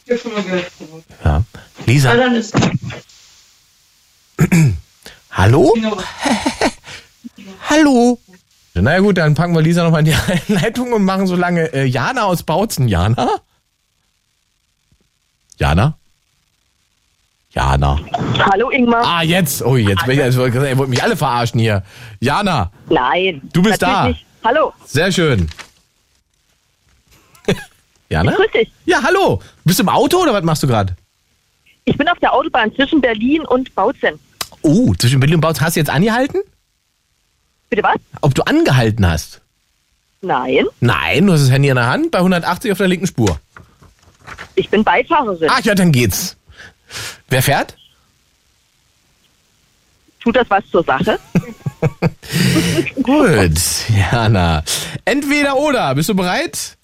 [0.05, 0.71] Ich hab schon mal gehört.
[1.23, 1.43] Ja.
[1.87, 2.13] Lisa,
[5.31, 5.73] hallo?
[7.67, 8.19] Hallo?
[8.75, 10.15] Na ja gut, dann packen wir Lisa nochmal in die
[10.53, 12.87] Leitung und machen so lange äh, Jana aus Bautzen.
[12.87, 13.29] Jana?
[15.57, 15.97] Jana?
[17.55, 17.97] Jana.
[18.51, 19.01] Hallo Ingmar.
[19.05, 19.63] Ah, jetzt.
[19.63, 21.83] Oh, jetzt bin ich, also, ihr wollt mich alle verarschen hier.
[22.19, 23.41] Jana, Nein.
[23.53, 24.09] Du bist da.
[24.09, 24.25] Nicht.
[24.43, 24.73] Hallo.
[24.85, 25.49] sehr schön.
[28.09, 28.33] Jana?
[28.33, 28.71] Grüß dich.
[28.85, 29.41] Ja, hallo.
[29.63, 30.95] Bist du im Auto oder was machst du gerade?
[31.85, 34.19] Ich bin auf der Autobahn zwischen Berlin und Bautzen.
[34.61, 35.65] Oh, zwischen Berlin und Bautzen.
[35.65, 36.41] Hast du jetzt angehalten?
[37.69, 37.95] Bitte was?
[38.21, 39.41] Ob du angehalten hast?
[40.21, 40.65] Nein.
[40.81, 43.39] Nein, du hast das Handy in der Hand bei 180 auf der linken Spur.
[44.55, 45.49] Ich bin Beifahrerin.
[45.49, 46.35] Ach ja, dann geht's.
[47.29, 47.75] Wer fährt?
[50.19, 51.19] Tut das was zur Sache?
[53.03, 53.59] Gut,
[53.89, 54.63] Jana.
[55.05, 55.93] Entweder oder.
[55.93, 56.77] Bist du bereit?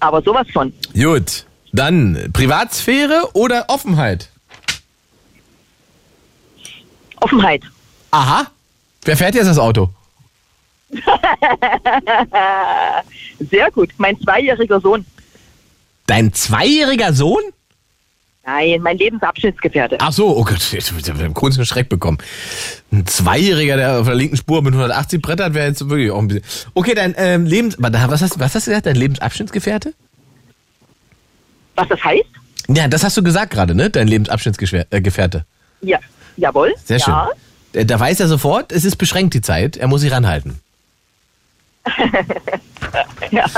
[0.00, 0.72] Aber sowas von.
[0.94, 1.46] Gut.
[1.72, 4.30] Dann Privatsphäre oder Offenheit?
[7.20, 7.62] Offenheit.
[8.12, 8.46] Aha.
[9.04, 9.90] Wer fährt jetzt das Auto?
[13.50, 13.90] Sehr gut.
[13.98, 15.04] Mein zweijähriger Sohn.
[16.06, 17.42] Dein zweijähriger Sohn?
[18.46, 19.96] Nein, mein Lebensabschnittsgefährte.
[20.00, 22.18] Ach so, oh Gott, jetzt habe ich einen kurzen Schreck bekommen.
[22.92, 26.28] Ein Zweijähriger, der auf der linken Spur mit 180 brettert, wäre jetzt wirklich auch ein
[26.28, 26.44] bisschen.
[26.74, 27.76] Okay, dein ähm, Lebens.
[27.78, 28.86] Was hast, was hast du gesagt?
[28.86, 29.94] Dein Lebensabschnittsgefährte?
[31.74, 32.24] Was das heißt?
[32.68, 33.90] Ja, das hast du gesagt gerade, ne?
[33.90, 35.44] Dein Lebensabschnittsgefährte.
[35.82, 35.98] Ja.
[36.36, 36.72] Jawohl.
[36.84, 37.12] Sehr schön.
[37.14, 37.28] ja.
[37.72, 40.60] Da- Da weiß er sofort, es ist beschränkt die Zeit, er muss sich ranhalten.
[43.30, 43.44] ja.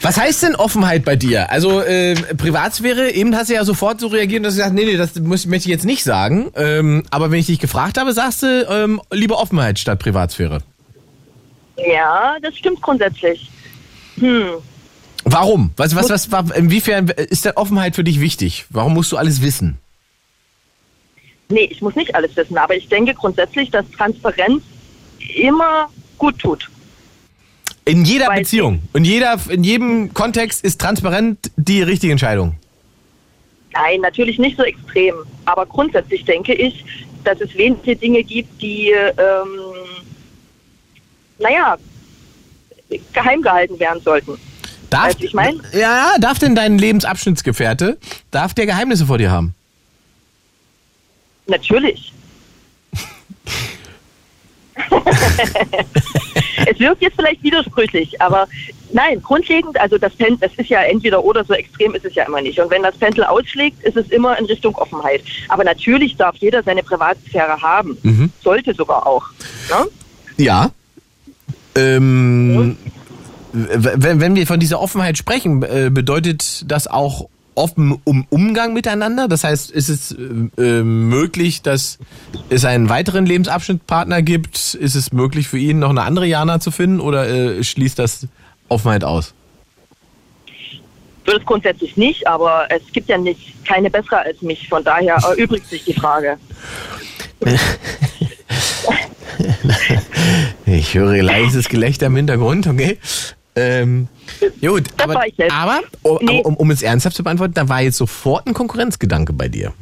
[0.00, 1.50] Was heißt denn Offenheit bei dir?
[1.50, 4.96] Also äh, Privatsphäre, eben hast du ja sofort so reagiert, dass du sagst, nee, nee,
[4.96, 6.50] das muss, möchte ich jetzt nicht sagen.
[6.54, 10.60] Ähm, aber wenn ich dich gefragt habe, sagst du ähm, lieber Offenheit statt Privatsphäre.
[11.76, 13.50] Ja, das stimmt grundsätzlich.
[14.18, 14.46] Hm.
[15.24, 15.72] Warum?
[15.76, 18.66] Was, was, was, wa- inwiefern ist denn Offenheit für dich wichtig?
[18.70, 19.78] Warum musst du alles wissen?
[21.48, 24.62] Nee, ich muss nicht alles wissen, aber ich denke grundsätzlich, dass Transparenz
[25.34, 25.88] immer
[26.18, 26.68] gut tut.
[27.88, 32.54] In jeder Weil- Beziehung, in, jeder, in jedem Kontext ist transparent die richtige Entscheidung.
[33.72, 35.14] Nein, natürlich nicht so extrem.
[35.46, 36.84] Aber grundsätzlich denke ich,
[37.24, 39.48] dass es wenige Dinge gibt, die, ähm,
[41.38, 41.78] naja,
[43.14, 44.38] geheim gehalten werden sollten.
[44.90, 45.60] Darf, Weißt ich mein?
[45.72, 47.96] ja, darf denn dein Lebensabschnittsgefährte,
[48.30, 49.54] darf der Geheimnisse vor dir haben?
[51.46, 52.12] Natürlich.
[56.66, 58.46] es wirkt jetzt vielleicht widersprüchlich, aber
[58.92, 62.24] nein, grundlegend, also das Pendel, das ist ja entweder oder, so extrem ist es ja
[62.24, 62.58] immer nicht.
[62.60, 65.22] Und wenn das Pendel ausschlägt, ist es immer in Richtung Offenheit.
[65.48, 67.98] Aber natürlich darf jeder seine Privatsphäre haben.
[68.02, 68.32] Mhm.
[68.42, 69.24] Sollte sogar auch.
[69.70, 69.88] Ne?
[70.36, 70.70] Ja.
[71.74, 72.76] Ähm,
[73.52, 79.28] wenn, wenn wir von dieser Offenheit sprechen, äh, bedeutet das auch offen um Umgang miteinander?
[79.28, 80.18] Das heißt, ist es äh,
[80.62, 81.98] äh, möglich, dass
[82.48, 84.74] es einen weiteren Lebensabschnittpartner gibt?
[84.74, 88.26] Ist es möglich für ihn, noch eine andere Jana zu finden oder äh, schließt das
[88.68, 89.34] Offenheit aus?
[91.24, 94.68] Würde es grundsätzlich nicht, aber es gibt ja nicht keine bessere als mich.
[94.68, 96.38] Von daher erübrigt sich die Frage.
[100.66, 102.98] Ich höre leises Gelächter im Hintergrund, okay?
[103.58, 104.08] Ähm,
[104.60, 106.42] gut, aber, ich aber um, Nee.
[106.44, 109.72] um, um es ernsthaft zu beantworten, da war jetzt sofort ein Konkurrenzgedanke bei dir.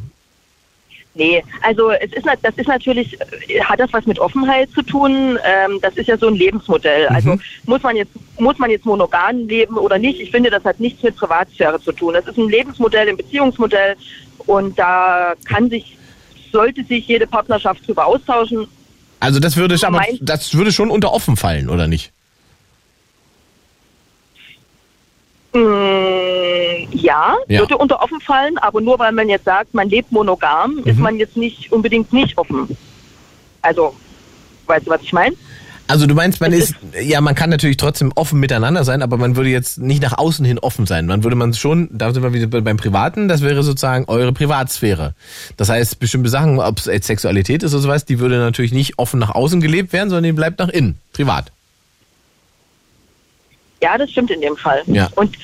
[1.19, 3.19] Nee, also es ist, das ist natürlich,
[3.49, 5.39] äh, hat das was mit Offenheit zu tun?
[5.45, 7.07] Ähm, das ist ja so ein Lebensmodell.
[7.09, 10.21] Also muss man jetzt muss man jetzt monogam leben oder nicht?
[10.21, 12.13] Ich finde, das hat nichts mit Privatsphäre zu tun.
[12.13, 13.97] Das ist ein Lebensmodell, ein Beziehungsmodell
[14.41, 15.97] und da kann sich,
[16.53, 18.69] sollte sich jede Partnerschaft drüber austauschen.
[19.19, 22.13] Also das würde, aber, Mein- das würde schon unter offen fallen, oder nicht?
[25.57, 27.61] Mm, ja, Ja.
[27.61, 31.17] würde unter offen fallen, aber nur weil man jetzt sagt, man lebt monogam, ist man
[31.17, 32.77] jetzt nicht unbedingt nicht offen.
[33.63, 33.95] Also,
[34.67, 35.35] weißt du, was ich meine?
[35.89, 39.37] Also du meinst, man ist, ja, man kann natürlich trotzdem offen miteinander sein, aber man
[39.37, 41.07] würde jetzt nicht nach außen hin offen sein.
[41.07, 44.33] Man würde man schon, da sind wir wieder bei- beim Privaten, das wäre sozusagen eure
[44.33, 45.15] Privatsphäre.
[45.57, 49.21] Das heißt, bestimmte Sachen, ob es Sexualität ist oder sowas, die würde natürlich nicht offen
[49.21, 51.53] nach außen gelebt werden, sondern die bleibt nach innen, privat.
[53.87, 54.83] Ja, das stimmt in dem Fall.
[54.87, 55.09] Ja.
[55.15, 55.37] Und,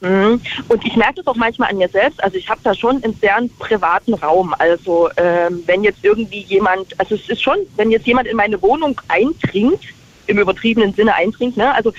[0.00, 0.38] mh,
[0.68, 2.24] und ich merke das auch manchmal an mir selbst.
[2.24, 4.54] Also ich habe da schon einen sehr privaten Raum.
[4.58, 8.62] Also ähm, wenn jetzt irgendwie jemand, also es ist schon, wenn jetzt jemand in meine
[8.62, 9.82] Wohnung eindringt,
[10.26, 11.92] im übertriebenen Sinne eindringt, ne, also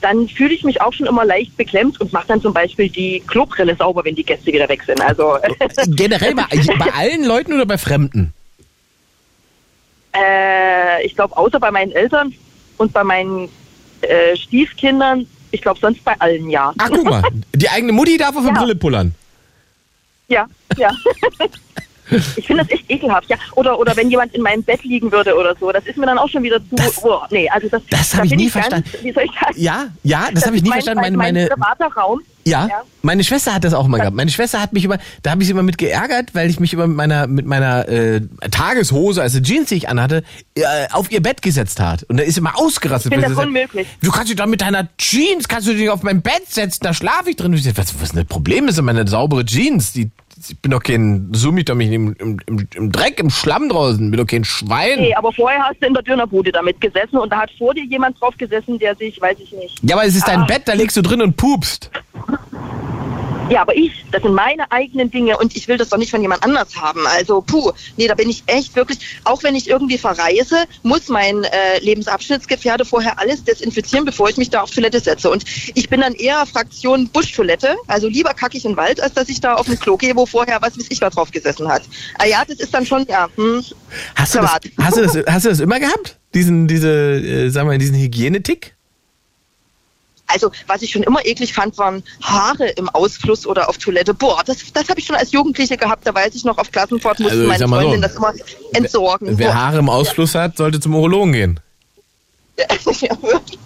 [0.00, 3.20] dann fühle ich mich auch schon immer leicht beklemmt und mache dann zum Beispiel die
[3.26, 5.00] Klobrille sauber, wenn die Gäste wieder weg sind.
[5.00, 5.36] Also
[5.88, 6.44] Generell bei,
[6.78, 8.32] bei allen Leuten oder bei Fremden?
[10.14, 12.34] äh, ich glaube, außer bei meinen Eltern
[12.76, 13.48] und bei meinen
[14.02, 16.72] äh, Stiefkindern, ich glaube sonst bei allen ja.
[16.78, 17.22] Ach, guck mal,
[17.54, 18.52] die eigene Mutti darf auf Ja.
[18.52, 19.14] Brille pullern.
[20.28, 20.46] Ja,
[20.76, 20.90] ja.
[22.36, 23.36] Ich finde das echt ekelhaft, ja.
[23.54, 26.18] Oder, oder wenn jemand in meinem Bett liegen würde oder so, das ist mir dann
[26.18, 26.76] auch schon wieder zu.
[27.04, 28.90] oh, nee, also das, das da hab ich nie ganz- verstanden.
[29.02, 29.54] Wie soll ich sagen?
[29.56, 31.00] Ja, ja, das habe ich nie mein, verstanden.
[31.02, 32.20] Meine, Mein, meine, mein privater Raum.
[32.44, 32.82] Ja, Ja.
[33.02, 34.16] meine Schwester hat das auch mal gehabt.
[34.16, 36.72] Meine Schwester hat mich immer, da habe ich sie immer mit geärgert, weil ich mich
[36.72, 40.22] immer mit meiner mit meiner äh, Tageshose, also Jeans, die ich anhatte,
[40.54, 42.04] äh, auf ihr Bett gesetzt hat.
[42.04, 43.12] Und da ist sie immer ausgerastet.
[43.12, 43.86] Ich finde das sagt, unmöglich.
[44.02, 46.94] Du kannst dich doch mit deiner Jeans, kannst du dich auf mein Bett setzen, da
[46.94, 47.52] schlafe ich drin.
[47.52, 50.10] Und ich sag, was, was ein Problem ist, meine saubere Jeans, die
[50.48, 54.26] ich bin doch kein, zoom mich im, im, im, Dreck, im Schlamm draußen, bin doch
[54.26, 55.00] kein Schwein.
[55.00, 57.84] Nee, aber vorher hast du in der Dönerbude damit gesessen und da hat vor dir
[57.84, 59.78] jemand drauf gesessen, der sich, weiß ich nicht.
[59.82, 60.46] Ja, aber es ist dein Ah.
[60.46, 61.90] Bett, da legst du drin und pupst.
[63.48, 66.20] Ja, aber ich, das sind meine eigenen Dinge und ich will das doch nicht von
[66.20, 67.06] jemand anders haben.
[67.06, 71.44] Also, puh, nee, da bin ich echt wirklich, auch wenn ich irgendwie verreise, muss mein
[71.44, 75.30] äh, Lebensabschnittsgefährte vorher alles desinfizieren, bevor ich mich da auf Toilette setze.
[75.30, 75.44] Und
[75.74, 79.28] ich bin dann eher Fraktion Buschtoilette, also lieber kacke ich in den Wald, als dass
[79.28, 81.82] ich da auf ein Klo gehe, wo vorher was weiß ich da drauf gesessen hat.
[82.18, 83.64] Ah ja, das ist dann schon, ja, hm,
[84.14, 86.18] Hast du, das, hast, du das, hast du das immer gehabt?
[86.34, 88.76] Diesen, diese, äh, sagen wir mal, diesen Hygienetick?
[90.28, 94.14] Also, was ich schon immer eklig fand, waren Haare im Ausfluss oder auf Toilette.
[94.14, 96.06] Boah, das, das habe ich schon als Jugendliche gehabt.
[96.06, 98.34] Da weiß ich noch, auf Klassenfahrt mussten Also, meine mal so, Freundin das immer
[98.72, 99.38] entsorgen.
[99.38, 99.54] Wer Boah.
[99.54, 101.60] Haare im Ausfluss hat, sollte zum Urologen gehen.
[103.00, 103.58] Ja, wirklich.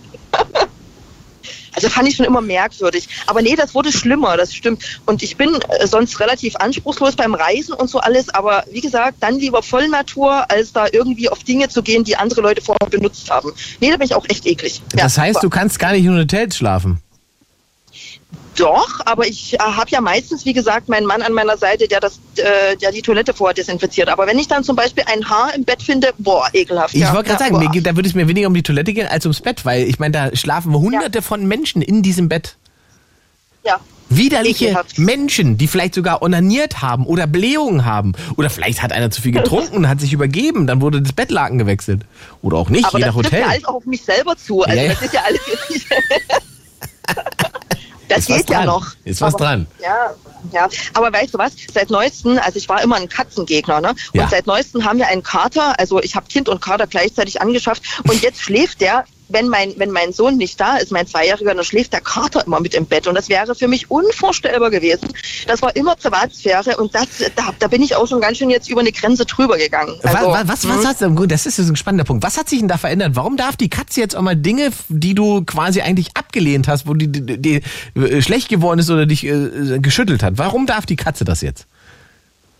[1.74, 3.08] Also fand ich schon immer merkwürdig.
[3.26, 5.00] Aber nee, das wurde schlimmer, das stimmt.
[5.06, 8.28] Und ich bin äh, sonst relativ anspruchslos beim Reisen und so alles.
[8.30, 12.40] Aber wie gesagt, dann lieber Vollnatur, als da irgendwie auf Dinge zu gehen, die andere
[12.40, 13.52] Leute vorher benutzt haben.
[13.80, 14.82] Nee, da bin ich auch echt eklig.
[14.94, 15.46] Ja, das heißt, super.
[15.46, 17.00] du kannst gar nicht in Hotels schlafen.
[18.56, 22.00] Doch, aber ich äh, habe ja meistens, wie gesagt, meinen Mann an meiner Seite, der
[22.00, 24.10] das, äh, der die Toilette vorher desinfiziert.
[24.10, 26.94] Aber wenn ich dann zum Beispiel ein Haar im Bett finde, boah, ekelhaft.
[26.94, 28.62] Ich ja, wollte gerade ja, sagen, mir, geht- da würde es mir weniger um die
[28.62, 32.28] Toilette gehen als ums Bett, weil ich meine, da schlafen hunderte von Menschen in diesem
[32.28, 32.56] Bett.
[33.64, 33.80] Ja.
[34.10, 34.98] Widerliche Ekelhaft.
[34.98, 38.12] Menschen, die vielleicht sogar onaniert haben oder Blähungen haben.
[38.36, 41.56] Oder vielleicht hat einer zu viel getrunken und hat sich übergeben, dann wurde das Bettlaken
[41.56, 42.02] gewechselt.
[42.42, 43.40] Oder auch nicht, Aber je das nach trifft Hotel.
[43.40, 44.62] ja alles auch auf mich selber zu.
[44.62, 44.92] Also Ja, ja.
[44.92, 45.86] das ist ja alles jetzt nicht.
[48.16, 48.86] Das Ist geht ja noch.
[49.04, 49.66] Ist was aber, dran.
[49.82, 50.14] Ja,
[50.52, 50.68] ja.
[50.94, 51.52] Aber weißt du was?
[51.72, 53.90] Seit neuestem, also ich war immer ein Katzengegner, ne?
[53.90, 54.28] Und Ja.
[54.28, 58.20] seit neuestem haben wir einen Kater, also ich habe Kind und Kater gleichzeitig angeschafft und
[58.22, 59.04] jetzt schläft der.
[59.28, 62.60] Wenn mein, wenn mein Sohn nicht da ist, mein Zweijähriger, dann schläft der Kater immer
[62.60, 63.06] mit im Bett.
[63.06, 65.08] Und das wäre für mich unvorstellbar gewesen.
[65.46, 68.68] Das war immer Privatsphäre und das, da, da bin ich auch schon ganz schön jetzt
[68.68, 69.98] über eine Grenze drüber gegangen.
[70.02, 71.10] Also, was, was, was hm.
[71.10, 72.22] hat, gut, das ist ein spannender Punkt.
[72.22, 73.12] Was hat sich denn da verändert?
[73.14, 76.94] Warum darf die Katze jetzt auch mal Dinge, die du quasi eigentlich abgelehnt hast, wo
[76.94, 77.62] die, die, die
[77.98, 80.38] äh, schlecht geworden ist oder dich äh, geschüttelt hat?
[80.38, 81.66] Warum darf die Katze das jetzt?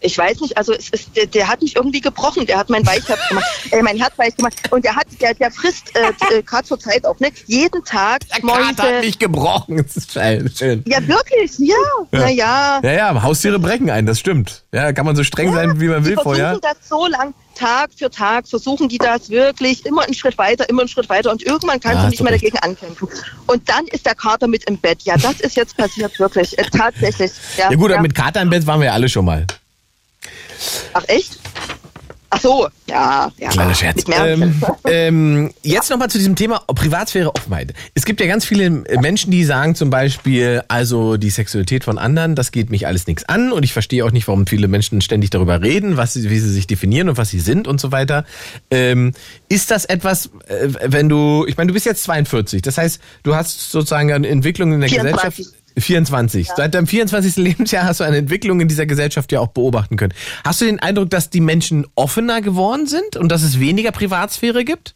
[0.03, 2.87] Ich weiß nicht, also es ist, der, der hat mich irgendwie gebrochen, der hat mein
[2.87, 6.43] Weichherz gemacht, äh, mein Herz weich gemacht und der hat, der, der frisst äh, äh,
[6.43, 7.31] gerade zur Zeit auch, ne?
[7.47, 9.77] Jeden Tag Der Kater hat mich gebrochen.
[9.83, 10.85] Das ist schön.
[10.87, 11.77] Ja, wirklich, ja.
[12.11, 12.81] Naja.
[12.83, 14.65] Ja, ja, Haustiere brechen ein, das stimmt.
[14.73, 16.59] Ja, kann man so streng sein, wie man will versuchen vorher.
[16.61, 20.83] das so lang, Tag für Tag, versuchen die das wirklich immer einen Schritt weiter, immer
[20.83, 23.09] einen Schritt weiter und irgendwann kannst Ja, du nicht mehr dagegen ankämpfen.
[23.47, 25.03] Und dann ist der Kater mit im Bett.
[25.03, 26.59] Ja, das ist jetzt passiert, wirklich.
[26.59, 27.31] Äh, tatsächlich.
[27.57, 27.97] Ja, Ja gut, ja.
[27.97, 29.47] aber mit Kater im Bett waren wir ja alle schon mal.
[30.93, 31.39] Ach, echt?
[32.35, 33.31] Ach so, ja.
[33.37, 33.51] ja.
[33.51, 34.05] Kleiner Scherz.
[34.11, 37.75] Ähm, ähm, jetzt nochmal zu diesem Thema Privatsphäre, Offenheit.
[37.93, 42.35] Es gibt ja ganz viele Menschen, die sagen zum Beispiel, also die Sexualität von anderen,
[42.35, 45.29] das geht mich alles nichts an und ich verstehe auch nicht, warum viele Menschen ständig
[45.29, 48.25] darüber reden, was sie, wie sie sich definieren und was sie sind und so weiter.
[48.71, 49.13] Ähm,
[49.51, 53.35] ist das etwas, äh, wenn du, ich meine, du bist jetzt 42, das heißt, du
[53.35, 55.37] hast sozusagen eine Entwicklung in der 24.
[55.37, 55.62] Gesellschaft.
[55.77, 56.49] 24.
[56.57, 57.37] Seit deinem 24.
[57.37, 60.15] Lebensjahr hast du eine Entwicklung in dieser Gesellschaft ja auch beobachten können.
[60.45, 64.65] Hast du den Eindruck, dass die Menschen offener geworden sind und dass es weniger Privatsphäre
[64.65, 64.95] gibt?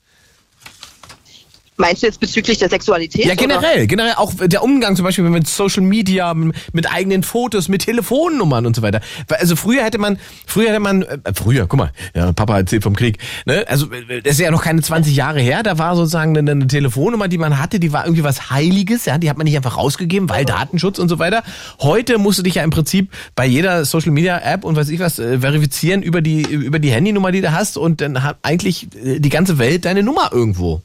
[1.79, 3.27] Meinst du jetzt bezüglich der Sexualität?
[3.27, 3.37] Ja, oder?
[3.37, 3.87] generell.
[3.87, 8.75] Generell auch der Umgang zum Beispiel mit Social Media, mit eigenen Fotos, mit Telefonnummern und
[8.75, 9.01] so weiter.
[9.29, 12.97] Also früher hätte man, früher hätte man, äh, früher, guck mal, ja, Papa erzählt vom
[12.97, 13.65] Krieg, ne?
[13.69, 16.67] Also äh, das ist ja noch keine 20 Jahre her, da war sozusagen eine, eine
[16.67, 19.77] Telefonnummer, die man hatte, die war irgendwie was Heiliges, ja, die hat man nicht einfach
[19.77, 21.43] rausgegeben, weil Datenschutz und so weiter.
[21.81, 25.01] Heute musst du dich ja im Prinzip bei jeder Social Media App und weiß ich
[25.01, 28.89] was äh, verifizieren über die über die Handynummer, die du hast und dann hat eigentlich
[29.05, 30.83] äh, die ganze Welt deine Nummer irgendwo.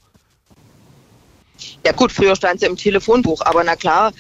[1.86, 4.12] Ja gut, früher stand sie im Telefonbuch, aber na klar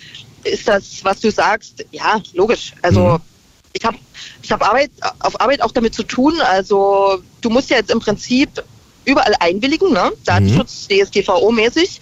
[0.43, 2.73] ist das, was du sagst, ja, logisch.
[2.81, 3.19] Also Mhm.
[3.73, 3.97] ich habe
[4.41, 6.39] ich hab Arbeit, auf Arbeit auch damit zu tun.
[6.41, 8.63] Also du musst ja jetzt im Prinzip
[9.05, 10.11] überall einwilligen, ne?
[10.25, 11.99] Datenschutz, DSGVO-mäßig,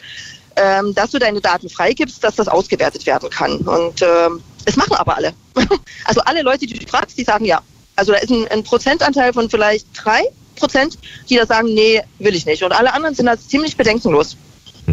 [0.56, 3.58] ähm, dass du deine Daten freigibst, dass das ausgewertet werden kann.
[3.60, 5.34] Und ähm, es machen aber alle.
[6.06, 7.62] also alle Leute, die du fragst, die sagen ja.
[7.96, 10.24] Also da ist ein, ein Prozentanteil von vielleicht drei
[10.56, 10.98] Prozent,
[11.30, 12.64] die da sagen, nee, will ich nicht.
[12.64, 14.36] Und alle anderen sind da ziemlich bedenkenlos.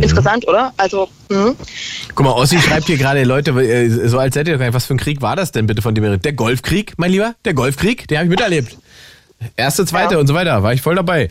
[0.03, 0.72] Interessant, oder?
[0.76, 1.55] Also, mhm.
[2.14, 4.74] Guck mal, Ossi schreibt hier gerade, Leute, äh, so als hättet ihr doch gar nicht,
[4.74, 6.05] was für ein Krieg war das denn bitte von dem?
[6.05, 6.24] ihr redet?
[6.24, 7.34] Der Golfkrieg, mein Lieber?
[7.44, 8.76] Der Golfkrieg, den habe ich miterlebt.
[9.57, 10.20] Erste, zweite Ja.
[10.20, 11.28] und so weiter, war ich voll dabei.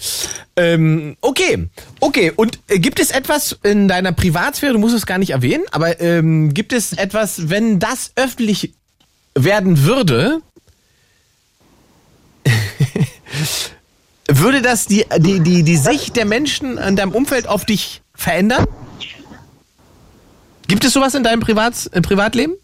[0.55, 1.68] Ähm, okay,
[1.99, 2.32] okay.
[2.36, 5.99] Und äh, gibt es etwas in deiner Privatsphäre, du musst es gar nicht erwähnen, aber
[5.99, 8.74] ähm, gibt es etwas, wenn das öffentlich
[9.34, 10.41] werden würde,
[14.28, 18.66] würde das die, die, die, die Sicht der Menschen in deinem Umfeld auf dich verändern?
[20.68, 22.55] Gibt es sowas in deinem Privat, äh, Privatleben?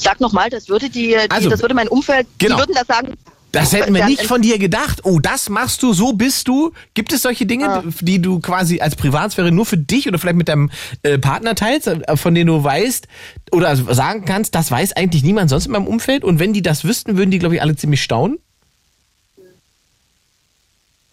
[0.00, 2.54] sag nochmal, das würde die, die Also, das würde mein Umfeld, genau.
[2.54, 3.14] die würden da sagen.
[3.50, 5.00] Das hätten wir nicht von dir gedacht.
[5.04, 6.72] Oh, das machst du, so bist du.
[6.94, 7.82] Gibt es solche Dinge, Ah.
[8.00, 10.70] die du quasi als Privatsphäre nur für dich oder vielleicht mit deinem
[11.02, 13.08] äh, Partner teilst, äh, von denen du weißt
[13.50, 16.22] oder sagen kannst, das weiß eigentlich niemand sonst in meinem Umfeld?
[16.24, 18.38] Und wenn die das wüssten, würden die, glaube ich, alle ziemlich staunen?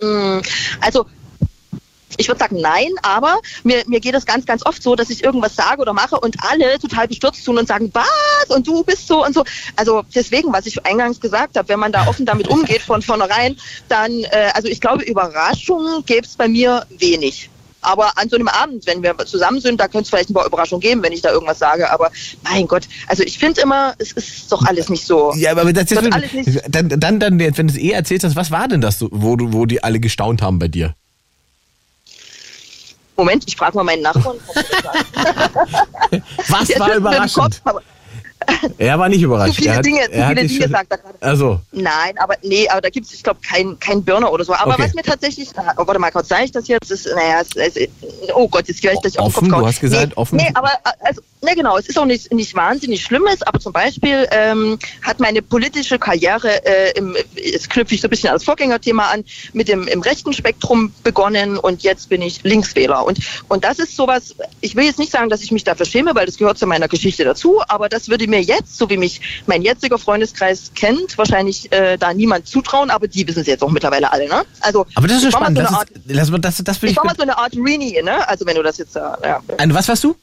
[0.02, 0.42] mh,
[0.82, 1.08] Also
[2.18, 5.24] ich würde sagen nein, aber mir, mir geht es ganz, ganz oft so, dass ich
[5.24, 8.06] irgendwas sage oder mache und alle total bestürzt tun und sagen, was?
[8.50, 9.44] Und du bist so und so.
[9.76, 13.56] Also deswegen, was ich eingangs gesagt habe, wenn man da offen damit umgeht von vornherein,
[13.90, 17.50] dann, äh, also ich glaube, Überraschungen gäbe es bei mir wenig.
[17.82, 20.48] Aber an so einem Abend, wenn wir zusammen sind, da könnte es vielleicht ein paar
[20.48, 21.92] Überraschungen geben, wenn ich da irgendwas sage.
[21.92, 22.12] Aber
[22.44, 25.32] mein Gott, also ich finde immer, es ist doch alles nicht so.
[25.36, 28.36] Ja, aber das, Wird alles nicht- dann, dann, dann, wenn du es eh erzählt hast,
[28.36, 30.96] was war denn das, wo, du, wo die alle gestaunt haben bei dir?
[33.18, 34.38] Moment, ich frage mal meinen Nachbarn.
[36.50, 37.62] Was war überraschend?
[37.64, 37.84] Kopf,
[38.78, 39.56] Er war nicht überrascht.
[39.56, 41.18] Zu viele er hat, Dinge, er hat viele Dinge sagt er gerade.
[41.22, 44.54] Also, Nein, aber nee, aber da gibt es, ich glaube, kein, kein Burner oder so.
[44.54, 44.84] Aber Okay.
[44.84, 46.92] was mir tatsächlich, oh, warte mal, kurz sage ich das jetzt?
[46.92, 47.90] Ist, naja, es, es,
[48.34, 50.36] oh Gott, jetzt vielleicht gleich auf den Offen, Kopf du hast gesagt, nee, offen.
[50.38, 54.28] Nee, aber also, ne genau, es ist auch nicht, nicht wahnsinnig Schlimmes, aber zum Beispiel
[54.32, 59.10] ähm, hat meine politische Karriere, äh, im, jetzt knüpfe ich so ein bisschen als Vorgängerthema
[59.12, 59.24] an,
[59.54, 63.06] mit dem im rechten Spektrum begonnen und jetzt bin ich Linkswähler.
[63.06, 66.14] Und, und das ist sowas, ich will jetzt nicht sagen, dass ich mich dafür schäme,
[66.16, 69.22] weil das gehört zu meiner Geschichte dazu, aber das würde mir jetzt, so wie mich
[69.48, 73.72] mein jetziger Freundeskreis kennt, wahrscheinlich äh, da niemand zutrauen, aber die wissen es jetzt auch
[73.72, 74.28] mittlerweile alle.
[74.28, 74.44] Ne?
[74.62, 75.58] Also, aber das ist ich war mal spannend.
[75.58, 76.98] So Das, eine Art, ist, lass mal, das, das will ich ich.
[76.98, 78.28] war mal so eine Art Rini, ne?
[78.28, 79.42] Also wenn du das jetzt, äh, ja.
[79.58, 80.16] Ein, was warst du?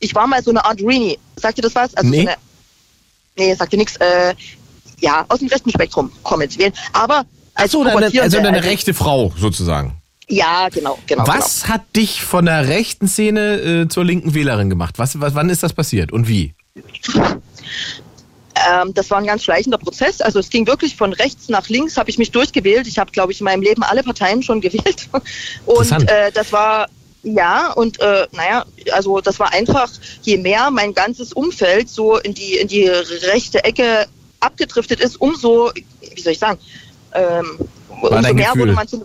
[0.00, 1.18] ich war mal so eine Art Rini.
[1.36, 1.94] Sagt ihr das was?
[1.96, 2.22] Also Nee.
[2.22, 2.36] So eine,
[3.36, 3.96] nee, sagt ihr nichts.
[3.96, 4.34] Äh,
[5.00, 6.72] ja, aus dem rechten Spektrum kommend wählen.
[6.92, 10.00] Aber als So, eine, also eine rechte Frau sozusagen.
[10.28, 11.26] Ja, genau, genau.
[11.26, 14.98] Was hat dich von der rechten Szene äh, zur linken Wählerin gemacht?
[14.98, 16.54] Was, was, wann ist das passiert und wie?
[18.70, 20.20] Ähm, das war ein ganz schleichender Prozess.
[20.20, 22.86] Also es ging wirklich von rechts nach links, habe ich mich durchgewählt.
[22.86, 25.08] Ich habe, glaube ich, in meinem Leben alle Parteien schon gewählt.
[25.66, 26.88] Und äh, das war,
[27.22, 29.90] ja, und äh, naja, also das war einfach,
[30.22, 34.06] je mehr mein ganzes Umfeld so in die, in die rechte Ecke
[34.40, 35.72] abgedriftet ist, umso,
[36.14, 36.58] wie soll ich sagen,
[37.12, 37.58] ähm,
[38.00, 38.60] umso mehr Gefühl.
[38.60, 39.02] wurde man zum,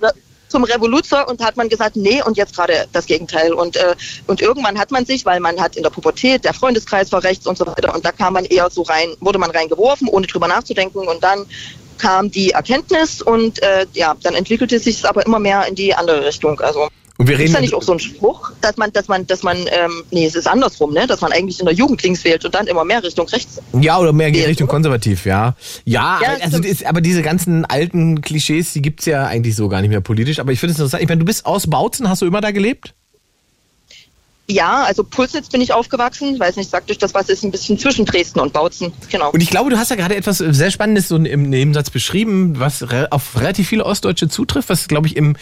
[0.53, 3.53] zum Revoluzer und hat man gesagt, nee, und jetzt gerade das Gegenteil.
[3.53, 3.95] Und, äh,
[4.27, 7.47] und irgendwann hat man sich, weil man hat in der Pubertät, der Freundeskreis war rechts
[7.47, 10.47] und so weiter, und da kam man eher so rein, wurde man reingeworfen, ohne drüber
[10.47, 11.07] nachzudenken.
[11.07, 11.47] Und dann
[11.97, 15.95] kam die Erkenntnis und äh, ja, dann entwickelte sich es aber immer mehr in die
[15.95, 16.59] andere Richtung.
[16.59, 16.87] Also
[17.17, 19.43] Und wir ist reden da nicht auch so ein Spruch, dass man, dass man, dass
[19.43, 22.43] man, ähm, nee, es ist andersrum, ne, dass man eigentlich in der Jugend links wählt
[22.43, 23.61] und dann immer mehr Richtung rechts.
[23.79, 24.73] Ja, oder mehr Wählt, Richtung oder?
[24.73, 25.55] konservativ, ja.
[25.85, 29.81] Ja, Ja, also ist, aber diese ganzen alten Klischees, die gibt's ja eigentlich so gar
[29.81, 30.39] nicht mehr politisch.
[30.39, 31.03] Aber ich finde es interessant.
[31.03, 32.95] Ich meine, du bist aus Bautzen, hast du immer da gelebt?
[34.49, 37.79] Ja, also Pulsnitz bin ich aufgewachsen, weiß nicht, sagt euch das was, ist ein bisschen
[37.79, 39.31] zwischen Dresden und Bautzen, genau.
[39.31, 42.83] Und ich glaube, du hast ja gerade etwas sehr Spannendes so im Nebensatz beschrieben, was
[43.11, 45.37] auf relativ viele Ostdeutsche zutrifft, was, glaube ich, im,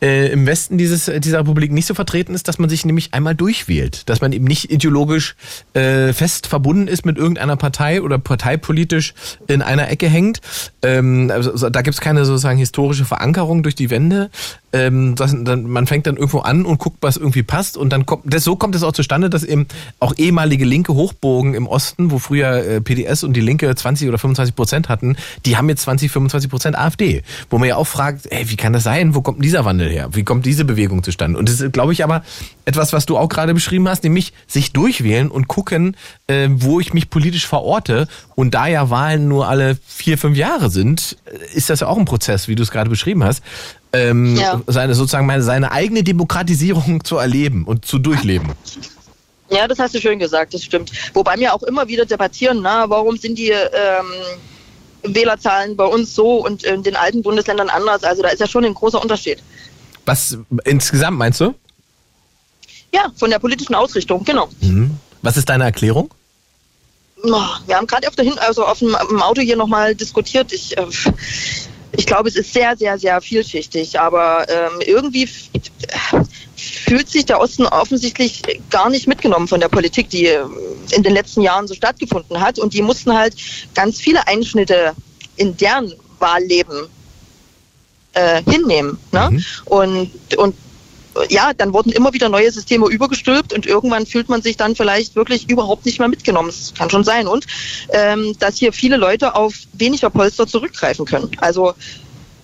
[0.00, 3.34] äh, im Westen dieses, dieser Republik nicht so vertreten ist, dass man sich nämlich einmal
[3.34, 4.08] durchwählt.
[4.08, 5.36] Dass man eben nicht ideologisch
[5.74, 9.12] äh, fest verbunden ist mit irgendeiner Partei oder parteipolitisch
[9.48, 10.40] in einer Ecke hängt.
[10.80, 14.30] Ähm, also, so- da gibt's keine sozusagen historische Verankerung durch die Wände.
[14.76, 17.76] Ähm, das, dann, man fängt dann irgendwo an und guckt, was irgendwie passt.
[17.76, 19.66] Und dann kommt, das, so kommt es auch zustande, dass eben
[20.00, 24.18] auch ehemalige linke Hochburgen im Osten, wo früher äh, PDS und die Linke 20 oder
[24.18, 25.16] 25 Prozent hatten,
[25.46, 27.22] die haben jetzt 20, 25 Prozent AfD.
[27.48, 29.14] Wo man ja auch fragt, ey, wie kann das sein?
[29.14, 30.10] Wo kommt dieser Wandel her?
[30.12, 31.38] Wie kommt diese Bewegung zustande?
[31.38, 32.22] Und das ist, glaube ich, aber
[32.66, 35.96] etwas, was du auch gerade beschrieben hast, nämlich sich durchwählen und gucken,
[36.26, 38.08] äh, wo ich mich politisch verorte.
[38.34, 41.96] Und da ja Wahlen nur alle vier, fünf Jahre sind, äh, ist das ja auch
[41.96, 43.42] ein Prozess, wie du es gerade beschrieben hast.
[43.92, 44.60] Ähm, Ja.
[44.66, 48.52] seine sozusagen meine, seine eigene Demokratisierung zu erleben und zu durchleben.
[49.50, 50.90] Ja, das hast du schön gesagt, das stimmt.
[51.14, 54.06] Wobei wir auch immer wieder debattieren, na, warum sind die ähm,
[55.14, 58.02] Wählerzahlen bei uns so und in den alten Bundesländern anders?
[58.02, 59.38] Also da ist ja schon ein großer Unterschied.
[60.04, 61.54] Was insgesamt meinst du?
[62.92, 64.48] Ja, von der politischen Ausrichtung, genau.
[64.60, 64.96] Mhm.
[65.22, 66.10] Was ist deine Erklärung?
[67.22, 67.32] Oh,
[67.66, 70.52] Wir haben gerade auf der Hin also auf dem Auto hier nochmal diskutiert.
[70.52, 70.86] Ich, äh,
[71.96, 75.28] ich glaube, es ist sehr, sehr, sehr vielschichtig, aber ähm, irgendwie
[76.56, 80.28] fühlt sich der Osten offensichtlich gar nicht mitgenommen von der Politik, die
[80.90, 82.58] in den letzten Jahren so stattgefunden hat.
[82.58, 83.34] Und die mussten halt
[83.74, 84.94] ganz viele Einschnitte
[85.36, 86.88] in deren Wahlleben
[88.14, 88.98] äh, hinnehmen.
[89.12, 89.42] Ne?
[89.66, 90.54] Und, und
[91.28, 95.16] ja, dann wurden immer wieder neue Systeme übergestülpt und irgendwann fühlt man sich dann vielleicht
[95.16, 96.48] wirklich überhaupt nicht mehr mitgenommen.
[96.48, 97.26] Das kann schon sein.
[97.26, 97.46] Und
[97.90, 101.30] ähm, dass hier viele Leute auf weniger Polster zurückgreifen können.
[101.38, 101.74] Also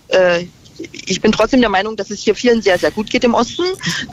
[0.08, 0.46] äh,
[0.92, 3.64] ich bin trotzdem der Meinung, dass es hier vielen sehr, sehr gut geht im Osten.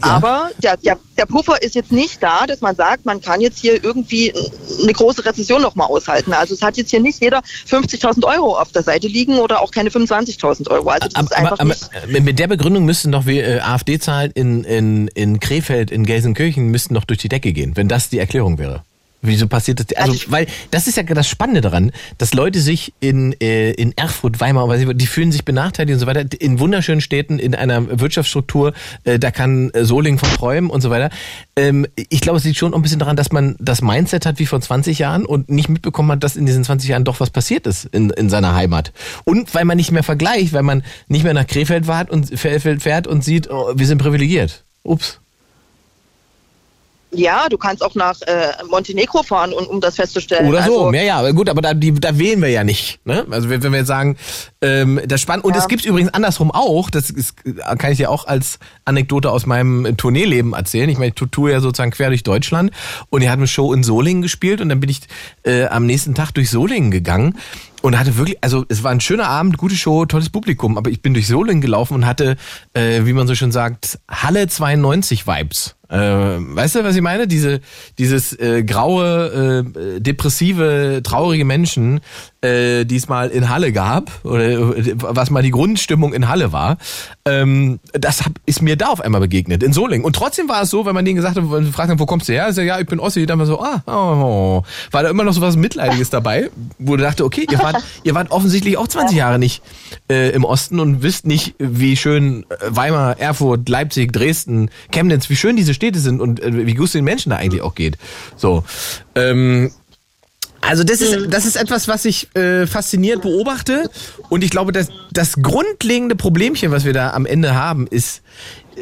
[0.01, 3.59] Aber der, der, der Puffer ist jetzt nicht da, dass man sagt, man kann jetzt
[3.59, 4.33] hier irgendwie
[4.81, 6.33] eine große Rezession nochmal aushalten.
[6.33, 9.71] Also es hat jetzt hier nicht jeder 50.000 Euro auf der Seite liegen oder auch
[9.71, 10.89] keine 25.000 Euro.
[10.89, 11.75] Also das ist einfach Aber, aber
[12.07, 12.23] nicht...
[12.25, 16.93] mit der Begründung müssten doch wir äh, AfD-Zahlen in, in, in Krefeld, in Gelsenkirchen müssten
[16.93, 18.83] doch durch die Decke gehen, wenn das die Erklärung wäre.
[19.21, 19.97] Wieso passiert das?
[19.97, 24.39] Also, weil das ist ja das Spannende daran, dass Leute sich in, äh, in Erfurt,
[24.39, 27.99] Weimar, weiß ich, die fühlen sich benachteiligt und so weiter, in wunderschönen Städten, in einer
[27.99, 31.09] Wirtschaftsstruktur, äh, da kann äh, Solingen von träumen und so weiter.
[31.57, 34.45] Ähm, ich glaube, es liegt schon ein bisschen daran, dass man das Mindset hat wie
[34.45, 37.67] vor 20 Jahren und nicht mitbekommen hat, dass in diesen 20 Jahren doch was passiert
[37.67, 38.93] ist in, in seiner Heimat.
[39.25, 43.07] Und weil man nicht mehr vergleicht, weil man nicht mehr nach Krefeld fährt und, fährt
[43.07, 44.63] und sieht, oh, wir sind privilegiert.
[44.83, 45.19] Ups.
[47.11, 50.47] Ja, du kannst auch nach äh, Montenegro fahren, um, um das festzustellen.
[50.47, 52.99] Oder so, Also, ja, ja, gut, aber da, die, da wählen wir ja nicht.
[53.03, 53.25] Ne?
[53.31, 54.15] Also wenn wir jetzt sagen,
[54.61, 55.43] ähm, das spannend.
[55.43, 55.59] Und Ja.
[55.61, 57.33] es gibt's übrigens andersrum auch, das ist,
[57.79, 60.87] kann ich dir auch als Anekdote aus meinem Tourneeleben erzählen.
[60.87, 62.71] Ich meine, ich tu- tue ja sozusagen quer durch Deutschland
[63.09, 64.99] und ihr hat eine Show in Solingen gespielt und dann bin ich
[65.43, 67.39] äh, am nächsten Tag durch Solingen gegangen
[67.81, 71.01] und hatte wirklich, also es war ein schöner Abend, gute Show, tolles Publikum, aber ich
[71.01, 72.35] bin durch Solingen gelaufen und hatte,
[72.75, 75.75] äh, wie man so schön sagt, Halle 92 Vibes.
[75.89, 77.27] Äh, weißt du, was ich meine?
[77.27, 77.61] Diese,
[77.97, 81.99] dieses äh, graue, äh, depressive, traurige Menschen,
[82.41, 86.77] äh, diesmal in Halle gab, oder was mal die Grundstimmung in Halle war,
[87.25, 90.05] ähm, das hab, ist mir da auf einmal begegnet, in Solingen.
[90.05, 92.29] Und trotzdem war es so, wenn man denen gesagt hat, wenn sie fragten, wo kommst
[92.29, 92.47] du her?
[92.49, 93.25] Ich sag, ja, ich bin Ossi.
[93.25, 97.03] Dann war so, ah, oh, war da immer noch so was Mitleidiges dabei, wo du
[97.03, 99.61] dachte, okay, ihr wart, ihr wart offensichtlich auch 20 Jahre nicht
[100.09, 105.35] äh, im Osten und wisst nicht, wie schön äh, Weimar, Erfurt, Leipzig, Dresden, Chemnitz, wie
[105.35, 107.97] schön diese Städte sind und äh, wie gut es den Menschen da eigentlich auch geht.
[108.37, 108.63] So.
[109.15, 109.71] Ähm,
[110.61, 113.89] also das ist, das ist etwas, was ich äh, fasziniert beobachte.
[114.29, 118.21] Und ich glaube, dass das grundlegende Problemchen, was wir da am Ende haben, ist,
[118.75, 118.81] äh,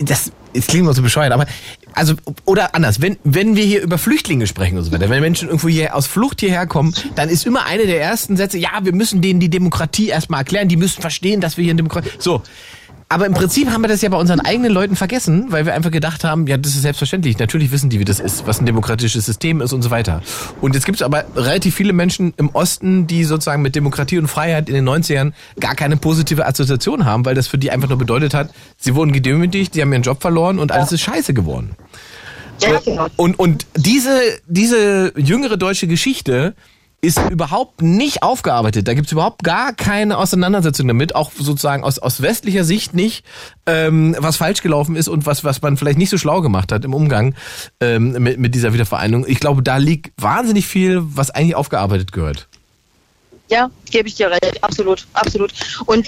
[0.00, 1.46] das, es klingt immer so bescheuert, aber
[1.94, 2.14] also
[2.44, 5.68] oder anders, wenn wenn wir hier über Flüchtlinge sprechen und so weiter, wenn Menschen irgendwo
[5.68, 9.20] hier aus Flucht hierher kommen, dann ist immer eine der ersten Sätze, ja, wir müssen
[9.20, 12.10] denen die Demokratie erstmal erklären, die müssen verstehen, dass wir hier in Demokratie.
[12.18, 12.42] So.
[13.12, 15.90] Aber im Prinzip haben wir das ja bei unseren eigenen Leuten vergessen, weil wir einfach
[15.90, 17.38] gedacht haben, ja, das ist selbstverständlich.
[17.38, 20.22] Natürlich wissen die, wie das ist, was ein demokratisches System ist und so weiter.
[20.62, 24.28] Und jetzt gibt es aber relativ viele Menschen im Osten, die sozusagen mit Demokratie und
[24.28, 27.98] Freiheit in den 90ern gar keine positive Assoziation haben, weil das für die einfach nur
[27.98, 28.48] bedeutet hat,
[28.78, 31.76] sie wurden gedemütigt, sie haben ihren Job verloren und alles ist scheiße geworden.
[32.62, 33.08] Ja, genau.
[33.16, 36.54] Und, und diese, diese jüngere deutsche Geschichte
[37.04, 38.86] ist überhaupt nicht aufgearbeitet.
[38.86, 43.24] Da gibt's überhaupt gar keine Auseinandersetzung damit, auch sozusagen aus, aus westlicher Sicht nicht,
[43.66, 46.84] ähm, was falsch gelaufen ist und was, was man vielleicht nicht so schlau gemacht hat
[46.84, 47.34] im Umgang
[47.80, 49.26] ähm, mit, mit dieser Wiedervereinigung.
[49.26, 52.46] Ich glaube, da liegt wahnsinnig viel, was eigentlich aufgearbeitet gehört.
[53.48, 55.52] Ja, gebe ich dir recht, absolut, absolut.
[55.86, 56.06] Und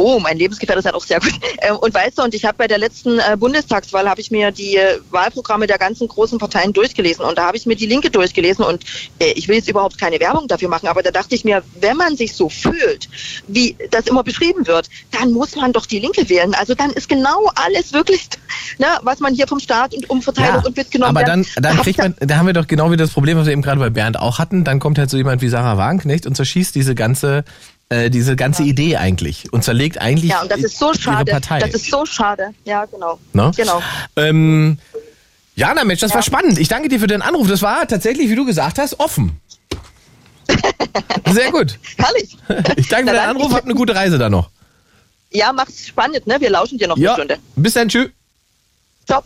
[0.00, 1.32] Oh, mein Lebensgefährte ist halt auch sehr gut.
[1.62, 4.50] Ähm, Und weißt du, und ich habe bei der letzten äh, Bundestagswahl habe ich mir
[4.50, 8.10] die äh, Wahlprogramme der ganzen großen Parteien durchgelesen und da habe ich mir die Linke
[8.10, 8.84] durchgelesen und
[9.18, 11.98] äh, ich will jetzt überhaupt keine Werbung dafür machen, aber da dachte ich mir, wenn
[11.98, 13.10] man sich so fühlt,
[13.46, 16.54] wie das immer beschrieben wird, dann muss man doch die Linke wählen.
[16.54, 18.26] Also dann ist genau alles wirklich,
[18.78, 22.14] ne, was man hier vom Staat und Umverteilung und mitgenommen aber dann, dann kriegt man,
[22.20, 24.38] da haben wir doch genau wieder das Problem, was wir eben gerade bei Bernd auch
[24.38, 24.64] hatten.
[24.64, 27.44] Dann kommt halt so jemand wie Sarah Wagenknecht und zerschießt diese ganze,
[27.90, 31.32] äh, diese ganze Idee eigentlich und zerlegt eigentlich ja, und das ist so ihre schade.
[31.32, 31.58] Partei.
[31.58, 32.54] Das ist so schade.
[32.64, 33.18] Ja, genau.
[33.32, 33.50] Ne?
[33.56, 33.82] Genau.
[34.16, 34.78] Ähm,
[35.56, 36.58] Jana, Mensch, das war spannend.
[36.58, 37.48] Ich danke dir für den Anruf.
[37.48, 39.38] Das war tatsächlich, wie du gesagt hast, offen.
[41.32, 41.78] Sehr gut.
[41.98, 42.36] Herrlich.
[42.76, 43.52] Ich danke für den Anruf.
[43.52, 44.50] Habt eine gute Reise da noch.
[45.32, 46.40] Ja, macht's spannend, ne?
[46.40, 47.38] Wir lauschen dir noch Ja, eine Stunde.
[47.56, 47.88] bis dann.
[47.88, 48.08] Tschüss.
[49.06, 49.22] Ciao.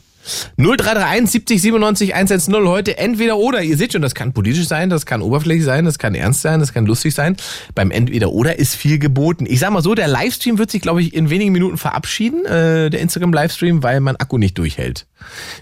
[0.57, 3.63] 0331 70 97 110 heute entweder oder.
[3.63, 6.61] Ihr seht schon, das kann politisch sein, das kann oberflächlich sein, das kann ernst sein,
[6.61, 7.37] das kann lustig sein.
[7.75, 9.47] Beim entweder oder ist viel geboten.
[9.49, 12.91] Ich sag mal so, der Livestream wird sich, glaube ich, in wenigen Minuten verabschieden, äh,
[12.91, 15.07] der Instagram-Livestream, weil mein Akku nicht durchhält.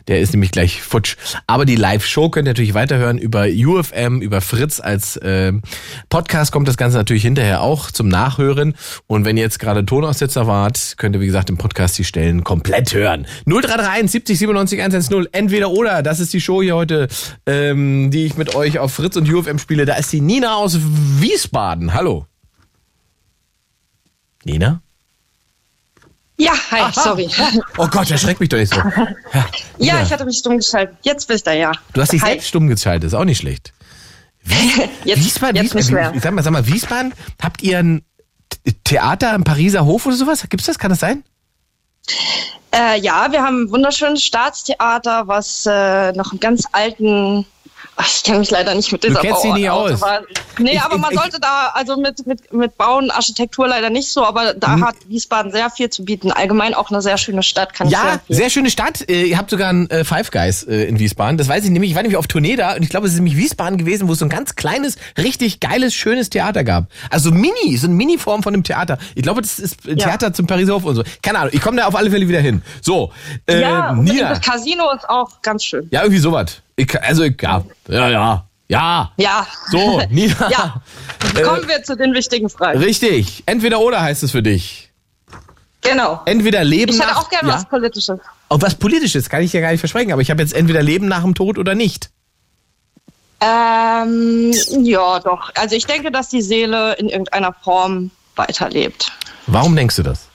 [0.09, 1.17] Der ist nämlich gleich futsch.
[1.47, 5.53] Aber die Live-Show könnt ihr natürlich weiterhören über UFM, über Fritz als äh,
[6.09, 8.75] Podcast kommt das Ganze natürlich hinterher auch zum Nachhören.
[9.07, 12.45] Und wenn ihr jetzt gerade Tonaussetzer wart, könnt ihr, wie gesagt, im Podcast die Stellen
[12.45, 13.27] komplett hören.
[13.47, 15.27] 0331 70 97 110.
[15.33, 16.03] Entweder oder.
[16.03, 17.09] Das ist die Show hier heute,
[17.47, 19.85] ähm, die ich mit euch auf Fritz und UFM spiele.
[19.85, 21.95] Da ist die Nina aus Wiesbaden.
[21.95, 22.27] Hallo.
[24.45, 24.83] Nina?
[26.39, 27.29] Ja, hi, sorry.
[27.79, 28.81] Oh Gott, erschreckt mich doch nicht so.
[29.33, 29.47] Ja,
[29.79, 30.97] Ja, ich hatte mich stumm geschaltet.
[31.03, 31.73] Jetzt bist du ja.
[31.93, 32.31] Du hast dich Hi.
[32.31, 33.73] selbst stumm geschaltet, ist auch nicht schlecht.
[35.05, 36.21] Jetzt, Wiesbaden, jetzt nicht Wiesbaden, mehr.
[36.21, 38.03] sag mal, sag mal, Wiesbaden, habt ihr ein
[38.83, 40.45] Theater im Pariser Hof oder sowas?
[40.49, 40.81] Gibt's das?
[40.81, 41.23] Kann das sein?
[42.75, 47.47] Äh, ja, wir haben ein wunderschönes Staatstheater, was äh, noch einen ganz alten.
[48.07, 50.01] Ich kenne mich leider nicht mit dieser kennst dich nicht aus.
[50.59, 54.09] Nee, Ich- aber man ich- sollte da, also mit, mit, mit Bauen, Architektur leider nicht
[54.11, 54.85] so, aber da Mhm.
[54.87, 56.31] hat Wiesbaden sehr viel zu bieten.
[56.33, 59.09] Allgemein auch eine sehr schöne Stadt, kann ich Ja, sehr schöne Stadt.
[59.09, 61.39] Äh, Ihr habt sogar ein äh, Five Guys äh, in Wiesbaden.
[61.39, 61.91] Das weiß ich nämlich.
[61.91, 64.13] Ich war nämlich auf Tournee da und ich glaube, es ist nämlich Wiesbaden gewesen, wo
[64.13, 66.87] es so ein ganz kleines, richtig geiles, schönes Theater gab.
[67.11, 68.99] Also Mini, so eine Mini-Form von einem Theater.
[69.15, 69.95] Ich glaube, das ist Ja.
[69.97, 71.03] Theater zum Pariser Hof und so.
[71.23, 71.51] Keine Ahnung.
[71.55, 72.63] Ich komme da auf alle Fälle wieder hin.
[72.83, 73.13] So,
[73.47, 73.93] äh, ja.
[73.93, 74.31] Nina.
[74.31, 75.89] das Casino ist auch ganz schön.
[75.91, 76.63] Ja, irgendwie sowas.
[76.83, 79.13] Ich, also, ja, ja, ja, ja.
[79.17, 79.47] Ja.
[79.71, 80.51] So, Nina.
[80.51, 80.83] Ja.
[81.37, 82.79] Äh, Kommen wir zu den wichtigen Fragen.
[82.79, 83.43] Richtig.
[83.47, 84.91] Entweder oder heißt es für dich.
[85.83, 86.23] Genau.
[86.27, 87.19] Entweder Leben Ich hätte nach...
[87.19, 87.55] auch gerne ja?
[87.57, 88.19] was Politisches.
[88.49, 90.13] Auch was Politisches, kann ich ja gar nicht versprechen.
[90.13, 92.11] Aber ich habe jetzt entweder Leben nach dem Tod oder nicht.
[93.41, 94.53] Ähm,
[94.83, 95.51] ja, doch.
[95.57, 99.13] Also ich denke, dass die Seele in irgendeiner Form weiterlebt.
[99.47, 100.29] Warum denkst du das?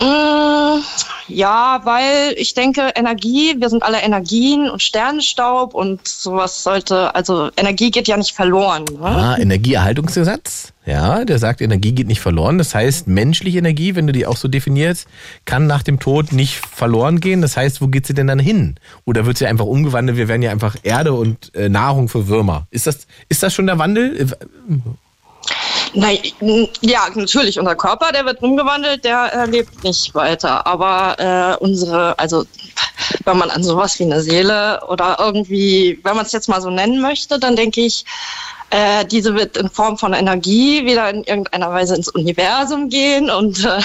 [0.00, 0.82] Mm,
[1.28, 7.50] ja, weil ich denke, Energie, wir sind alle Energien und Sternenstaub und sowas sollte, also
[7.56, 8.84] Energie geht ja nicht verloren.
[8.84, 9.06] Ne?
[9.06, 10.72] Ah, Energieerhaltungsgesetz.
[10.86, 12.56] Ja, der sagt, Energie geht nicht verloren.
[12.56, 15.06] Das heißt, menschliche Energie, wenn du die auch so definierst,
[15.44, 17.42] kann nach dem Tod nicht verloren gehen.
[17.42, 18.76] Das heißt, wo geht sie denn dann hin?
[19.04, 20.16] Oder wird sie einfach umgewandelt?
[20.16, 22.66] Wir werden ja einfach Erde und äh, Nahrung für Würmer.
[22.70, 24.28] Ist das, ist das schon der Wandel?
[25.94, 26.08] Na,
[26.80, 30.66] ja, natürlich, unser Körper, der wird umgewandelt, der äh, lebt nicht weiter.
[30.66, 32.44] Aber äh, unsere, also
[33.24, 36.70] wenn man an sowas wie eine Seele oder irgendwie, wenn man es jetzt mal so
[36.70, 38.04] nennen möchte, dann denke ich,
[38.70, 43.64] äh, diese wird in Form von Energie wieder in irgendeiner Weise ins Universum gehen und
[43.64, 43.80] äh,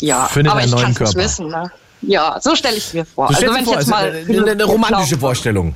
[0.00, 1.48] ja, Findet aber einen ich kann es wissen.
[1.48, 1.70] Ne?
[2.02, 3.28] Ja, so stelle ich es mir vor.
[3.28, 5.74] Du Also wenn dir ich vor, jetzt es mal eine, eine romantische Vorstellung.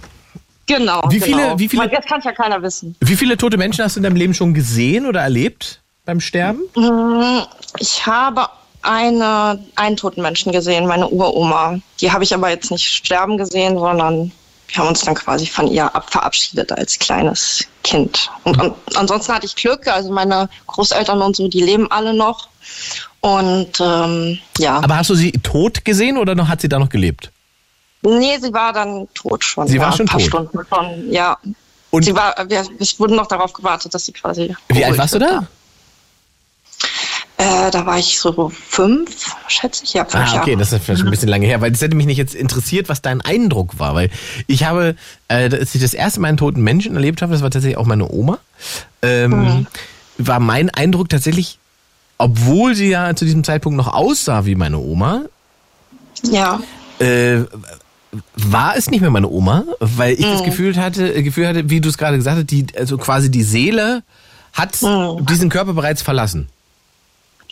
[0.77, 1.03] Genau.
[1.11, 1.59] Wie viele- genau.
[1.59, 2.95] wie viele- Das kann ja keiner wissen.
[3.01, 6.61] Wie viele tote Menschen hast du in deinem Leben schon gesehen oder erlebt beim Sterben?
[6.77, 7.41] Mm,
[7.79, 8.47] Ich habe
[8.83, 11.79] eine, einen toten Menschen gesehen, meine Uroma.
[12.01, 14.33] Die habe ich aber jetzt nicht sterben gesehen, sondern
[14.69, 18.31] wir haben uns dann quasi von ihr ab verabschiedet als kleines Kind.
[18.45, 22.49] Und an, ansonsten hatte ich Glück, also meine Großeltern und so, die leben alle noch.
[23.21, 24.77] Und ähm, ja.
[24.83, 27.31] Aber hast du sie tot gesehen oder noch, hat sie da noch gelebt?
[28.03, 29.69] Nee, sie war dann tot schon.
[29.69, 30.29] Sie ja, war schon ein paar tot?
[30.29, 31.37] Stunden schon, ja.
[31.91, 34.55] Und sie war, wir, es wurde noch darauf gewartet, dass sie quasi.
[34.69, 35.47] Wie alt warst du da?
[37.37, 39.95] Äh, da war ich so fünf, schätze ich.
[39.95, 40.59] Ja, fünf Ah, okay, Jahre.
[40.59, 42.89] das ist vielleicht schon ein bisschen lange her, weil das hätte mich nicht jetzt interessiert,
[42.91, 44.11] was dein Eindruck war, weil
[44.47, 44.95] ich habe,
[45.29, 47.87] äh, als ich das erste Mal einen toten Menschen erlebt habe, das war tatsächlich auch
[47.87, 48.39] meine Oma,
[49.03, 49.67] ähm, Mhm.
[50.19, 51.59] war mein Eindruck tatsächlich,
[52.19, 55.23] obwohl sie ja zu diesem Zeitpunkt noch aussah wie meine Oma,
[56.23, 56.61] Ja.
[56.99, 57.39] äh,
[58.35, 60.45] war es nicht mehr meine Oma, weil ich das Mhm.
[60.47, 63.43] Gefühl hatte, äh, Gefühl hatte, wie du es gerade gesagt hast, die, also quasi die
[63.43, 64.03] Seele
[64.53, 65.27] hat Mhm.
[65.27, 66.49] diesen Körper bereits verlassen.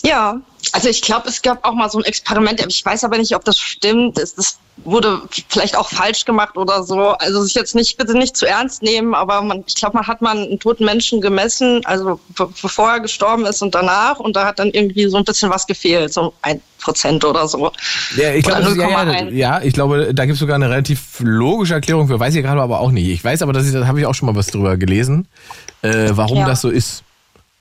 [0.04, 0.40] Ja,
[0.72, 3.44] also ich glaube, es gab auch mal so ein Experiment, ich weiß aber nicht, ob
[3.44, 4.18] das stimmt.
[4.18, 7.00] Es, das wurde vielleicht auch falsch gemacht oder so.
[7.18, 10.22] Also sich jetzt nicht, bitte nicht zu ernst nehmen, aber man, ich glaube, man hat
[10.22, 14.46] mal einen toten Menschen gemessen, also be- bevor er gestorben ist und danach, und da
[14.46, 17.72] hat dann irgendwie so ein bisschen was gefehlt, so ein Prozent oder so.
[18.16, 19.30] Ja, ich glaube, ja, ja, 0,1.
[19.30, 22.60] ja, ich glaube, da gibt es sogar eine relativ logische Erklärung für, weiß ich gerade
[22.60, 23.08] aber auch nicht.
[23.08, 25.26] Ich weiß aber, dass ich, da habe ich auch schon mal was drüber gelesen,
[25.82, 26.46] äh, warum Ja.
[26.46, 27.02] das so ist.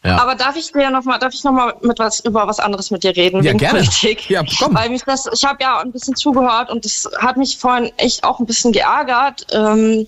[0.03, 0.21] Ja.
[0.21, 2.91] Aber darf ich dir noch mal, darf ich noch mal mit was über was anderes
[2.91, 3.37] mit dir reden?
[3.37, 3.79] Ja, wegen gerne.
[3.79, 4.29] Politik?
[4.29, 4.75] Ja, komm.
[4.75, 8.23] Weil mich das, ich habe ja ein bisschen zugehört und das hat mich vorhin echt
[8.23, 9.47] auch ein bisschen geärgert.
[9.51, 10.07] Ähm,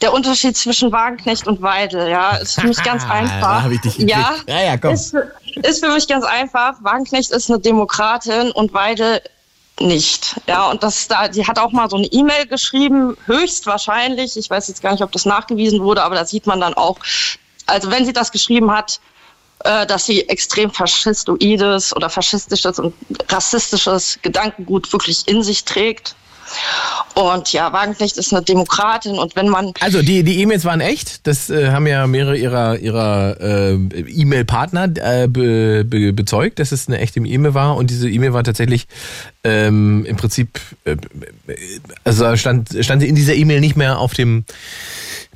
[0.00, 3.64] der Unterschied zwischen Wagenknecht und Weidel, ja, ist für mich ganz einfach.
[3.64, 4.10] Da ich dich gekriegt.
[4.10, 4.94] ja, Ja, ja, komm.
[4.94, 5.14] Ist,
[5.62, 6.76] ist für mich ganz einfach.
[6.82, 9.20] Wagenknecht ist eine Demokratin und Weidel
[9.80, 10.40] nicht.
[10.46, 14.36] Ja, und das da, die hat auch mal so eine E-Mail geschrieben, höchstwahrscheinlich.
[14.36, 16.98] Ich weiß jetzt gar nicht, ob das nachgewiesen wurde, aber da sieht man dann auch,
[17.68, 19.00] also wenn sie das geschrieben hat,
[19.64, 22.94] äh, dass sie extrem faschistoides oder faschistisches und
[23.28, 26.14] rassistisches Gedankengut wirklich in sich trägt.
[27.14, 31.26] Und ja, Wagenknecht ist eine Demokratin und wenn man Also die die E-Mails waren echt.
[31.26, 36.88] Das äh, haben ja mehrere ihrer ihrer äh, E-Mail-Partner äh, be, be, bezeugt, dass es
[36.88, 37.76] eine echte E-Mail war.
[37.76, 38.86] Und diese E-Mail war tatsächlich
[39.44, 40.96] ähm, im Prinzip, äh,
[42.04, 44.44] also stand stand sie in dieser E-Mail nicht mehr auf dem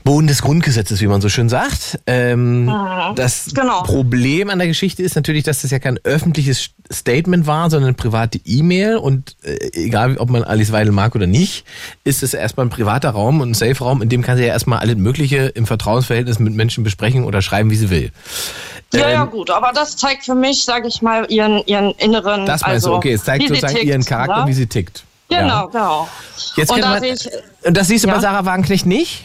[0.05, 2.01] Boden des Grundgesetzes, wie man so schön sagt.
[2.07, 3.15] Ähm, Mhm.
[3.15, 3.83] das Genau.
[3.83, 7.95] Problem an der Geschichte ist natürlich, dass das ja kein öffentliches Statement war, sondern eine
[7.95, 8.97] private E-Mail.
[8.97, 11.65] Und äh, egal, ob man Alice Weidel mag oder nicht,
[12.05, 14.81] ist es erstmal ein privater Raum und ein Safe-Raum, in dem kann sie ja erstmal
[14.81, 18.11] alles Mögliche im Vertrauensverhältnis mit Menschen besprechen oder schreiben, wie sie will.
[18.93, 22.45] Ja, ja, Ähm, gut, aber das zeigt für mich, sage ich mal, ihren, ihren inneren.
[22.45, 24.49] Das meinst also, du, okay, es zeigt sozusagen tickt, ihren Charakter, ne?
[24.49, 25.05] wie sie tickt.
[25.29, 25.67] Genau, Ja.
[25.67, 26.09] genau.
[26.57, 27.27] Jetzt und man, ich,
[27.65, 28.15] und das siehst du Ja.
[28.17, 29.25] bei Sarah Wagenknecht nicht?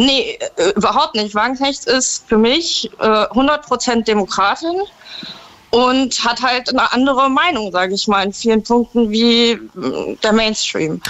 [0.00, 1.34] Nee, äh, überhaupt nicht.
[1.34, 4.80] Wagenknecht ist für mich äh, 100% Demokratin
[5.70, 10.32] und hat halt eine andere Meinung, sage ich mal, in vielen Punkten wie mh, der
[10.32, 11.00] Mainstream.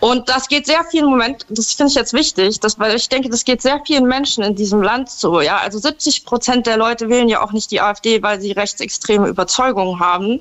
[0.00, 3.30] Und das geht sehr vielen Moment, das finde ich jetzt wichtig, dass, weil ich denke,
[3.30, 5.40] das geht sehr vielen Menschen in diesem Land so.
[5.40, 9.26] Ja, also 70 Prozent der Leute wählen ja auch nicht die AfD, weil sie rechtsextreme
[9.26, 10.40] Überzeugungen haben.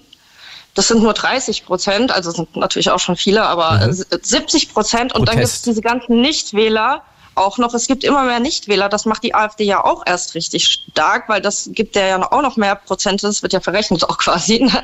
[0.75, 4.03] Das sind nur 30 Prozent, also sind natürlich auch schon viele, aber Mhm.
[4.11, 5.15] äh, 70 Prozent.
[5.15, 5.65] Und dann gibt es Protest.
[5.67, 7.01] diese ganzen Nichtwähler
[7.39, 7.73] auch noch.
[7.73, 8.89] Es gibt immer mehr Nichtwähler.
[8.89, 12.57] Das macht die AfD ja auch erst richtig stark, weil das gibt ja auch noch
[12.57, 13.27] mehr Prozente.
[13.27, 14.59] Das wird ja verrechnet auch quasi.
[14.59, 14.83] Ne?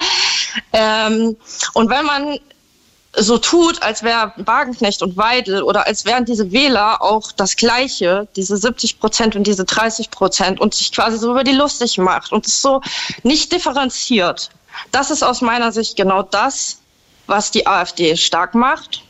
[0.74, 1.38] Ähm,
[1.74, 2.39] und wenn man
[3.18, 8.28] so tut, als wäre Wagenknecht und Weidel oder als wären diese Wähler auch das Gleiche,
[8.36, 12.32] diese 70 Prozent und diese 30 Prozent und sich quasi so über die lustig macht
[12.32, 12.82] und es so
[13.24, 14.49] nicht differenziert.
[14.91, 16.80] Das ist aus meiner Sicht genau das,
[17.28, 19.03] was die AfD stark macht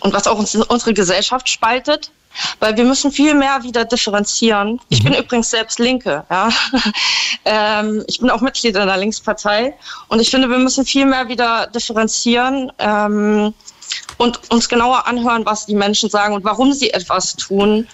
[0.00, 2.10] und was auch uns, unsere Gesellschaft spaltet.
[2.60, 4.80] Weil wir müssen viel mehr wieder differenzieren.
[4.88, 6.24] Ich bin übrigens selbst Linke.
[6.30, 6.48] Ja?
[7.44, 9.74] ähm, ich bin auch Mitglied in der Linkspartei.
[10.08, 13.54] Und ich finde, wir müssen viel mehr wieder differenzieren ähm,
[14.18, 17.88] und uns genauer anhören, was die Menschen sagen und warum sie etwas tun.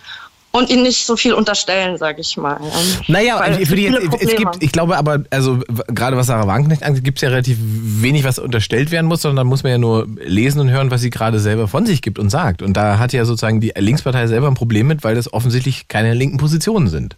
[0.51, 2.59] Und ihnen nicht so viel unterstellen, sage ich mal.
[2.63, 3.03] ja.
[3.07, 6.47] Naja, Weil für die viele jetzt, es gibt, ich glaube aber, also gerade was Sarah
[6.47, 9.73] Wagenknecht angeht, gibt es ja relativ wenig, was unterstellt werden muss, sondern da muss man
[9.73, 12.63] ja nur lesen und hören, was sie gerade selber von sich gibt und sagt.
[12.63, 16.15] Und da hat ja sozusagen die Linkspartei selber ein Problem mit, weil das offensichtlich keine
[16.15, 17.17] linken Positionen sind.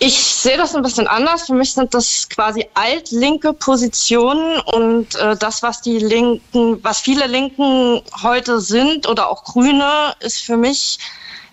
[0.00, 1.46] Ich sehe das ein bisschen anders.
[1.46, 7.26] Für mich sind das quasi altlinke Positionen und äh, das, was die Linken, was viele
[7.26, 10.98] Linken heute sind oder auch Grüne, ist für mich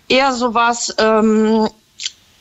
[0.08, 1.68] eher sowas ähm,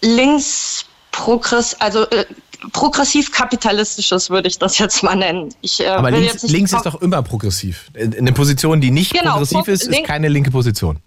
[0.02, 2.26] links progress, also äh,
[2.74, 5.54] progressiv-kapitalistisches würde ich das jetzt mal nennen.
[5.62, 7.90] Ich, äh, Aber links, links ist doch immer progressiv.
[7.96, 11.00] Eine Position, die nicht Genau, progressiv pro- ist, ist keine linke Position.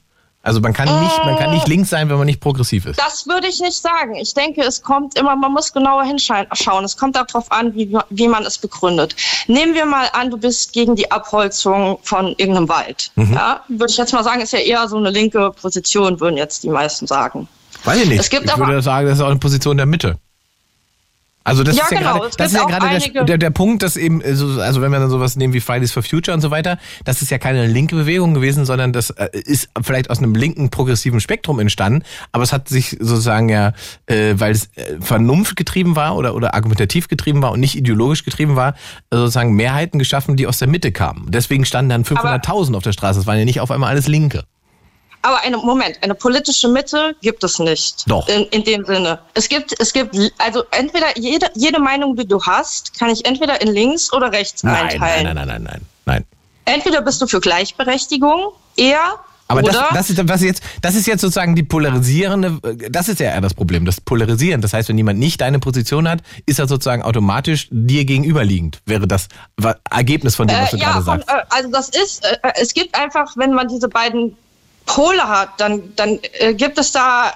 [0.48, 2.98] Also man kann, nicht, man kann nicht links sein, wenn man nicht progressiv ist.
[2.98, 4.14] Das würde ich nicht sagen.
[4.16, 6.46] Ich denke, es kommt immer, man muss genauer hinschauen.
[6.84, 9.14] Es kommt darauf an, wie, wie man es begründet.
[9.46, 13.10] Nehmen wir mal an, du bist gegen die Abholzung von irgendeinem Wald.
[13.16, 13.34] Mhm.
[13.34, 16.62] Ja, würde ich jetzt mal sagen, ist ja eher so eine linke Position, würden jetzt
[16.62, 17.46] die meisten sagen.
[17.84, 18.20] Weiß ich nicht.
[18.20, 20.16] Es gibt ich aber- würde sagen, das ist auch eine Position der Mitte.
[21.48, 22.18] Also das Ja, ist ja genau.
[22.20, 24.90] gerade, das ist ja gerade der, der, der Punkt, dass eben, äh, so- also wenn
[24.92, 27.66] wir dann sowas nehmen wie Fridays for Future und so weiter, das ist ja keine
[27.66, 32.02] linke Bewegung gewesen, sondern das äh, ist vielleicht aus einem linken progressiven Spektrum entstanden,
[32.32, 33.72] aber es hat sich sozusagen ja,
[34.06, 38.24] äh, weil es äh, Vernunft getrieben war oder, oder argumentativ getrieben war und nicht ideologisch
[38.24, 38.74] getrieben war,
[39.10, 41.26] sozusagen Mehrheiten geschaffen, die aus der Mitte kamen.
[41.30, 43.20] Deswegen standen dann 500.000 auf der Straße.
[43.20, 44.44] Das waren ja nicht auf einmal alles Linke.
[45.22, 48.04] Aber eine, Moment, eine politische Mitte gibt es nicht.
[48.08, 48.28] Doch.
[48.28, 49.18] In, in dem Sinne.
[49.34, 53.60] Es gibt, es gibt, also entweder jede, jede Meinung, die du hast, kann ich entweder
[53.60, 55.24] in links oder rechts Nein, einteilen.
[55.24, 56.24] nein, nein, nein, nein, nein, nein.
[56.76, 59.00] Entweder bist du für Gleichberechtigung, eher
[59.48, 63.18] Aber das, das, ist, was jetzt, das ist jetzt sozusagen die polarisierende, äh, das ist
[63.20, 64.60] ja eher das Problem, das Polarisieren.
[64.60, 69.08] Das heißt, wenn jemand nicht deine Position hat, ist er sozusagen automatisch dir gegenüberliegend, wäre
[69.08, 69.28] das
[69.90, 71.28] Ergebnis von dem, was Äh, du ja, gerade sagst.
[71.28, 74.36] äh, also das ist, äh, es gibt einfach, wenn man diese beiden
[74.88, 77.32] Pole hat, dann, dann äh, gibt es da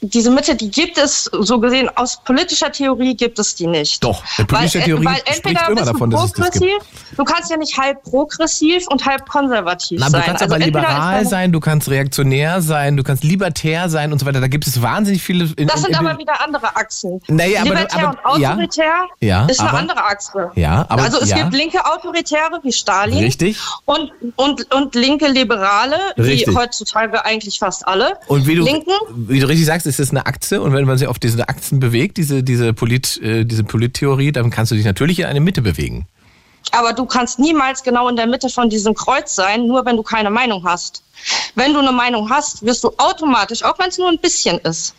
[0.00, 4.02] diese Mitte, die gibt es so gesehen aus politischer Theorie gibt es die nicht.
[4.02, 6.72] Doch, in politischer weil, Theorie weil entweder immer bist davon, du progressiv,
[7.16, 10.20] du kannst ja nicht halb progressiv und halb konservativ Na, sein.
[10.20, 14.18] du kannst also aber liberal sein, du kannst reaktionär sein, du kannst libertär sein und
[14.18, 14.40] so weiter.
[14.40, 15.44] Da gibt es wahnsinnig viele.
[15.56, 17.20] In, Das in, sind in, aber wieder andere Achsen.
[17.28, 20.50] Naja, aber- Libertär aber- und autoritär Ja, ist eine aber- andere Achse.
[20.56, 21.36] Ja, aber- also es ja.
[21.38, 23.18] gibt linke Autoritäre wie Stalin.
[23.18, 23.58] Richtig.
[23.84, 26.48] Und, und, und linke Liberale, Richtig.
[26.48, 28.18] wie heutzutage eigentlich fast alle.
[28.26, 30.98] Und wie du, Linken, wie du richtig sagst, ist das eine Aktie und wenn man
[30.98, 34.84] sich auf diese Achsen bewegt, diese, diese, Polit, äh, diese Polittheorie, dann kannst du dich
[34.84, 36.06] natürlich in eine Mitte bewegen.
[36.70, 40.02] aber du kannst niemals genau in der Mitte von diesem Kreuz sein, nur wenn du
[40.02, 41.02] keine Meinung hast.
[41.54, 44.94] Wenn du eine Meinung hast, wirst du automatisch, auch wenn es nur ein bisschen ist,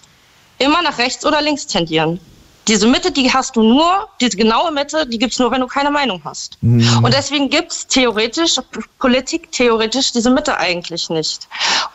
[0.59, 2.19] immer nach rechts oder links tendieren.
[2.67, 5.91] Diese Mitte, die hast du nur, diese genaue Mitte, die gibt's nur, wenn du keine
[5.91, 6.57] Meinung hast.
[6.61, 7.03] Mhm.
[7.03, 8.55] Und deswegen gibt's theoretisch,
[8.99, 11.47] Politik theoretisch diese Mitte eigentlich nicht.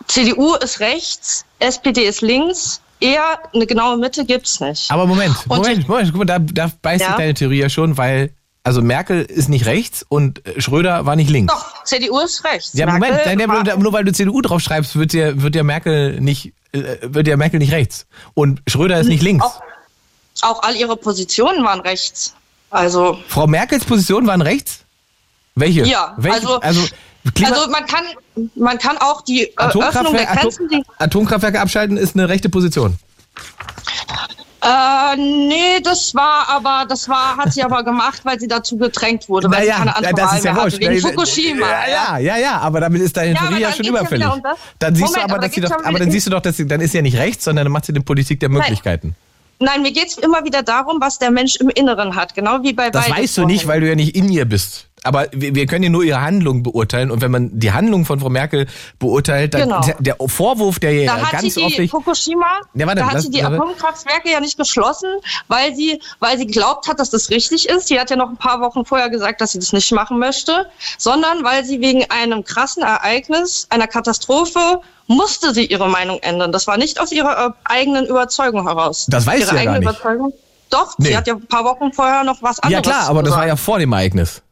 [0.07, 4.91] CDU ist rechts, SPD ist links, eher eine genaue Mitte gibt's nicht.
[4.91, 7.07] Aber Moment, Und- Moment, Moment, guck mal, da, da beißt Ja?
[7.09, 8.35] sich deine Theorie ja schon, weil,
[8.65, 11.55] also Merkel ist nicht rechts und äh, Schröder war nicht links.
[11.55, 12.73] Doch, CDU ist rechts.
[12.75, 16.53] Ja, Moment, Merkel nein, ja, nur weil du CDU draufschreibst, wird ja, wird Merkel nicht,
[16.73, 18.07] äh, wird Merkel nicht rechts.
[18.35, 19.45] Und Schröder ist nicht links.
[19.45, 19.63] Auch,
[20.45, 22.35] auch all ihre Positionen waren rechts.
[22.71, 24.81] Also, Frau Merkels Positionen waren rechts?
[25.55, 25.85] Welche?
[25.87, 26.37] Ja, Welche?
[26.39, 26.81] also- also,
[27.35, 28.05] Klima also man kann,
[28.55, 32.29] man kann auch die äh, Öffnung der Atomkraftwerke, Grenzen, die, Atom, Atomkraftwerke abschalten ist eine
[32.29, 32.97] rechte Position.
[34.63, 39.29] äh, nee, das war aber, das war, hat sie aber gemacht, weil sie dazu gedrängt
[39.29, 41.67] wurde, weil sie keine andere das Wahl ist ja mehr hatte, wegen Ja, Fukushima.
[41.67, 44.27] Ja, ja, ja, ja, aber damit ist deine Ja, Theorie ja schon überfällig.
[44.27, 44.43] um
[44.79, 46.41] dann siehst Moment, du aber, aber dass da sie doch, aber dann siehst du doch,
[46.41, 48.49] dass sie, dann ist sie ja nicht rechts, sondern dann macht sie eine Politik der
[48.49, 49.09] Möglichkeiten.
[49.09, 49.17] Nein,
[49.81, 53.11] mir geht's immer wieder darum, was der Mensch im Inneren hat, genau wie bei Das
[53.11, 54.85] weißt du nicht, weil du ja nicht in ihr bist.
[55.05, 57.13] Aber wir, wir können ja nur ihre Handlung beurteilen.
[57.13, 58.67] Und wenn man die Handlung von Frau Merkel
[58.99, 59.81] beurteilt, dann Genau.
[59.81, 63.43] der, Vorwurf, der ja ganz sie die Fukushima, Ja, warte, da hat lass- sie die.
[63.45, 65.09] Atomkraftwerke ja nicht geschlossen,
[65.47, 67.87] weil sie, weil sie glaubt hat, dass das richtig ist.
[67.89, 70.67] Sie hat ja noch ein paar Wochen vorher gesagt, dass sie das nicht machen möchte,
[70.99, 76.53] sondern weil sie wegen einem krassen Ereignis, einer Katastrophe, musste sie ihre Meinung ändern.
[76.53, 79.07] Das war nicht aus ihrer äh, eigenen Überzeugung heraus.
[79.09, 80.01] Das weiß ihre sie ja eigene gar nicht.
[80.01, 80.33] Überzeugung.
[80.71, 81.09] Doch, Nee.
[81.09, 83.43] sie hat ja ein paar Wochen vorher noch was Ja anderes klar, aber das war
[83.45, 83.49] gesagt.
[83.49, 84.43] ja vor dem Ereignis.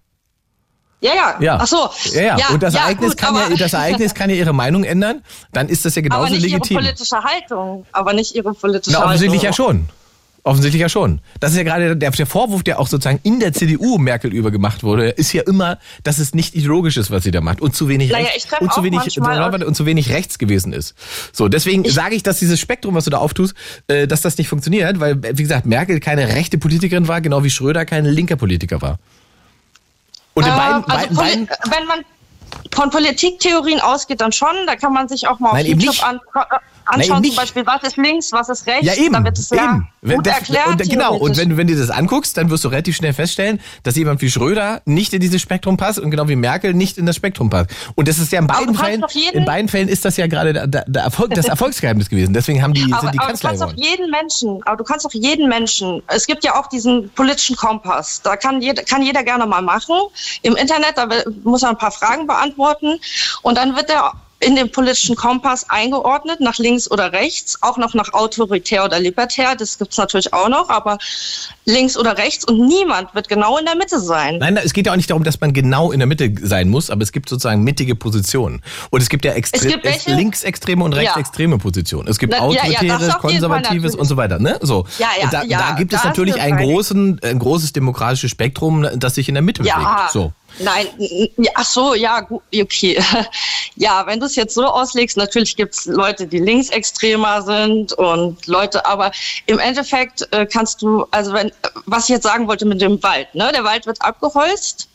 [1.02, 1.36] Ja, ja.
[1.40, 1.58] Ja.
[1.60, 1.90] Ach so.
[2.14, 2.48] Ja, ja.
[2.48, 5.22] Und das ja, Ereignis gut, kann ja, aber- das Ereignis kann ja ihre Meinung ändern.
[5.52, 6.78] Dann ist das ja aber genauso nicht legitim.
[6.78, 7.84] ihre politische Haltung.
[7.92, 9.66] Aber nicht ihre politische Na, offensichtlich ja Haltung.
[9.66, 9.88] schon.
[10.46, 11.20] Offensichtlich ja schon.
[11.40, 14.84] Das ist ja gerade der, der Vorwurf, der auch sozusagen in der CDU Merkel übergemacht
[14.84, 17.88] wurde, ist ja immer, dass es nicht ideologisch ist, was sie da macht und zu
[17.88, 20.94] wenig Naja, rechts ich und zu wenig und zu wenig rechts gewesen ist.
[21.32, 23.54] So, deswegen sage ich, dass dieses Spektrum, was du da auftust,
[23.88, 27.50] äh, dass das nicht funktioniert, weil wie gesagt, Merkel keine rechte Politikerin war, genau wie
[27.50, 29.00] Schröder kein linker Politiker war.
[30.34, 32.04] Und in Äh, beiden, also beiden, beiden wenn man
[32.70, 34.54] von Politiktheorien ausgeht, dann schon.
[34.68, 36.20] Da kann man sich auch mal auf Nein, YouTube an.
[36.86, 37.34] Anschauen, nicht.
[37.34, 39.12] zum Beispiel, was ist links, was ist rechts, Ja, eben.
[39.12, 39.88] dann wird es ja eben.
[40.02, 40.68] Wenn gut das, erklärt.
[40.68, 43.96] und, genau, und wenn, wenn du das anguckst, dann wirst du relativ schnell feststellen, dass
[43.96, 47.16] jemand wie Schröder nicht in dieses Spektrum passt und genau wie Merkel nicht in das
[47.16, 47.70] Spektrum passt.
[47.94, 50.26] Und das ist ja in du beiden kannst Fällen, in beiden Fällen ist das ja
[50.26, 52.32] gerade der, der, der Erfolg, das Erfolgsgeheimnis gewesen.
[52.34, 53.88] Deswegen haben die, aber, sind die aber du Kanzler kannst doch geworden.
[53.90, 58.22] jeden Menschen, aber du kannst doch jeden Menschen, es gibt ja auch diesen politischen Kompass,
[58.22, 59.96] da kann jeder, kann jeder gerne mal machen.
[60.42, 61.08] Im Internet, da
[61.42, 62.98] muss er ein paar Fragen beantworten
[63.42, 67.94] und dann wird er in den politischen Kompass eingeordnet, nach links oder rechts, auch noch
[67.94, 70.98] nach autoritär oder libertär, das gibt's natürlich auch noch, aber
[71.64, 74.36] links oder rechts und niemand wird genau in der Mitte sein.
[74.38, 76.90] Nein, es geht ja auch nicht darum, dass man genau in der Mitte sein muss,
[76.90, 78.60] aber es gibt sozusagen mittige Positionen.
[78.90, 80.98] Und es gibt ja extre Es gibt welche- linksextreme und Ja.
[81.00, 82.06] rechtsextreme Positionen.
[82.08, 84.38] Es gibt Na, ja, ja, autoritäres, jeden Fall konservatives und so weiter.
[84.38, 84.58] Ne?
[84.60, 84.86] So.
[84.98, 86.56] Ja, ja, und da, ja, da gibt es natürlich recht.
[86.58, 90.10] großen, ein großes demokratisches Spektrum, das sich in der Mitte Ja, bewegt.
[90.12, 90.32] So.
[90.58, 90.86] Nein,
[91.54, 93.02] ach so, ja, gut, okay.
[93.78, 98.46] Ja, wenn du es jetzt so auslegst, natürlich gibt es Leute, die linksextremer sind und
[98.46, 99.12] Leute, aber
[99.44, 101.52] im Endeffekt äh, kannst du, also wenn,
[101.84, 104.88] was ich jetzt sagen wollte mit dem Wald, ne, der Wald wird abgeholzt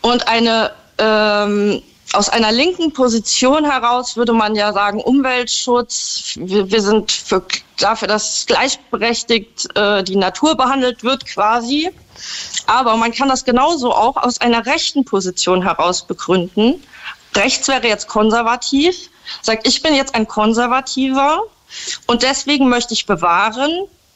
[0.00, 1.82] und eine, ähm,
[2.14, 7.42] aus einer linken Position heraus würde man ja sagen, Umweltschutz, wir, wir sind für,
[7.78, 11.90] dafür, dass gleichberechtigt äh, die Natur behandelt wird quasi.
[12.72, 16.82] Aber man kann das genauso auch aus einer rechten Position heraus begründen.
[17.36, 19.10] Rechts wäre jetzt konservativ,
[19.42, 21.42] sagt, ich bin jetzt ein Konservativer
[22.06, 23.70] und deswegen möchte ich bewahren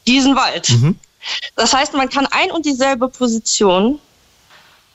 [0.07, 0.71] diesen Wald.
[1.55, 3.99] Das heißt, man kann ein und dieselbe Position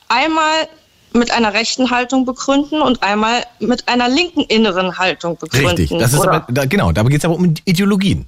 [0.09, 0.67] einmal
[1.13, 5.77] mit einer rechten Haltung begründen und einmal mit einer linken inneren Haltung begründen.
[5.77, 5.99] Richtig.
[5.99, 6.31] Das ist oder?
[6.33, 8.27] aber, da, genau, da geht es aber um Ideologien.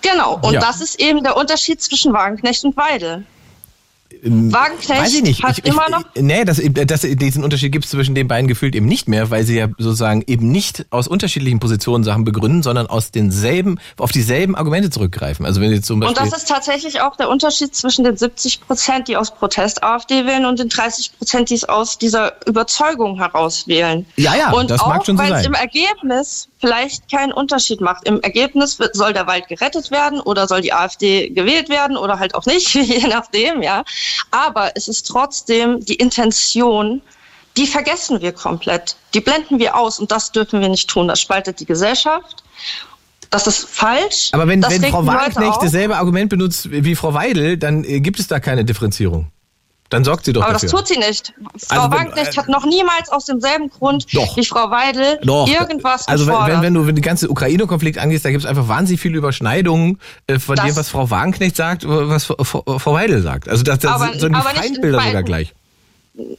[0.00, 0.60] Genau, und Ja.
[0.60, 3.26] das ist eben der Unterschied zwischen Wagenknecht und Weidel.
[4.22, 5.42] Ähm, Wagenknecht Weiß ich nicht.
[5.42, 8.48] hat ich, ich, immer noch Nee, das, das, diesen Unterschied gibt es zwischen den beiden
[8.48, 12.62] gefühlt eben nicht mehr, weil sie ja sozusagen eben nicht aus unterschiedlichen Positionen Sachen begründen,
[12.62, 15.46] sondern aus denselben, auf dieselben Argumente zurückgreifen.
[15.46, 16.30] Also wenn sie zum Und Beispiel.
[16.30, 20.46] das ist tatsächlich auch der Unterschied zwischen den 70 Prozent, die aus Protest AfD wählen,
[20.46, 24.06] und den 30 Prozent, die es aus dieser Überzeugung heraus wählen.
[24.16, 25.46] Ja, ja, und das auch, mag schon so weil es sein.
[25.46, 28.06] im Ergebnis vielleicht keinen Unterschied macht.
[28.06, 32.20] Im Ergebnis wird, soll der Wald gerettet werden oder soll die AfD gewählt werden oder
[32.20, 33.84] halt auch nicht, je nachdem, ja.
[34.30, 37.02] Aber es ist trotzdem die Intention,
[37.56, 38.96] die vergessen wir komplett.
[39.12, 41.08] Die blenden wir aus und das dürfen wir nicht tun.
[41.08, 42.44] Das spaltet die Gesellschaft.
[43.28, 44.28] Das ist falsch.
[44.32, 48.28] aber wenn, wenn Frau Wagenknecht dasselbe Argument benutzt wie Frau Weidel, dann äh, gibt es
[48.28, 49.32] da keine Differenzierung.
[49.92, 50.70] Dann sorgt sie doch Aber dafür.
[50.70, 51.34] das tut sie nicht.
[51.68, 54.36] Frau Also Wagenknecht hat noch niemals aus demselben Grund Doch.
[54.36, 55.46] wie Frau Weidel Doch.
[55.48, 59.00] irgendwas also wenn, wenn, wenn du den ganzen Ukraine-Konflikt angehst, da gibt es einfach wahnsinnig
[59.00, 63.48] viele Überschneidungen äh, von Das- dem, was Frau Wagenknecht sagt, was Frau, Frau Weidel sagt.
[63.48, 65.52] Also das, das Aber- sind so die Feindbilder sogar gleich.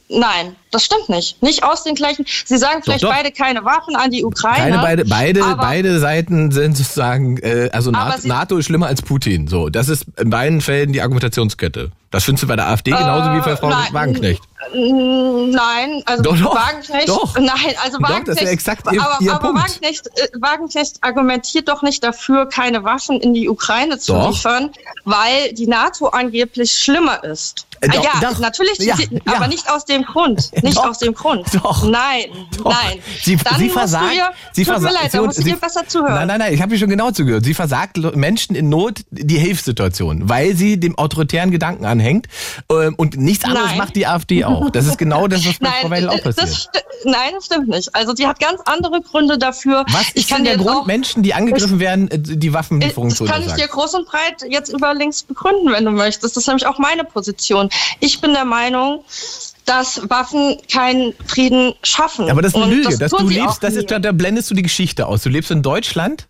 [0.08, 1.42] Nein, das stimmt nicht.
[1.42, 2.24] Nicht aus den gleichen.
[2.44, 3.10] Sie sagen vielleicht doch.
[3.10, 4.56] beide keine Waffen an die Ukraine.
[4.70, 8.86] Keine beide, beide, aber, beide Seiten sind sozusagen, äh, also NATO, sie- NATO ist schlimmer
[8.86, 9.48] als Putin.
[9.48, 11.90] So, das ist in beiden Fällen die Argumentationskette.
[12.12, 13.88] Das findest du bei der AfD genauso wie bei Frau Äh, nein.
[13.92, 14.42] Wagenknecht.
[14.72, 17.08] Nein, also Doch, doch, Wagenknecht.
[17.08, 17.34] doch.
[17.38, 17.48] Nein,
[17.82, 18.28] also Doch, Wagenknecht.
[18.28, 19.62] das ist exakt ihr- aber ihr aber Punkt.
[19.62, 24.30] Wagenknecht, äh, Wagenknecht argumentiert doch nicht dafür, keine Waffen in die Ukraine zu Doch.
[24.30, 24.70] liefern,
[25.04, 27.66] weil die NATO angeblich schlimmer ist.
[27.80, 28.38] Äh, doch, ja, doch.
[28.38, 29.34] natürlich, Ja, sie- ja.
[29.36, 30.50] aber nicht aus dem Grund.
[30.62, 30.88] Nicht Doch.
[30.88, 31.46] aus dem Grund.
[31.54, 31.82] Doch.
[31.84, 32.24] Nein,
[32.56, 32.64] Doch.
[32.72, 32.98] nein.
[33.22, 34.14] Sie, Dann sie versagt.
[34.14, 36.14] Ihr, sie tut mir leid, da musst du dir besser zuhören.
[36.14, 37.44] Nein, nein, nein, ich habe dir schon genau zugehört.
[37.44, 42.26] Sie versagt Menschen in Not die Hilfssituation, weil sie dem autoritären Gedanken anhängt.
[42.70, 43.78] Ähm, und nichts anderes Nein.
[43.78, 44.53] macht die AfD auch.
[44.72, 46.70] Das ist genau das, was bei Frau Weidel auch das, passiert.
[46.74, 47.94] sti- nein, das stimmt nicht.
[47.94, 49.84] Also sie hat ganz andere Gründe dafür.
[49.90, 53.10] Was ich ist kann denn der Grund, auch, Menschen, die angegriffen werden, äh, die Waffenlieferungen
[53.10, 53.72] das zu kann ich dir untersagen?
[53.80, 56.24] groß und breit jetzt über links begründen, wenn du möchtest.
[56.36, 57.68] Das ist nämlich auch meine Position.
[58.00, 59.04] Ich bin der Meinung,
[59.64, 62.30] dass Waffen keinen Frieden schaffen.
[62.30, 62.88] Aber das ist eine Lüge.
[62.90, 65.22] Das dass du lebst, auch das ist, da blendest du die Geschichte aus.
[65.22, 66.26] Du lebst in Deutschland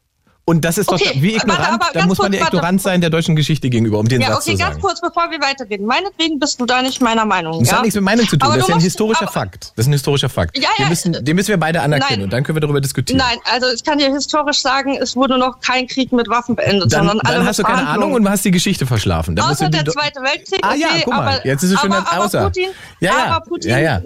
[0.47, 1.83] und das ist doch Okay, wie warte, ignorant.
[1.83, 2.57] da ganz muss man kurz, ja warte.
[2.57, 4.81] ignorant sein der deutschen Geschichte gegenüber, um den ja, Satz okay, zu ganz sagen.
[4.83, 5.87] kurz, bevor wir weitergehen.
[5.87, 7.61] Meinetwegen bist du da nicht meiner Meinung.
[7.61, 7.77] Das ja?
[7.77, 8.49] hat nichts mit Meinung zu tun.
[8.49, 9.73] Aber das ist ja ein historischer Fakt.
[9.77, 10.59] Das ist ein historischer Fakt.
[10.59, 12.23] Ja, den, ja, müssen, den müssen wir beide anerkennen nein.
[12.25, 13.19] und dann können wir darüber diskutieren.
[13.19, 16.93] Nein, also ich kann dir historisch sagen, es wurde noch kein Krieg mit Waffen beendet,
[16.93, 17.87] dann sondern alle dann hast du keine.
[17.87, 19.37] Ahnung und hast die Geschichte verschlafen.
[19.37, 20.61] Dann Außer der Zweite Weltkrieg.
[20.63, 22.45] Ah ja, okay, guck mal, aber, jetzt ist es schon aber, aber außer.
[22.45, 24.01] Putin, Ja, ja, aber Putin ja, ja.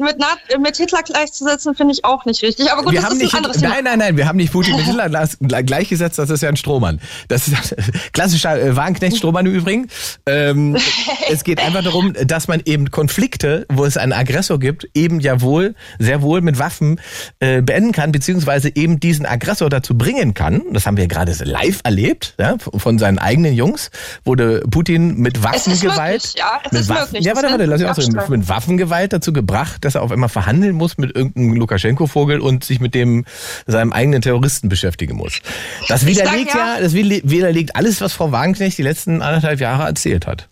[0.59, 2.71] Mit, Hitler gleichzusetzen, finde ich auch nicht richtig.
[2.73, 3.75] Aber gut, wir das haben ist nicht, ein anderes Thema.
[3.75, 6.19] nein, nein, nein, wir haben nicht Putin mit Hitler gleich- gleichgesetzt.
[6.29, 7.01] Das ist ja ein Strohmann.
[7.29, 7.75] Das ist
[8.13, 9.89] klassischer äh, Wagenknecht-Strohmann im Übrigen.
[10.27, 10.77] Ähm,
[11.31, 15.41] es geht einfach darum, dass man eben Konflikte, wo es einen Aggressor gibt, eben ja
[15.41, 17.01] wohl, sehr wohl mit Waffen
[17.41, 20.63] äh, beenden kann, beziehungsweise eben diesen Aggressor dazu bringen kann.
[20.73, 23.91] Das haben wir gerade live erlebt, ja, von seinen eigenen Jungs,
[24.25, 27.25] wurde Putin mit Waffengewalt, möglich, ja, es mit ist Waffen, möglich.
[27.25, 28.41] ja, warte, warte, lass ich mich ausreden, abstreiten.
[28.41, 32.81] mit Waffengewalt dazu gebracht, dass er auf einmal verhandeln muss mit irgendeinem Lukaschenko-Vogel und sich
[32.81, 33.25] mit dem
[33.67, 35.41] seinem eigenen Terroristen beschäftigen muss.
[35.89, 39.61] Das sag widerlegt ja- ja, das wi- widerlegt alles, was Frau Wagenknecht die letzten anderthalb
[39.61, 40.49] Jahre erzählt hat.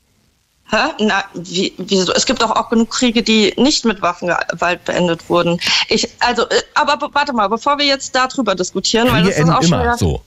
[0.68, 0.76] Hä?
[0.98, 2.12] Na, wie, wieso?
[2.12, 5.60] Es gibt auch, auch genug Kriege, die nicht mit Waffengewalt beendet wurden.
[5.88, 9.48] Ich, also, äh, aber warte mal, bevor wir jetzt darüber diskutieren, weil Kriege das ist
[9.48, 10.22] auch schon immer wieder, so.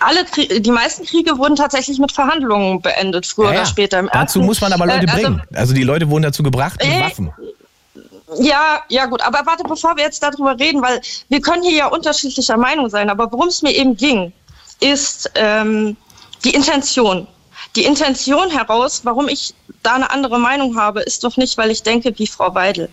[0.00, 3.60] alle Krie die meisten Kriege wurden tatsächlich mit Verhandlungen beendet, früher Ja, ja.
[3.60, 3.98] oder später.
[4.00, 5.42] Im Dazu ersten- muss man aber Leute äh, also, bringen.
[5.54, 7.32] Also die Leute wurden dazu gebracht mit Äh, Waffen.
[8.38, 11.86] Ja, ja gut, aber warte, bevor wir jetzt darüber reden, weil wir können hier ja
[11.86, 14.32] unterschiedlicher Meinung sein, aber worum es mir eben ging,
[14.80, 15.96] ist ähm,
[16.44, 17.28] die Intention.
[17.76, 21.82] Die Intention heraus, warum ich da eine andere Meinung habe, ist doch nicht, weil ich
[21.82, 22.88] denke wie Frau Weidel.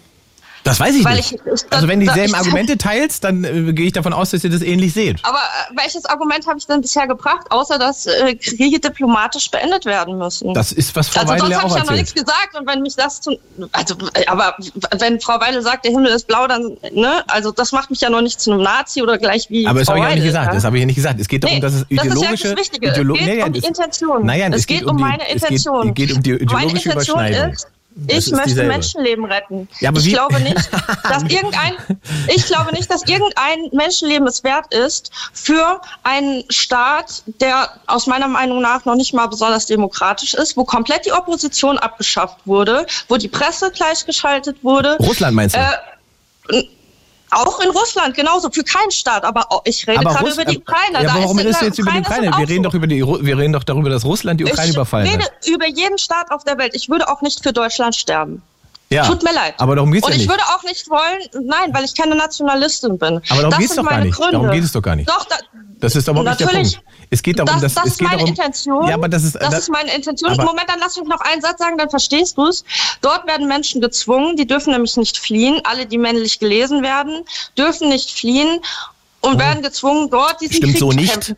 [0.64, 1.34] Das weiß ich Weil nicht.
[1.34, 4.44] ich- ich- also wenn du dieselben Argumente teilst, dann äh, gehe ich davon aus, dass
[4.44, 5.20] ihr das ähnlich seht.
[5.24, 9.86] Aber äh, welches Argument habe ich denn bisher gebracht, außer dass äh, Kriege diplomatisch beendet
[9.86, 10.54] werden müssen?
[10.54, 12.00] Das ist, was Frau also Weidel sonst ja habe auch ich ja noch erzählt.
[12.00, 13.38] nichts gesagt und wenn mich das zu,
[13.74, 13.96] also
[14.28, 14.56] aber
[15.00, 18.10] wenn Frau Weidel sagt, der Himmel ist blau, dann ne, also das macht mich ja
[18.10, 20.48] noch nicht zu einem Nazi oder gleich wie Aber das habe ich auch nicht gesagt.
[20.48, 20.54] ja?
[20.54, 21.20] Das habe ich ja nicht gesagt.
[21.20, 22.88] Es geht darum, Nee, dass es das ist ja ideologische, das Wichtige.
[22.92, 24.26] Ideolo- Es geht Nee, um die Intention.
[24.26, 25.90] Naja, es, geht, um meine Intention.
[25.90, 27.52] Es geht, geht um die meine ideologische Intention Überschneidung.
[27.54, 28.72] ist, Das ich möchte dieselbe.
[28.72, 29.68] Menschenleben retten.
[29.80, 30.70] Ja, ich glaube nicht,
[31.04, 31.74] dass irgendein,
[32.28, 38.28] ich glaube nicht, dass irgendein Menschenleben es wert ist für einen Staat, der aus meiner
[38.28, 43.18] Meinung nach noch nicht mal besonders demokratisch ist, wo komplett die Opposition abgeschafft wurde, wo
[43.18, 44.98] die Presse gleichgeschaltet wurde.
[45.00, 45.60] Russland meinst du?
[46.50, 46.64] Äh,
[47.36, 50.58] auch in Russland genauso, für keinen Staat, aber auch- ich rede gerade Russ- über die
[50.58, 51.04] Ukraine.
[51.04, 52.70] Ja, aber warum redest du jetzt über die Ukraine Wir reden, so.
[52.70, 55.32] doch über die, wir reden doch darüber, dass Russland die Ukraine ich überfallen rede hat.
[55.48, 56.74] über jeden Staat auf der Welt.
[56.76, 58.42] Ich würde auch nicht für Deutschland sterben.
[58.94, 59.56] Ja, Tut mir leid.
[59.58, 60.30] Aber darum geht's Und ja ich nicht.
[60.30, 63.18] würde auch nicht wollen, nein, weil ich keine Nationalistin bin.
[63.30, 64.16] Aber darum das geht's doch gar nicht.
[64.16, 64.32] Gründe.
[64.34, 65.10] Darum geht es doch gar nicht.
[65.10, 65.36] Doch, da,
[65.80, 66.46] Das ist aber nicht der.
[66.48, 66.82] Punkt.
[67.10, 68.30] Es geht darum, das, dass das es ist geht meine darum.
[68.30, 68.88] Intention.
[68.88, 70.32] Ja, aber das ist das da- ist meine Intention.
[70.32, 72.64] aber- Moment, dann lass mich noch einen Satz sagen, dann verstehst du es.
[73.02, 75.62] Dort werden Menschen gezwungen, die dürfen nämlich nicht fliehen.
[75.64, 77.24] Alle, die männlich gelesen werden,
[77.58, 78.60] dürfen nicht fliehen
[79.22, 80.58] und werden gezwungen, dort diesen Oh.
[80.58, 81.12] Stimmt Krieg so zu nicht.
[81.12, 81.36] kämpfen.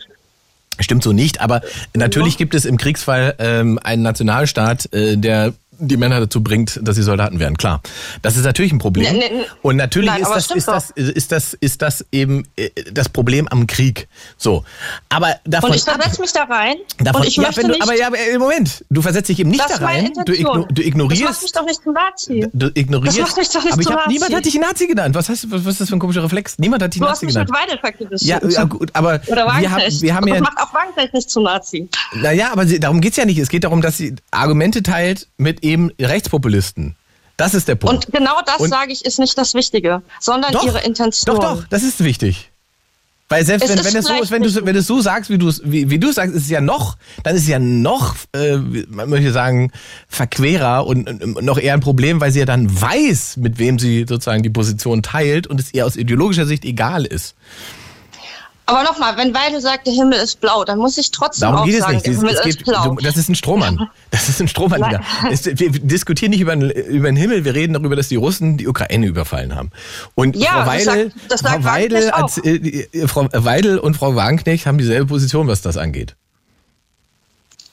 [0.78, 1.62] Stimmt so nicht, aber
[1.94, 6.96] natürlich gibt es im Kriegsfall ähm, einen Nationalstaat, äh, der die Männer dazu bringt, dass
[6.96, 7.58] sie Soldaten werden.
[7.58, 7.82] Klar,
[8.22, 9.14] das ist natürlich ein Problem.
[9.14, 9.46] Nee, nee.
[9.62, 13.48] Und natürlich Nein, ist, das, ist, das, ist das ist das eben äh, das Problem
[13.48, 14.08] am Krieg.
[14.38, 14.64] So,
[15.10, 17.82] aber davon Und ich versetze mich da rein Davon, und ich ja, möchte du, nicht...
[17.82, 20.12] aber ja, aber im Moment, du versetzt dich eben nicht das da rein.
[20.26, 21.24] Du, igno, du Das ignorierst.
[21.24, 22.48] macht mich doch nicht zum Nazi.
[22.54, 23.18] Du ignorierst.
[23.18, 24.14] Das macht mich doch nicht aber ich zum hab, Nazi.
[24.14, 25.16] niemand hat dich Nazi genannt.
[25.16, 26.58] Was, heißt, was, was ist das für ein komischer Reflex?
[26.60, 27.50] Niemand hat dich Du hast Nazi mich genannt.
[27.50, 28.18] mit Weidel.
[28.22, 30.36] Ja, ja, gut, aber Oder wir haben, wir haben ja.
[30.36, 31.90] das macht auch Wagenknecht nicht zum Nazi.
[32.14, 33.38] Naja, aber sie, darum geht's ja nicht.
[33.38, 36.96] Es geht darum, dass sie Argumente teilt mit eben Rechtspopulisten.
[37.38, 38.06] Das ist der Punkt.
[38.06, 41.36] Und genau das, Und- sage ich, ist nicht das Wichtige, sondern Doch, ihre Intention.
[41.36, 42.52] Doch, doch, das ist wichtig.
[43.28, 45.02] Weil selbst Es wenn, ist wenn, es so, vielleicht wenn, du, wenn du es so
[45.02, 47.48] sagst, wie du es wie, wie du sagst, ist es ja noch, dann ist es
[47.48, 49.72] ja noch, äh, man möchte sagen,
[50.08, 54.06] verquerer und, und noch eher ein Problem, weil sie ja dann weiß, mit wem sie
[54.08, 57.34] sozusagen die Position teilt und es ihr aus ideologischer Sicht egal ist.
[58.68, 61.66] Aber nochmal, wenn Weidel sagt, der Himmel ist blau, dann muss ich trotzdem Darum auch
[61.66, 62.06] geht es sagen, nicht.
[62.08, 62.96] der Es, Himmel es ist geht, blau.
[62.96, 63.90] du, das ist ein Strohmann.
[64.12, 64.80] Das ist ein Strohmann.
[64.82, 64.90] Nein.
[64.92, 65.32] wieder.
[65.32, 68.58] Es, wir diskutieren nicht über den, über den Himmel, wir reden darüber, dass die Russen
[68.58, 69.70] die Ukraine überfallen haben.
[70.16, 73.78] Und Ja, Frau das Weidel, sagt- das sagt Frau, Weidel als, äh, die- Frau Weidel
[73.78, 76.16] und Frau Wagenknecht haben dieselbe Position, was das angeht.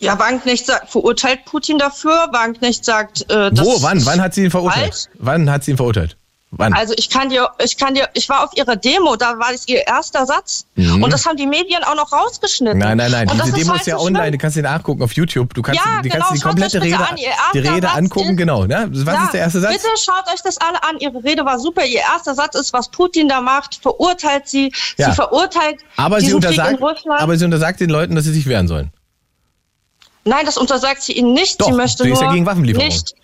[0.01, 2.29] Ja, Wagenknecht sagt, verurteilt Putin dafür.
[2.33, 3.83] Wagenknecht sagt, äh, das Wo?
[3.83, 4.05] Wann?
[4.05, 4.93] Wann hat sie ihn verurteilt?
[4.93, 5.05] falsch.
[5.19, 6.17] Wann hat sie ihn verurteilt?
[6.55, 6.75] Wann?
[6.75, 9.67] Also ich kann dir, ich kann dir, ich war auf ihrer Demo, da war es
[9.69, 11.03] ihr erster Satz Mhm.
[11.03, 12.79] und das haben die Medien auch noch rausgeschnitten.
[12.79, 13.31] Nein, nein, nein.
[13.31, 14.25] Und das Diese Demo halt ist ja so online.
[14.25, 14.33] schlimm.
[14.33, 15.55] Du kannst den nachgucken auf YouTube.
[15.55, 17.17] Du kannst, Ja, die, genau, kannst die komplette Rede, an.
[17.55, 18.31] Die Rede Satz angucken.
[18.33, 18.67] ist- Genau.
[18.67, 18.87] Ne?
[18.93, 19.73] Was ja, ist der erste Satz?
[19.73, 20.99] Bitte schaut euch das alle an.
[20.99, 21.87] Ihre Rede war super.
[21.87, 24.73] Ihr erster Satz ist, was Putin da macht, verurteilt sie.
[24.99, 25.09] Ja.
[25.09, 27.21] Sie verurteilt Aber sie, diesen Krieg in untersagt, Russland.
[27.23, 28.91] aber sie untersagt den Leuten, dass sie sich wehren sollen.
[30.25, 31.61] Nein, das untersagt sie ihnen nicht.
[31.61, 32.87] Doch, sie möchte sie ist nur ja gegen Waffenlieferung.
[32.87, 33.15] Nicht,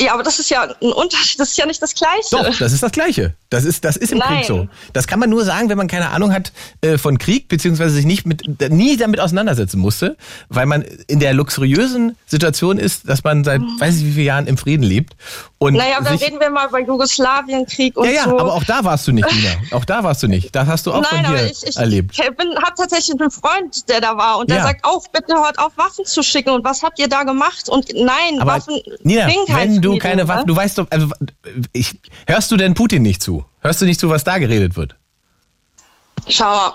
[0.00, 1.40] ja, aber das ist ja ein Unterschied.
[1.40, 2.28] Das ist ja nicht das Gleiche.
[2.30, 3.34] Doch, das ist das Gleiche.
[3.50, 4.38] Das ist, das ist im Nein.
[4.38, 4.68] Krieg so.
[4.92, 6.52] Das kann man nur sagen, wenn man keine Ahnung hat
[6.82, 10.16] äh, von Krieg, beziehungsweise sich nicht mit, nie damit auseinandersetzen musste,
[10.48, 14.46] weil man in der luxuriösen Situation ist, dass man seit weiß ich wie vielen Jahren
[14.46, 15.16] im Frieden lebt.
[15.60, 18.38] Und naja, dann reden wir mal über Jugoslawienkrieg und ja, ja, so.
[18.38, 19.50] aber auch da warst du nicht, Nina.
[19.72, 20.54] Auch da warst du nicht.
[20.54, 22.16] Das hast du auch Nein, von hier ich, ich erlebt.
[22.16, 24.62] Ich bin, hab tatsächlich einen Freund, der da war und der Ja.
[24.62, 26.50] sagt auch, bitte hört auf, Waffen zu schicken.
[26.50, 27.68] Und was habt ihr da gemacht?
[27.68, 30.28] Und nein, Aber Waffen Nina, wenn du Frieden, keine ne?
[30.28, 31.08] Waffen, du weißt doch, also
[31.72, 31.98] ich,
[32.28, 33.44] hörst du denn Putin nicht zu?
[33.60, 34.94] Hörst du nicht zu, was da geredet wird?
[36.28, 36.72] Schau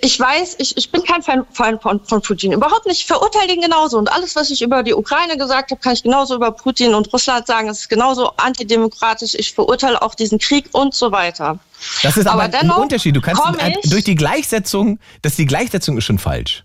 [0.00, 2.52] ich weiß, ich, ich bin kein Fan, Fan von, von Putin.
[2.52, 3.00] Überhaupt nicht.
[3.00, 3.98] Ich verurteile ihn genauso.
[3.98, 7.12] Und alles, was ich über die Ukraine gesagt habe, kann ich genauso über Putin und
[7.12, 7.68] Russland sagen.
[7.68, 9.34] Es ist genauso antidemokratisch.
[9.34, 11.58] Ich verurteile auch diesen Krieg und so weiter.
[12.02, 13.14] Das ist aber, Aber ein Unterschied.
[13.16, 16.64] Du kannst äh, durch die Gleichsetzung, dass die Gleichsetzung ist schon falsch.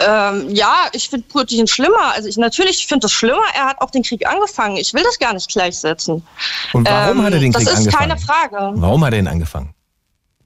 [0.00, 2.12] Ähm, ja, ich finde Putin schlimmer.
[2.14, 3.42] Also ich natürlich finde das schlimmer.
[3.54, 4.76] Er hat auch den Krieg angefangen.
[4.76, 6.24] Ich will das gar nicht gleichsetzen.
[6.72, 8.10] Und warum Ähm, hat er den Krieg Das ist angefangen?
[8.10, 8.70] keine Frage.
[8.80, 9.74] Warum hat er ihn angefangen?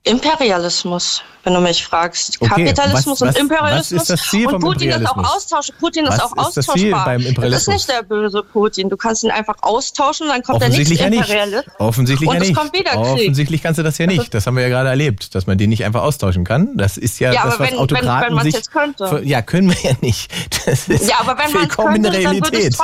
[0.05, 2.37] Imperialismus, wenn du mich fragst.
[2.41, 4.01] Okay, Kapitalismus was- was- und Imperialismus.
[4.01, 5.79] was ist das Ziel und Putin ist auch austauschbar.
[5.81, 7.05] Putin Was ist auch ist das Ziel austauschbar.
[7.05, 8.89] beim Das ist nicht der böse Putin.
[8.91, 11.21] Du kannst ihn einfach austauschen, dann kommt der nächste ja nicht.
[11.21, 11.69] Imperialist.
[11.79, 12.59] Offensichtlich und ja es nicht.
[12.59, 13.01] kommt wieder Krieg.
[13.01, 14.35] Offensichtlich kannst du das ja nicht.
[14.35, 16.77] Das haben wir ja gerade erlebt, dass man den nicht einfach austauschen kann.
[16.77, 18.55] Das ist ja, Ja, das, was wenn- wenn- Autokraten wenn man's sich.
[18.55, 19.21] jetzt könnte.
[19.25, 20.33] Ja, können wir ja nicht.
[20.67, 22.75] Das ist Ja, aber wenn man's willkommene könnte, Realität.
[22.75, 22.79] es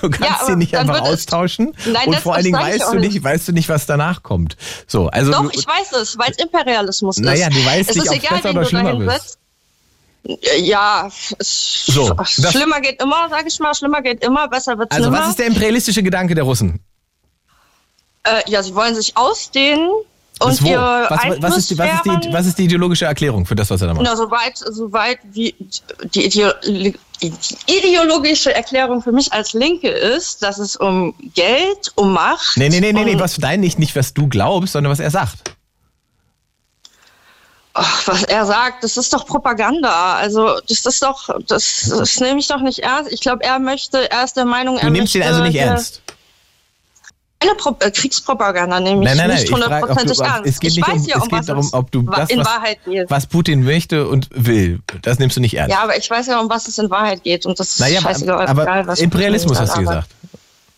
[0.00, 1.72] Du kannst Ja, ihn nicht einfach es- austauschen.
[1.86, 3.24] Nein, und das- vor allen das Dingen weißt du nicht, nicht.
[3.24, 4.56] weißt du nicht, was danach kommt.
[4.86, 7.18] So, also Doch, ich weiß es, weil es Imperialismus ist.
[7.18, 9.38] Naja, du weißt es nicht, ist ob's egal, besser wen oder du schlimmer setzt.
[10.60, 11.08] Ja,
[11.38, 12.14] es, So,
[12.50, 15.22] schlimmer geht immer, sag ich mal, schlimmer geht immer, besser wird's also nimmer.
[15.22, 16.80] was ist der imperialistische Gedanke der Russen?
[18.24, 19.90] Äh, ja, sie wollen sich ausdehnen
[20.40, 23.56] und ihr was, was, ist die, was, ist die, was ist die ideologische Erklärung für
[23.56, 24.04] das, was er da macht?
[24.04, 25.54] Na, soweit, soweit wie
[26.14, 26.94] die Ideo die
[27.66, 32.56] ideologische Erklärung für mich als Linke ist, dass es um Geld, um Macht.
[32.56, 35.10] Nee, nee, nee, nee, nee, was dein nicht, nicht was du glaubst, sondern was er
[35.10, 35.56] sagt.
[37.80, 40.16] Ach, was er sagt, das ist doch Propaganda.
[40.16, 43.12] Also das ist doch, das, das nehme ich doch nicht ernst.
[43.12, 45.52] Ich glaube, er möchte, er ist der Meinung, er Du nimmst ihn möchte also nicht
[45.52, 46.02] hier- ernst.
[47.40, 49.40] Eine Pro äh, Kriegspropaganda nehme ich Nein, nein, nein.
[49.40, 50.48] nicht hundertprozentig ernst.
[50.48, 52.02] es geht ich nicht weiß um, ja, es um geht was darum, es ob du
[52.02, 53.08] das, in was, Wahrheit geht.
[53.08, 55.72] was Putin möchte und will, das nimmst du nicht ernst.
[55.72, 57.46] Ja, aber ich weiß ja, um was es in Wahrheit geht.
[57.46, 60.08] Und das ist naja, scheißegal, aber, egal, aber was Imperialismus hast du sagt.
[60.08, 60.08] gesagt.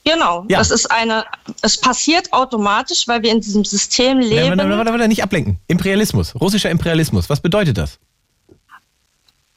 [0.04, 0.44] Genau.
[0.48, 0.58] Ja.
[0.58, 1.24] Das ist eine,
[1.62, 4.58] es passiert automatisch, weil wir in diesem System Nein, leben.
[4.58, 5.58] warte, warte, warte, nicht ablenken.
[5.66, 7.98] Imperialismus, russischer Imperialismus, was bedeutet das?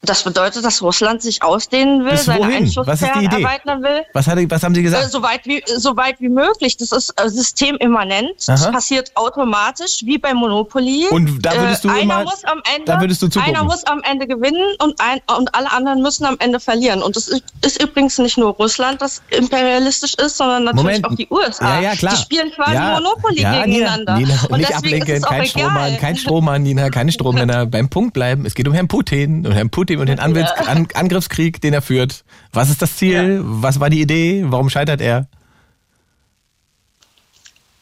[0.04, 3.42] Das bedeutet, dass Russland sich ausdehnen will, Bis seine Idee?
[3.42, 4.02] erweitern will.
[4.12, 5.10] Was, hat, was haben sie Äh, gesagt?
[5.10, 6.76] so, weit wie, so weit wie möglich.
[6.76, 8.30] Das ist äh, systemimmanent.
[8.46, 8.72] Das Aha.
[8.72, 11.06] passiert automatisch, wie bei Monopoly.
[11.10, 13.54] Und da würdest du äh, einer immer- muss am Ende, da würdest du zugucken.
[13.54, 17.02] Einer muss am Ende gewinnen und, ein, und alle anderen müssen am Ende verlieren.
[17.02, 21.06] Und das ist, ist übrigens nicht nur Russland, das imperialistisch ist, sondern natürlich Moment.
[21.06, 21.76] auch die USA.
[21.76, 22.14] Ja, ja, klar.
[22.14, 24.16] Die spielen quasi ja, Monopoly ja, gegeneinander.
[24.16, 25.46] Nina, Nina, und nicht ablenken, kein egal.
[25.46, 27.66] Strohmann, kein Strohmann, Nina, keine Strohmänner.
[27.74, 28.46] Beim Punkt bleiben.
[28.46, 31.82] Es geht um Herrn Putin und Herrn Putin und den Anwils An Angriffskrieg, den er
[31.82, 32.24] führt.
[32.52, 33.40] Was ist das Ziel?
[33.44, 34.44] Was war die Idee?
[34.46, 35.26] Warum scheitert er?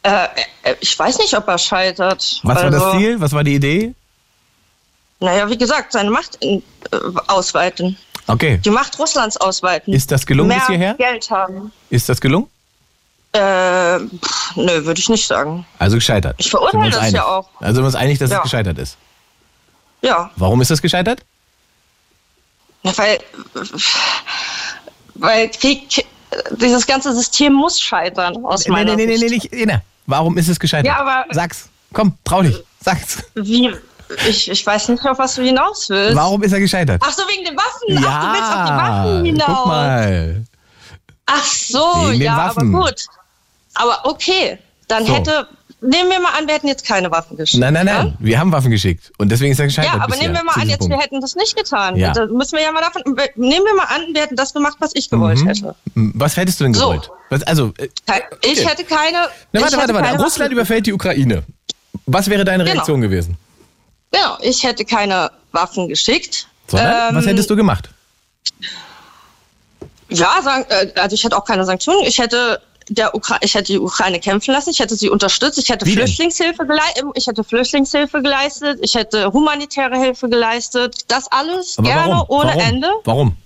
[0.03, 0.25] Äh,
[0.63, 2.39] äh, ich weiß nicht, ob er scheitert.
[2.43, 3.21] Was war das Also, Ziel?
[3.21, 3.93] Was war die Idee?
[5.19, 6.61] Naja, wie gesagt, seine Macht in,
[6.91, 7.97] äh, ausweiten.
[8.27, 8.57] Okay.
[8.63, 9.93] Die Macht Russlands ausweiten.
[9.93, 10.93] Ist das gelungen Mehr bis hierher?
[10.95, 11.71] Geld haben.
[11.89, 12.47] Ist das gelungen?
[13.31, 15.65] Äh, pff, nö, würde ich nicht sagen.
[15.79, 16.35] Also gescheitert.
[16.37, 17.13] Ich verurteile das einig?
[17.15, 17.49] ja auch.
[17.59, 18.37] Also sind wir uns einig, dass Ja.
[18.37, 18.97] es gescheitert ist.
[20.01, 21.21] Ja, Warum ist das gescheitert?
[22.83, 23.19] Ja, weil,
[25.15, 26.05] weil Krieg,
[26.51, 29.51] dieses ganze System muss scheitern, aus Nee, meiner nee, nee, nee, Sicht.
[29.51, 29.63] nee, nicht.
[29.63, 30.87] Ina, warum ist es gescheitert?
[30.87, 31.69] Ja, aber- Sag's.
[31.93, 32.57] Komm, trau dich.
[32.83, 33.23] Sag's.
[33.35, 33.73] Wie?
[34.27, 36.15] Ich, ich weiß nicht, auf was du hinaus willst.
[36.15, 37.01] Warum ist er gescheitert?
[37.05, 38.03] Ach so, wegen den Waffen.
[38.05, 39.57] Ach, du willst auf die Waffen Ja, hinaus.
[39.57, 40.43] guck mal.
[41.25, 43.05] Ach so, Wegen ja, aber gut.
[43.75, 45.13] Aber okay, dann So.
[45.15, 45.47] hätte,
[45.83, 47.59] nehmen wir mal an, wir hätten jetzt keine Waffen geschickt.
[47.61, 48.03] Nein, nein, ja?
[48.03, 48.17] nein.
[48.19, 49.11] Wir haben Waffen geschickt.
[49.17, 49.93] Und deswegen ist er gescheitert.
[49.93, 51.95] Ja, aber bisher, nehmen wir mal an, jetzt wir hätten das nicht getan.
[51.95, 52.13] Ja.
[52.13, 53.03] Da müssen wir ja mal davon.
[53.35, 55.47] Nehmen wir mal an, wir hätten das gemacht, was ich gewollt Mhm.
[55.47, 55.75] hätte.
[55.95, 56.87] Was hättest du denn So.
[56.89, 57.09] gewollt?
[57.29, 57.87] Was, also, äh,
[58.43, 58.67] Ich Okay.
[58.69, 59.27] hätte keine.
[59.51, 60.09] na, warte, warte, warte.
[60.21, 61.43] Russland Waffen- überfällt die Ukraine.
[62.05, 62.73] Was wäre deine Genau.
[62.75, 63.37] Reaktion gewesen?
[64.11, 66.47] Genau, ich hätte keine Waffen geschickt.
[66.67, 67.89] Sondern, was Ähm, hättest du gemacht?
[70.09, 70.29] Ja,
[70.69, 72.03] äh, also ich hätte auch keine Sanktionen.
[72.05, 75.69] Ich hätte der Ukra ich hätte die Ukraine kämpfen lassen, ich hätte sie unterstützt, ich
[75.69, 75.93] hätte Wie?
[75.93, 82.13] Flüchtlingshilfe geleistet, ich hätte Flüchtlingshilfe geleistet, ich hätte humanitäre Hilfe geleistet, das alles Aber gerne
[82.13, 82.25] warum?
[82.29, 82.61] ohne warum?
[82.61, 83.37] Ende, Warum?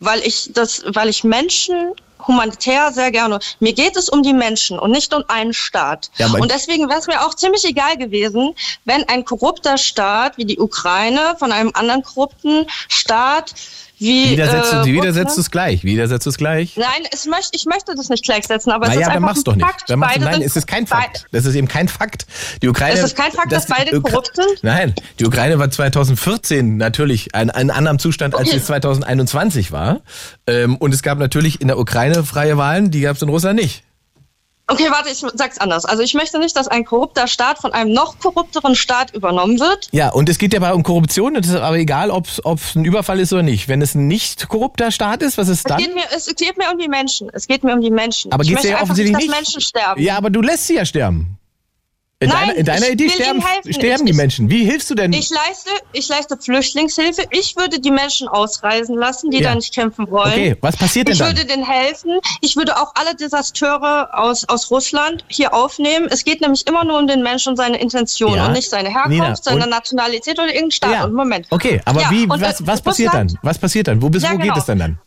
[0.00, 1.92] weil ich das, weil ich Menschen
[2.26, 3.38] humanitär sehr gerne.
[3.60, 6.10] Mir geht es um die Menschen und nicht um einen Staat.
[6.16, 8.54] Ja, und deswegen wäre es mir auch ziemlich egal gewesen,
[8.84, 13.54] wenn ein korrupter Staat wie die Ukraine von einem anderen korrupten Staat
[13.98, 15.84] wie Widersetzt, äh, du, widersetzt Russland- du es gleich.
[15.84, 16.76] Widersetzt du es gleich.
[16.76, 19.40] Nein, es möcht, ich möchte das nicht gleichsetzen, aber es naja, ist dann einfach mach's
[19.40, 19.66] ein doch nicht.
[19.66, 19.90] Fakt.
[19.90, 21.26] Dann mach's, Beide nein, es ist kein Fakt.
[21.32, 22.26] Das ist eben kein Fakt.
[22.62, 22.98] Die Ukraine.
[22.98, 24.62] Es ist kein Fakt, dass die beide Ukra- korrupt sind?
[24.62, 30.00] Nein, die Ukraine war 2014 natürlich ein, ein anderem Zustand, als es 2021 war.
[30.46, 33.60] Ähm, und es gab natürlich in der Ukraine freie Wahlen, die gab es in Russland
[33.60, 33.82] nicht.
[34.70, 35.86] Okay, warte, ich sag's anders.
[35.86, 39.88] Also ich möchte nicht, dass ein korrupter Staat von einem noch korrupteren Staat übernommen wird.
[39.92, 41.36] Ja, und es geht ja aber um Korruption.
[41.36, 43.68] Es ist aber egal, ob es ein Überfall ist oder nicht.
[43.68, 45.78] Wenn es ein nicht korrupter Staat ist, was ist Es dann?
[45.78, 47.30] geht, mir, es geht mir um die Menschen.
[47.32, 48.30] Es geht mir um die Menschen.
[48.30, 49.36] Aber ich geht's möchte ja einfach offensichtlich nicht, dass.
[49.36, 50.02] Menschen sterben.
[50.02, 51.37] Ja, aber du lässt sie ja sterben.
[52.20, 53.40] In Nein, deiner, in deiner ich Idee sterben,
[53.70, 54.50] sterben Ich- die Menschen.
[54.50, 55.12] Wie hilfst du denn?
[55.12, 57.22] Ich leiste, ich leiste Flüchtlingshilfe.
[57.30, 59.50] Ich würde die Menschen ausreisen lassen, die Ja.
[59.50, 60.32] da nicht kämpfen wollen.
[60.32, 61.28] Okay, was passiert denn ich dann?
[61.28, 62.18] würde denen helfen.
[62.40, 66.08] Ich würde auch alle Deserteure aus, aus Russland hier aufnehmen.
[66.10, 68.46] Es geht nämlich immer nur um den Menschen und seine Intention Ja.
[68.46, 70.90] und nicht seine Herkunft, Nina, seine Nationalität oder irgendein Staat.
[70.92, 71.04] Ja.
[71.04, 71.46] Und Moment.
[71.50, 73.38] Okay, aber wie, was, äh, was passiert Russland- dann?
[73.42, 74.02] Was passiert dann?
[74.02, 74.58] Wo, bis, wo geht genau.
[74.58, 74.98] es denn dann?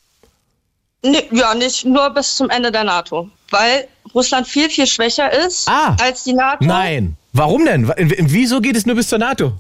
[1.04, 3.30] Nee, ja, nicht nur bis zum Ende der NATO.
[3.52, 5.95] Weil Russland viel, viel schwächer ist Ah.
[6.02, 6.64] als die NATO.
[6.65, 7.15] Nein.
[7.34, 7.91] Warum denn?
[7.98, 9.53] Wieso geht es nur bis zur NATO?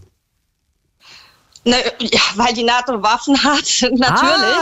[1.63, 4.01] Ne, ja, weil die NATO Waffen hat, natürlich.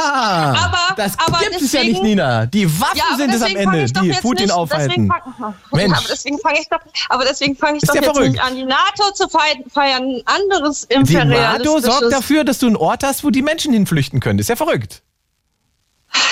[0.03, 2.45] Ah, aber das aber gibt deswegen, es ja nicht, Nina.
[2.45, 5.07] Die Waffen Ja, sind es am Ende, die Putin nicht, aufhalten.
[5.07, 5.97] Fang, Mensch.
[5.97, 8.31] Aber deswegen fange ich doch, aber deswegen fange ich Ist doch ja jetzt verrückt.
[8.34, 11.84] nicht an, die NATO zu feiern, ein anderes Die NATO imperialistisches.
[11.85, 14.38] sorgt dafür, dass du einen Ort hast, wo die Menschen hinflüchten können.
[14.39, 15.01] Ist ja verrückt.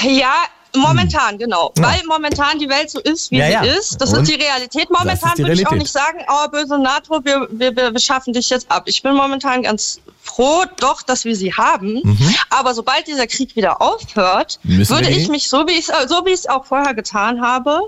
[0.03, 0.33] Ja,
[0.77, 1.71] momentan, genau.
[1.77, 1.83] Ja.
[1.83, 3.73] Weil momentan die Welt so ist, wie Ja, sie ja.
[3.77, 3.99] ist.
[4.01, 4.23] Das Und?
[4.23, 4.89] ist die Realität.
[4.89, 8.69] Momentan würde ich auch nicht sagen, oh, böse NATO, wir, wir, wir schaffen dich jetzt
[8.71, 8.83] ab.
[8.85, 12.01] Ich bin momentan ganz froh, doch, dass wir sie haben.
[12.03, 12.35] Mhm.
[12.49, 16.25] Aber sobald dieser Krieg wieder aufhört, Müssen würde ich mich, so wie ich es so
[16.25, 17.81] wie ich es auch vorher getan habe,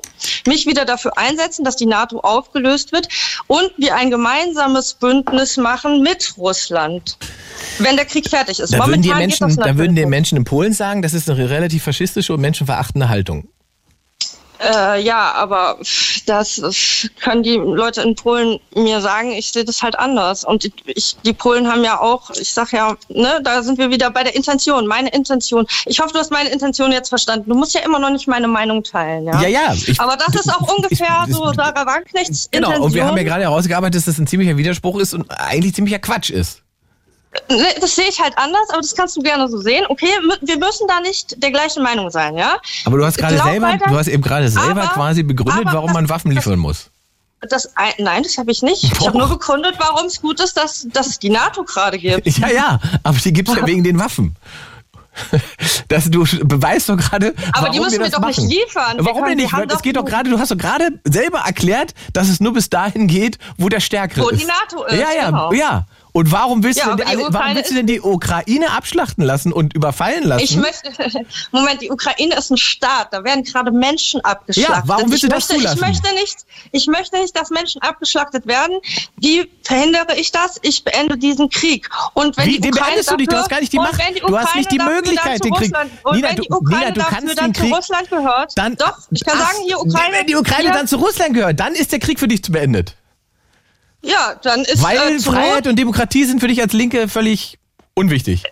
[0.48, 3.08] mich wieder dafür einsetzen, dass die NATO aufgelöst wird
[3.48, 7.18] und wir ein gemeinsames Bündnis machen mit Russland.
[7.78, 8.74] Wenn der Krieg fertig ist.
[8.74, 10.06] Da würden, die Momentan Menschen, da würden die.
[10.06, 13.48] Menschen in Polen sagen, das ist eine relativ faschistische und menschenverachtende Haltung.
[14.62, 15.78] Äh, ja, aber
[16.26, 20.44] das ist- können die Leute in Polen mir sagen, ich sehe das halt anders.
[20.44, 23.90] Und ich- ich, die Polen haben ja auch, ich sag ja, ne, da sind wir
[23.90, 25.66] wieder bei der Intention, meine Intention.
[25.86, 27.50] Ich hoffe, du hast meine Intention jetzt verstanden.
[27.50, 29.42] Du musst ja immer noch nicht meine Meinung teilen, ja?
[29.42, 32.86] Ja, ja, ich- aber das ist auch ungefähr ich- so Sarah Wagenknechts Genau, Intention.
[32.88, 36.00] und wir haben ja gerade herausgearbeitet, dass das ein ziemlicher Widerspruch ist und eigentlich ziemlicher
[36.00, 36.64] Quatsch ist.
[37.50, 39.86] Ne, Das sehe ich halt anders, aber das kannst du gerne so sehen.
[39.90, 40.08] Okay,
[40.42, 42.58] wir müssen da nicht der gleichen Meinung sein, ja?
[42.86, 45.92] Aber du hast gerade selber, weiter, du hast eben gerade selber aber- quasi begründet, warum
[45.94, 46.90] man Waffen liefern muss.
[47.50, 48.84] Das, ein- nein, das habe ich nicht.
[48.84, 52.26] Ich habe nur begründet, warum es gut ist, dass, dass es die NATO gerade gibt.
[52.40, 54.36] Ja, ja, aber die gibt's ja wegen den Waffen.
[55.90, 58.50] Das, du beweist doch gerade, Aber die müssen wir wir das doch nicht machen.
[58.50, 58.98] liefern.
[58.98, 59.74] Wir Warum können- denn nicht?
[59.74, 63.08] Es geht doch gerade, du hast doch gerade selber erklärt, dass es nur bis dahin
[63.08, 64.42] geht, wo der Stärkere Wo ist.
[64.42, 65.52] die NATO ist, Ja, ja, genau.
[65.54, 65.86] ja.
[66.12, 69.54] Und warum willst, Ja, du, denn warum Ukraine willst du denn die Ukraine abschlachten lassen
[69.54, 70.44] und überfallen lassen?
[70.44, 70.92] Ich möchte,
[71.52, 74.76] Moment, die Ukraine ist ein Staat, da werden gerade Menschen abgeschlachtet.
[74.76, 75.78] Ja, warum willst ich du das möchte, zulassen?
[75.78, 76.38] Ich möchte, nicht,
[76.72, 78.80] ich möchte nicht, dass Menschen abgeschlachtet werden.
[79.18, 80.58] Wie verhindere ich das?
[80.64, 81.90] Ich beende diesen Krieg.
[82.14, 83.78] Und wenn Wie, die den Ukraine beendest du nicht, du dafür- hast gar nicht die
[83.78, 84.02] Macht.
[84.16, 86.80] die Du hast nicht die dafür Möglichkeit, den Krieg- Russland, Und Nina, wenn die Ukraine
[86.80, 89.52] Nina, du dafür kannst dann den zu Krieg- Russland gehört, Dann, doch, ich kann Ach,
[89.52, 90.16] sagen, hier Ukraine.
[90.18, 92.96] Wenn die Ukraine hier, dann zu Russland gehört, dann ist der Krieg für dich beendet.
[94.02, 97.60] Ja, dann ist Weil äh, Freiheit und Demokratie sind für dich als Linke völlig
[97.96, 98.44] unwichtig.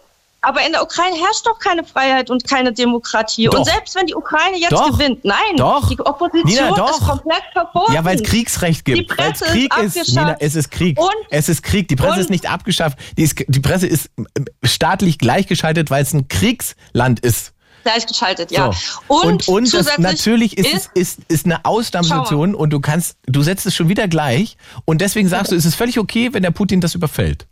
[0.42, 3.46] Aber in der Ukraine herrscht doch keine Freiheit und keine Demokratie.
[3.46, 3.60] Doch.
[3.60, 4.92] Und selbst wenn die Ukraine jetzt Doch.
[4.98, 5.90] gewinnt, nein, Doch.
[5.90, 7.92] die Opposition Nina, ist komplett verboten.
[7.92, 8.98] Ja, weil es Kriegsrecht gibt.
[9.00, 11.00] Die Presse Krieg ist ist, Nina, es ist Krieg.
[11.00, 11.88] Und- es ist Krieg.
[11.88, 12.98] Die Presse ist nicht abgeschafft.
[13.18, 17.54] Die, ist, die Presse ist äh, staatlich gleichgeschaltet, weil es ein Kriegsland ist.
[17.88, 18.72] Gleichgeschaltet, ja.
[18.72, 19.16] So.
[19.16, 23.16] Und, und, und das, zusätzlich natürlich ist, es ist, ist eine Ausnahmesituation und du kannst,
[23.26, 26.44] du setzt es schon wieder gleich und deswegen sagst du, es ist völlig okay, wenn
[26.44, 27.48] der Putin das überfällt.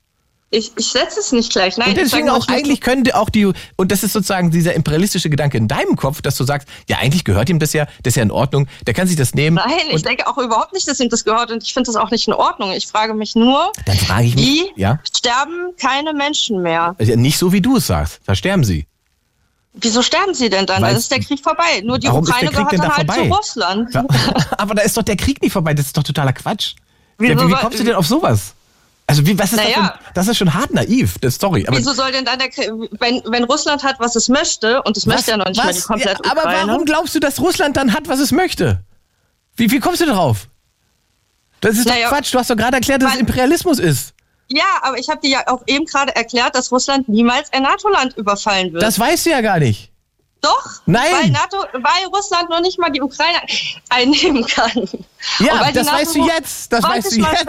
[0.52, 1.78] ich, ich setze es nicht gleich.
[1.78, 5.58] Nein, und deswegen auch eigentlich könnte auch die, und das ist sozusagen dieser imperialistische Gedanke
[5.58, 8.24] in deinem Kopf, dass du sagst, ja, eigentlich gehört ihm das ja, das ist ja
[8.24, 9.56] in Ordnung, der kann sich das nehmen.
[9.56, 12.12] Nein, ich denke auch überhaupt nicht, dass ihm das gehört und ich finde das auch
[12.12, 12.72] nicht in Ordnung.
[12.72, 16.96] Ich frage mich nur, dann frage ich mich, wie ja, sterben keine Menschen mehr?
[16.98, 18.86] Also nicht so wie du es sagst, da sterben sie.
[19.78, 20.82] Wieso sterben sie denn dann?
[20.82, 21.82] Weil- Dann ist der Krieg vorbei.
[21.84, 23.28] Nur die Ukraine gehört dann da halt vorbei?
[23.28, 23.94] zu Russland.
[23.94, 24.06] Ja,
[24.58, 26.76] Aber da ist doch der Krieg nicht vorbei, das ist doch totaler Quatsch.
[27.18, 28.54] Wie, wie soll- kommst du denn auf sowas?
[29.08, 30.00] Also wie, was ist das Naja.
[30.04, 30.14] denn?
[30.16, 31.66] Das ist schon hart naiv, das sorry.
[31.68, 32.48] Aber Wieso soll denn dann der
[33.00, 35.80] wenn, wenn Russland hat, was es möchte, und es möchte ja noch nicht mal die
[35.82, 36.72] komplette ja, aber Ukraine.
[36.72, 38.82] warum glaubst du, dass Russland dann hat, was es möchte?
[39.58, 40.48] Wie, wie kommst du darauf?
[41.62, 42.34] Das ist Naja, doch Quatsch.
[42.34, 44.14] Du hast doch gerade erklärt, dass es Imperialismus ist.
[44.48, 48.16] Ja, aber ich habe dir ja auch eben gerade erklärt, dass Russland niemals ein NATO-Land
[48.18, 48.84] überfallen wird.
[48.84, 49.92] Das weißt du ja gar nicht.
[50.42, 51.12] Doch, Nein.
[51.12, 53.40] weil NATO, weil Russland noch nicht mal die Ukraine
[53.90, 54.88] einnehmen kann.
[55.40, 56.72] Ja, das NATO weißt du jetzt.
[56.72, 57.46] Das weißt du jetzt.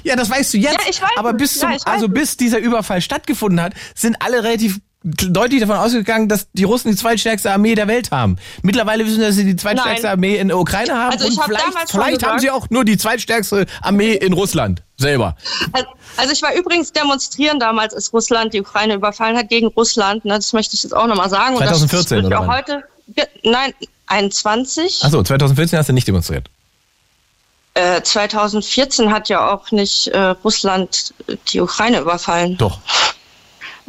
[0.04, 0.74] Ja, das weißt du jetzt.
[0.74, 4.44] Ja, ich weiß aber bis zum, Ja, also bis dieser Überfall stattgefunden hat, sind alle
[4.44, 8.36] relativ deutlich davon ausgegangen, dass die Russen die zweitstärkste Armee der Welt haben.
[8.62, 10.12] Mittlerweile wissen wir, dass sie die zweitstärkste Nein.
[10.12, 12.98] Armee in der Ukraine haben Also und hab vielleicht, vielleicht haben sie auch nur die
[12.98, 15.36] zweitstärkste Armee in Russland selber.
[16.16, 20.24] Also ich war übrigens demonstrieren damals, als Russland die Ukraine überfallen hat gegen Russland.
[20.26, 21.54] Ne, das möchte ich jetzt auch nochmal sagen.
[21.54, 22.84] Und 2014 das wird oder heute.
[23.42, 23.72] Nein,
[24.06, 25.02] 21.
[25.02, 26.50] Achso, 2014 hast du nicht demonstriert.
[27.74, 31.14] Äh, 2014 hat ja auch nicht äh, Russland
[31.48, 32.58] die Ukraine überfallen.
[32.58, 32.80] Doch.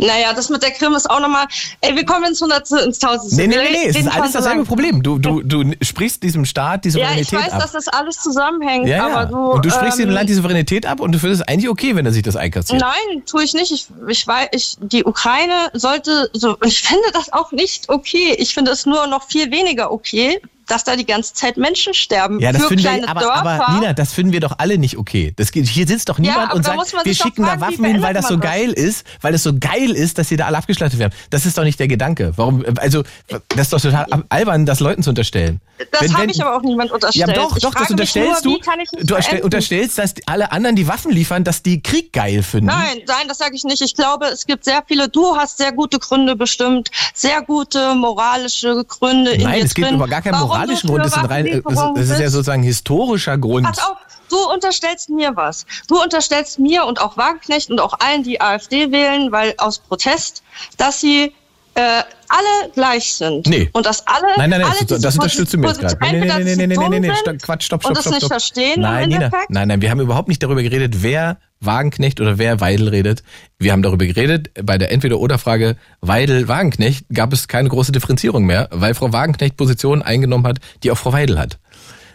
[0.02, 1.46] Naja, das mit der Krim ist auch nochmal.
[1.82, 3.36] Ey, wir kommen ins Hundertste, ins Tausendste.
[3.40, 4.66] Nee, nee, nee, nee, es ist alles so dasselbe lang.
[4.66, 5.04] Problem.
[5.04, 7.62] Du, du, du sprichst diesem Staat die Ja, Souveränität ich weiß, ab.
[7.62, 9.08] dass das alles zusammenhängt, ja, ja.
[9.08, 9.38] aber du.
[9.38, 11.96] und du sprichst ähm, dem Land die Souveränität ab und du findest es eigentlich okay,
[11.96, 12.82] wenn er sich das einkassiert.
[12.82, 13.72] Nein, tue ich nicht.
[13.72, 16.58] Ich, ich weiß, ich, die Ukraine sollte so.
[16.66, 18.36] Ich finde das auch nicht okay.
[18.40, 20.42] Ich finde es nur noch viel weniger okay,
[20.72, 23.68] dass da die ganze Zeit Menschen sterben Ja, das für finden kleine wir, aber, Dörfer.
[23.68, 25.34] aber Nina, das finden wir doch alle nicht okay.
[25.36, 27.62] Das hier sitzt doch Ja, niemand aber und da sagt, wir doch schicken da fragen,
[27.62, 28.46] wie Waffen hin, weil das so das?
[28.50, 31.14] geil ist, weil es so geil ist, dass hier da alle abgeschlachtet werden.
[31.30, 32.32] Das ist doch nicht der Gedanke.
[32.38, 33.04] Warum, also,
[33.50, 35.60] das ist doch total albern, das Leuten zu unterstellen.
[35.92, 37.38] Das habe ich aber auch niemand Ja, unterstellt.
[37.38, 39.06] doch, ich doch, das nur, unterstellst Wie du.
[39.06, 39.44] Du beenden?
[39.44, 42.68] unterstellst, dass alle anderen, die Waffen liefern, dass die Krieg geil finden.
[42.68, 43.82] Nein, nein, das sage ich nicht.
[43.82, 48.86] Ich glaube, es gibt sehr viele, du hast sehr gute Gründe bestimmt, sehr gute moralische
[48.86, 51.06] Gründe in Nein, dir es gibt drin, aber gar warum du moralischen Grund.
[51.06, 53.66] Das, sind rein, Waffenlieferungen es ist ja sozusagen historischer Grund.
[53.66, 53.98] Pass auf,
[54.30, 55.66] du unterstellst mir was.
[55.88, 60.44] Du unterstellst mir und auch Wagenknecht und auch allen, die AfD wählen, weil aus Protest,
[60.78, 61.34] dass sie
[61.76, 63.48] äh, alle gleich sind.
[63.48, 63.70] Nee.
[63.74, 64.28] Und dass alle.
[64.38, 65.98] Nein, nein, nein, alle das, das unterstützt du mir jetzt gerade.
[65.98, 68.42] Zu nee, nee, nee, nee, dumm stopp, sind Quatsch, stopp, stopp, das stopp.
[68.42, 68.78] stopp.
[68.78, 72.90] Nein, Nina, nein, nein, wir haben überhaupt nicht darüber geredet, wer Wagenknecht oder wer Weidel
[72.90, 73.24] redet.
[73.60, 78.96] Wir haben darüber geredet, bei der Entweder-Oder-Frage Weidel-Wagenknecht gab es keine große Differenzierung mehr, weil
[78.96, 81.60] Frau Wagenknecht Positionen eingenommen hat, die auch Frau Weidel hat.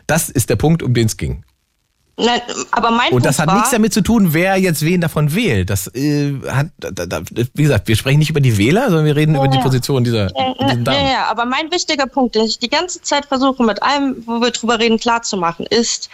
[0.07, 1.45] Das ist der Punkt, um den es ging.
[2.19, 2.41] Nein,
[2.71, 5.35] aber mein Und das Punkt hat war, nichts damit zu tun, wer jetzt wen davon
[5.35, 5.69] wählt.
[5.69, 9.17] Das äh, hat, da, da, wie gesagt, wir sprechen nicht über die Wähler, sondern wir
[9.17, 9.59] reden Ja, über die.
[9.59, 10.55] Position dieser, Ja,
[10.93, 14.41] ja, ja, aber mein wichtiger Punkt, den ich die ganze Zeit versuche, mit allem, wo
[14.41, 16.09] wir drüber reden, klarzumachen, ist,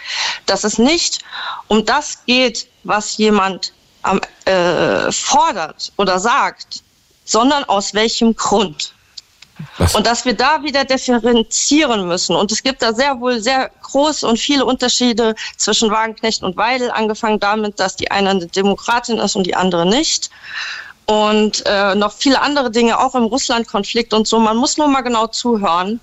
[0.45, 1.19] dass es nicht
[1.67, 6.83] um das geht, was jemand am, äh, fordert oder sagt,
[7.23, 8.93] sondern aus welchem Grund.
[9.77, 9.95] Was?
[9.95, 12.35] Und dass wir da wieder differenzieren müssen.
[12.35, 16.91] Und es gibt da sehr wohl sehr große und viele Unterschiede zwischen Wagenknecht und Weidel,
[16.91, 20.29] angefangen damit, dass die eine eine Demokratin ist und die andere nicht.
[21.05, 24.39] Und äh, noch viele andere Dinge, auch im Russland-Konflikt und so.
[24.39, 25.99] Man muss nur mal genau zuhören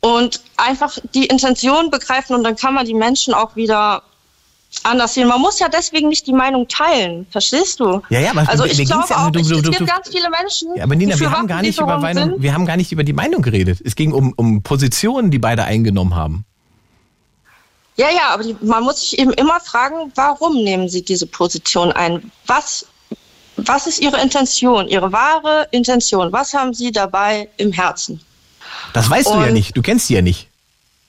[0.00, 4.02] und einfach die Intention begreifen und dann kann man die Menschen auch wieder
[4.84, 5.28] anders sehen.
[5.28, 8.02] Man muss ja deswegen nicht die Meinung teilen, verstehst du?
[8.08, 9.86] Ja, ja, aber also ich glaube ja- auch, du- ich, du- es du- gibt du-
[9.86, 12.76] ganz viele Menschen, Ja, aber Nina, wir haben gar nicht über Meinung, wir haben gar
[12.76, 13.80] nicht über die Meinung geredet.
[13.84, 16.44] Es ging um, um Positionen, die beide eingenommen haben.
[17.96, 21.92] Ja, ja, aber die, man muss sich eben immer fragen, warum nehmen sie diese Position
[21.92, 22.32] ein?
[22.46, 22.86] Was,
[23.56, 26.32] was ist ihre Intention, ihre wahre Intention?
[26.32, 28.20] Was haben sie dabei im Herzen?
[28.94, 29.76] Das weißt du ja Und- nicht.
[29.76, 30.48] Du kennst sie ja nicht.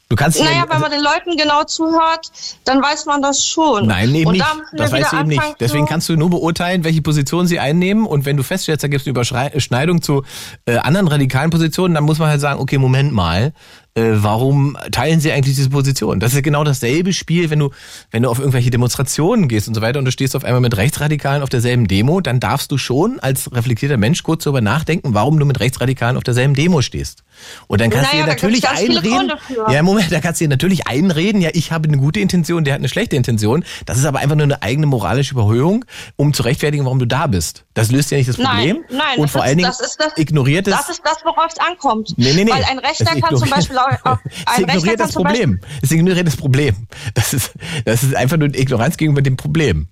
[0.10, 2.32] Du kannst sie Naja, ja, wenn man den Leuten genau zuhört,
[2.66, 3.88] dann weiß man das schon.
[3.88, 4.46] Nein, eben nicht.
[4.74, 5.56] Das wieder du eben nicht.
[5.60, 8.06] Deswegen kannst du nur beurteilen, welche Position sie einnehmen.
[8.06, 10.24] Und wenn du feststellst, da gibt es eine Überschneidung zu
[10.66, 13.54] äh, anderen radikalen Positionen, dann muss man halt sagen, okay, Moment mal,
[13.96, 16.20] äh, warum teilen sie eigentlich diese Position?
[16.20, 17.70] Das ist genau dasselbe Spiel, wenn du,
[18.12, 20.76] wenn du auf irgendwelche Demonstrationen gehst und so weiter und du stehst auf einmal mit
[20.76, 25.38] Rechtsradikalen auf derselben Demo, dann darfst du schon als reflektierter Mensch kurz darüber nachdenken, warum
[25.38, 27.24] du mit Rechtsradikalen auf derselben Demo stehst.
[27.68, 29.32] Und dann kannst Naja, du dir natürlich einreden.
[29.70, 32.74] Ja, Moment, da kannst du dir natürlich einreden, ja, ich habe eine gute Intention, der
[32.74, 33.64] hat eine schlechte Intention.
[33.86, 37.28] Das ist aber einfach nur eine eigene moralische Überhöhung, um zu rechtfertigen, warum du da
[37.28, 37.66] bist.
[37.76, 38.84] Das löst ja nicht das Problem.
[38.90, 40.76] Nein, nein, Und das vor ist, allen Dingen das ist das, ignoriert es.
[40.76, 42.14] Das ist das, worauf es ankommt.
[42.18, 42.52] Nee, nee, nee.
[42.52, 45.60] Weil ein Rechter kann zum Beispiel es ignoriert das Problem.
[45.82, 46.88] Es ignoriert das Problem.
[47.14, 47.54] Das ist,
[47.86, 49.88] das ist einfach nur Ignoranz gegenüber dem Problem.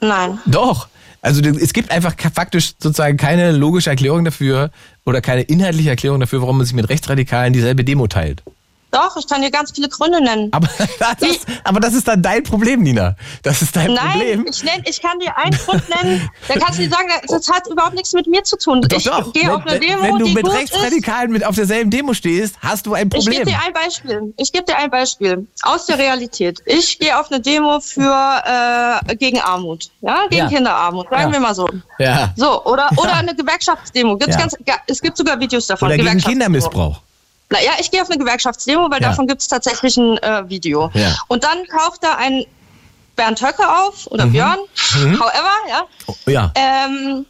[0.00, 0.38] Nein.
[0.46, 0.88] Doch.
[1.20, 4.70] Also es gibt einfach faktisch sozusagen keine logische Erklärung dafür
[5.04, 8.42] oder keine inhaltliche Erklärung dafür, warum man sich mit Rechtsradikalen dieselbe Demo teilt.
[8.90, 10.48] Doch, ich kann dir ganz viele Gründe nennen.
[10.52, 13.16] Aber das, ist, aber das ist dann dein Problem, Nina.
[13.42, 14.46] Das ist dein Nein, Problem.
[14.48, 17.66] ich, nenn, ich kann dir einen Grund nennen, da kannst du dir sagen, das hat
[17.68, 18.80] überhaupt nichts mit mir zu tun.
[18.80, 19.32] Doch, ich doch.
[19.32, 20.48] gehe Wenn, auf eine Demo, wenn du die mit.
[20.50, 23.38] Rechtsradikalen mit auf derselben Demo stehst, hast du ein Ich Problem.
[23.44, 24.34] gebe dir ein Beispiel.
[24.38, 26.60] Ich gebe dir ein Beispiel aus der Realität.
[26.64, 30.48] Ich gehe auf eine Demo für äh, gegen Armut, ja, gegen Ja.
[30.48, 31.32] Kinderarmut, sagen Ja.
[31.32, 31.68] wir mal so.
[31.98, 32.32] ja.
[32.36, 34.16] So oder oder eine Gewerkschaftsdemo.
[34.16, 34.40] Gibt's Ja.
[34.40, 35.88] ganz, ga- es gibt sogar Videos davon.
[35.88, 36.18] Oder gegen.
[36.18, 37.00] Kindermissbrauch.
[37.50, 39.08] Naja, ich gehe auf eine Gewerkschaftsdemo, weil Ja.
[39.10, 40.90] davon gibt es tatsächlich ein äh, Video.
[40.94, 41.14] Ja.
[41.28, 42.44] Und dann taucht da ein
[43.16, 44.32] Bernd Höcke auf oder Mhm.
[44.32, 44.58] Björn,
[44.96, 45.20] Mhm.
[45.20, 45.82] however, ja.
[46.06, 46.52] Oh, ja.
[46.54, 47.26] Ähm,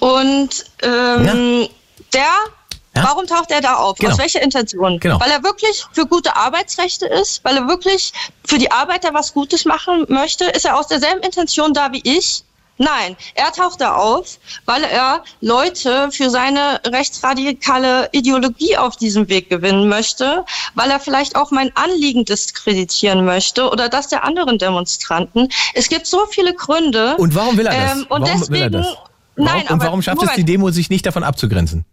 [0.00, 1.68] und ähm,
[2.12, 3.02] der, Ja.
[3.04, 3.98] warum taucht er da auf?
[3.98, 4.12] Genau.
[4.12, 4.98] Aus welcher Intention?
[4.98, 5.20] Genau.
[5.20, 8.12] Weil er wirklich für gute Arbeitsrechte ist, weil er wirklich
[8.46, 10.46] für die Arbeiter was Gutes machen möchte.
[10.46, 12.42] Ist er aus derselben Intention da wie ich?
[12.78, 19.50] Nein, er taucht da auf, weil er Leute für seine rechtsradikale Ideologie auf diesem Weg
[19.50, 20.44] gewinnen möchte,
[20.74, 25.48] weil er vielleicht auch mein Anliegen diskreditieren möchte oder das der anderen Demonstranten.
[25.74, 27.16] Es gibt so viele Gründe.
[27.16, 27.92] Und warum will er das?
[27.92, 28.86] Ähm, und warum deswegen, will er das?
[28.86, 30.38] Warum, Nein, und warum schafft es Moment.
[30.38, 31.84] die Demo, sich nicht davon abzugrenzen?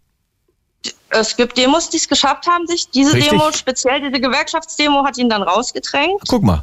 [1.08, 3.30] Es gibt Demos, die es geschafft haben, sich diese Richtig.
[3.30, 6.22] Demo, speziell diese Gewerkschaftsdemo, hat ihn dann rausgedrängt.
[6.28, 6.62] Guck mal.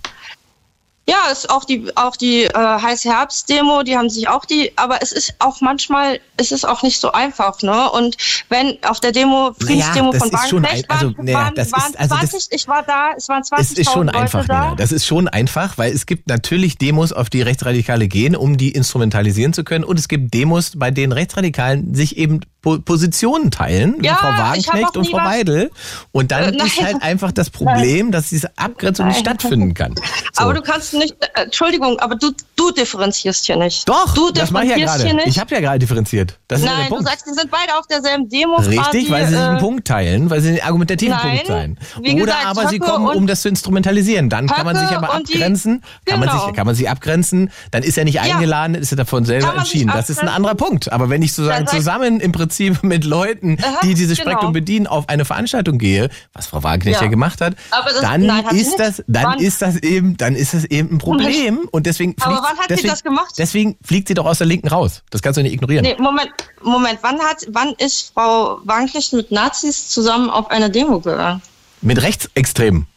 [1.06, 5.02] Ja, ist auch die auch die äh, heiße Herbst-Demo, die haben sich auch die, aber
[5.02, 7.92] es ist auch manchmal, es ist auch nicht so einfach, ne?
[7.92, 8.16] Und
[8.48, 11.72] wenn auf der Demo, Friedensdemo das von ist schon Wagenknecht also, waren, naja, waren, das
[11.74, 14.18] waren ist- also das- 20, ich war da, es waren Es 20 ist schon Leute
[14.20, 14.64] einfach, da.
[14.64, 14.76] Nina.
[14.76, 18.72] Das ist schon einfach, weil es gibt natürlich Demos, auf die Rechtsradikale gehen, um die
[18.72, 19.84] instrumentalisieren zu können.
[19.84, 24.98] Und es gibt Demos, bei denen Rechtsradikalen sich eben Positionen teilen, wie Ja, Frau Wagenknecht
[24.98, 25.70] und Frau Weidel.
[26.12, 29.94] Und dann Äh, ist halt einfach das Problem, dass diese Abgrenzung nicht stattfinden kann.
[30.36, 30.46] So.
[30.46, 33.88] Aber du kannst nicht, äh, Entschuldigung, aber du, du differenzierst hier nicht.
[33.88, 35.26] Doch, du das mache ich ja differenzierst hier gerade.
[35.28, 35.36] nicht.
[35.36, 36.40] Ich habe ja gerade differenziert.
[36.48, 38.56] Das Nein, du sagst, die sind beide auf derselben Demo.
[38.56, 42.16] Richtig, weil sie sich einen äh, Punkt teilen, weil sie einen argumentativen Nein, Punkt wie
[42.16, 44.30] Oder gesagt, aber sie Höcke kommen, um das zu instrumentalisieren.
[44.30, 45.84] Dann kann man sich Höcke aber und die- abgrenzen.
[46.06, 46.46] Kann, man Genau.
[46.48, 47.52] sich, kann man sich abgrenzen.
[47.70, 48.24] Dann ist er nicht Ja.
[48.24, 49.92] eingeladen, ist er davon selber entschieden.
[49.94, 50.36] Das ist ein abgrenzen.
[50.36, 50.92] anderer Punkt.
[50.92, 54.32] Aber wenn ich sozusagen zusammen im Prinzip mit Leuten, Aha, die dieses genau.
[54.32, 57.10] Spektrum bedienen, auf eine Veranstaltung gehe, was Frau Wagenknecht ja, Ja.
[57.10, 59.40] gemacht hat, Aber das- dann nein, hat sie ist das, dann Wann?
[59.40, 61.68] ist das eben, dann ist das eben ein Problem.
[61.72, 63.34] Und deswegen Aber fliegt, wann hat sie deswegen, das gemacht?
[63.38, 65.02] deswegen fliegt sie doch aus der Linken raus.
[65.10, 65.84] Das kannst du nicht ignorieren.
[65.84, 66.32] Nee, Moment,
[66.62, 71.42] Moment, wann hat, wann ist Frau Wagenknecht mit Nazis zusammen auf eine Demo gegangen?
[71.82, 72.88] Mit Rechtsextremen.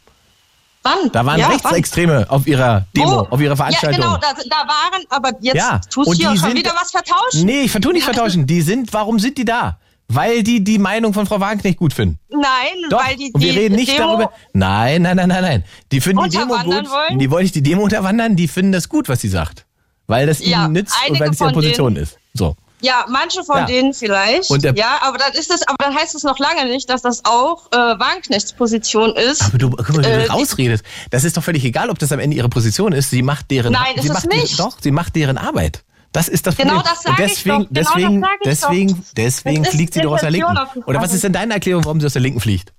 [0.87, 1.11] Wann?
[1.11, 3.33] Da waren ja, Rechtsextreme auf ihrer Demo, Wo?
[3.33, 4.01] auf ihrer Veranstaltung.
[4.01, 6.73] Ja, genau, da, da waren, aber jetzt Ja, tust du hier die schon sind- wieder
[6.79, 7.45] was vertauschen.
[7.45, 8.47] Nee, ich vertue nicht vertauschen.
[8.47, 9.77] Die sind, warum sind die da?
[10.09, 12.17] Weil die die Meinung von Frau Wagenknecht gut finden.
[12.29, 12.41] Nein,
[12.89, 14.31] Doch, weil die, und wir die reden nicht Demo, darüber.
[14.53, 15.63] Nein, nein, nein, nein, nein.
[15.91, 16.65] Die finden die Demo gut.
[16.89, 17.19] wollen?
[17.19, 19.65] Die wollen nicht die Demo unterwandern, die finden das gut, was sie sagt.
[20.07, 22.17] Weil das ihnen nützt und weil es ihre Position ist.
[22.33, 22.55] So.
[22.79, 23.65] Ja, manche von Ja.
[23.65, 24.51] denen vielleicht.
[24.77, 27.71] Ja, aber dann ist es, aber dann heißt es noch lange nicht, dass das auch
[27.71, 29.41] äh, Wagenknechts Position ist.
[29.45, 30.83] Aber du, guck mal, wie Äh, du rausredest.
[31.09, 33.09] Das ist doch völlig egal, ob das am Ende ihre Position ist.
[33.09, 34.59] Sie macht deren, Nein, ist sie es macht nicht.
[34.59, 35.83] Deren, doch, sie macht deren Arbeit.
[36.11, 36.91] Das ist das Genau Problem.
[36.93, 37.67] das sag und ich deswegen, doch.
[37.69, 38.97] Genau das deswegen, sag ich deswegen, doch.
[39.15, 40.57] deswegen Das ist fliegt sie doch aus der Linken.
[40.85, 42.73] Oder was ist denn deine Erklärung, warum sie aus der Linken fliegt?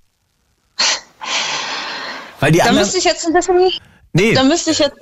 [2.39, 3.69] Weil die Da anderen, müsste ich jetzt ein bisschen,
[4.13, 4.95] nee, da müsste ich jetzt,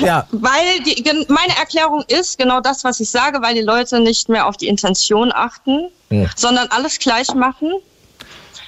[0.00, 4.28] ja, weil die, meine Erklärung ist genau das, was ich sage, weil die Leute nicht
[4.28, 6.26] mehr auf die Intention achten, Ja.
[6.36, 7.72] sondern alles gleich machen.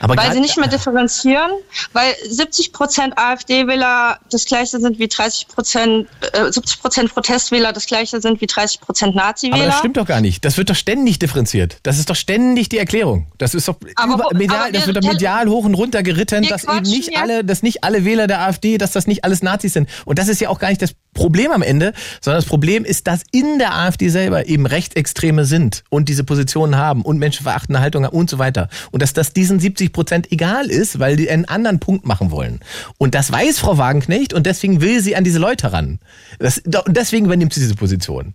[0.00, 1.50] Aber weil sie nicht mehr differenzieren,
[1.92, 7.86] weil 70 Prozent AfD-Wähler das gleiche sind wie 30 Prozent, äh, 70 Prozent Protestwähler das
[7.86, 9.66] gleiche sind wie 30 Prozent Aber Nazi-Wähler.
[9.66, 10.44] das stimmt doch gar nicht.
[10.44, 11.78] Das wird doch ständig differenziert.
[11.82, 13.26] Das ist doch ständig die Erklärung.
[13.38, 16.02] Das ist doch Aber über, medial, aber das wir- wird doch medial hoch und runter
[16.02, 19.24] geritten, dass eben nicht ja- alle, dass nicht alle Wähler der AfD, dass das nicht
[19.24, 19.88] alles Nazis sind.
[20.04, 23.06] Und das ist ja auch gar nicht das Problem am Ende, sondern das Problem ist,
[23.06, 28.04] dass in der AfD selber eben Rechtsextreme sind und diese Positionen haben und menschenverachtende Haltung
[28.04, 28.68] haben und so weiter.
[28.90, 32.60] Und dass das diesen 70 Prozent egal ist, weil die einen anderen Punkt machen wollen.
[32.98, 35.98] Und das weiß Frau Wagenknecht und deswegen will sie an diese Leute ran.
[36.38, 38.34] Das, und deswegen übernimmt sie diese Position.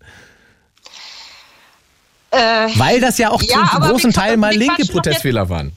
[2.31, 2.37] Äh,
[2.75, 5.73] Weil das ja auch Ja, zum großen Teil mal linke Protestwähler waren.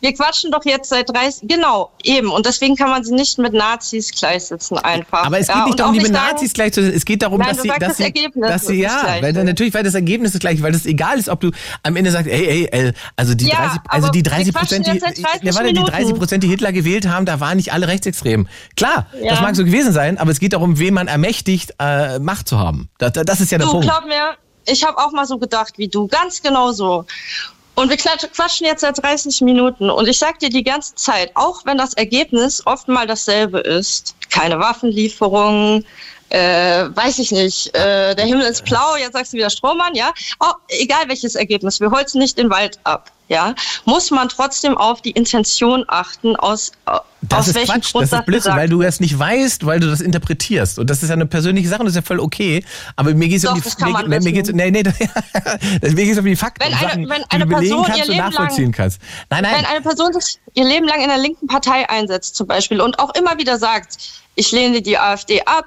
[0.00, 2.30] Wir quatschen doch jetzt seit 30, genau, eben.
[2.30, 5.24] Und deswegen kann man sie nicht mit Nazis gleichsetzen einfach.
[5.24, 7.50] Aber es geht ja, nicht darum, die mit Nazis gleich zu Es geht darum, Nein,
[7.50, 10.32] dass sie, dass das sie, Ergebnis dass sie ja, weil dann natürlich, weil das Ergebnis
[10.34, 11.50] ist gleich, weil das egal ist, ob du
[11.82, 14.82] am Ende sagst, hey, hey, äh, also die Ja, 30, also die wir 30 quatschen
[14.82, 15.92] Prozent, die, jetzt seit 30 ja, warte, die Minuten.
[15.92, 18.48] 30 Prozent, die Hitler gewählt haben, da waren nicht alle rechtsextrem.
[18.76, 19.30] Klar, Ja.
[19.30, 22.58] das mag so gewesen sein, aber es geht darum, wen man ermächtigt, äh, Macht zu
[22.58, 22.88] haben.
[22.98, 23.86] Das, das ist ja der Du, Punkt.
[23.86, 27.04] glaub mir, ich habe auch mal so gedacht wie du, ganz genau so.
[27.80, 29.88] Und wir quatschen jetzt seit 30 Minuten.
[29.88, 34.14] Und ich sag dir die ganze Zeit, auch wenn das Ergebnis oft mal dasselbe ist,
[34.28, 35.86] keine Waffenlieferungen,
[36.30, 40.12] äh, weiß ich nicht, äh, der Himmel ist blau, jetzt sagst du wieder Strohmann, ja,
[40.40, 43.54] oh, egal welches Ergebnis, wir holzen nicht den Wald ab, ja,
[43.84, 46.72] muss man trotzdem auf die Intention achten, aus,
[47.22, 49.78] Das aus ist welchem Quatsch, Grund das ist Blödsinn, weil du es nicht weißt, weil
[49.78, 50.80] du das interpretierst.
[50.80, 52.64] Und das ist ja eine persönliche Sache und das ist ja voll okay.
[52.96, 54.82] Aber mir geht es um die das kann mir, mir, mir geht's, nee, nee,
[55.82, 57.98] mir geht's um die Fakten, Wenn eine- Sachen, wenn die eine du belegen Person kannst
[57.98, 59.00] ihr und Leben lang- nachvollziehen kannst.
[59.30, 59.54] Nein, nein.
[59.58, 62.98] Wenn eine Person sich ihr Leben lang in einer linken Partei einsetzt zum Beispiel und
[62.98, 63.96] auch immer wieder sagt,
[64.34, 65.66] ich lehne die AfD ab,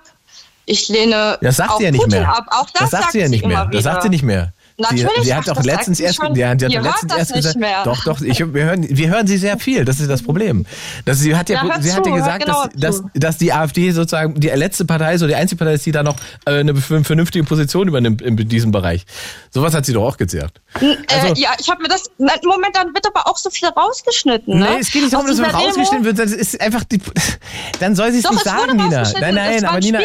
[0.66, 2.38] ich lehne Das sagt auch sie ja nicht Putin mehr.
[2.38, 3.66] ab, auch das, sagt sie ja nicht mehr.
[3.72, 4.54] Das sagt sie nicht mehr.
[4.84, 6.36] Natürlich sie, sie hat doch letztens erst, schon.
[6.36, 7.84] ja, sie hat letztens erst gesagt, mehr.
[7.84, 9.86] doch, doch, ich, wir hören, wir hören sie sehr viel.
[9.86, 10.66] Das ist das Problem.
[11.06, 13.04] Das, sie hat ja, Ja, sie hat zu, ja hört gesagt, genau dass, zu.
[13.10, 15.92] dass, dass die AfD sozusagen die letzte Partei ist oder die einzige Partei ist, die
[15.92, 16.16] da noch
[16.46, 19.06] äh, eine vernünftige Position übernimmt in diesem Bereich.
[19.52, 20.62] Sowas hat sie doch auch gesagt.
[20.80, 22.04] N- Also- äh, ja, ich habe mir das.
[22.18, 24.60] Na, Moment, dann wird aber auch so viel rausgeschnitten.
[24.60, 24.68] Ne?
[24.72, 26.20] Nee, es geht nicht darum, dass Demo- rausgeschnitten wird.
[26.20, 27.00] Das ist einfach die.
[27.80, 29.04] Dann soll sie es nicht sagen, Nina.
[29.20, 30.00] Nein, nein, aber Nina.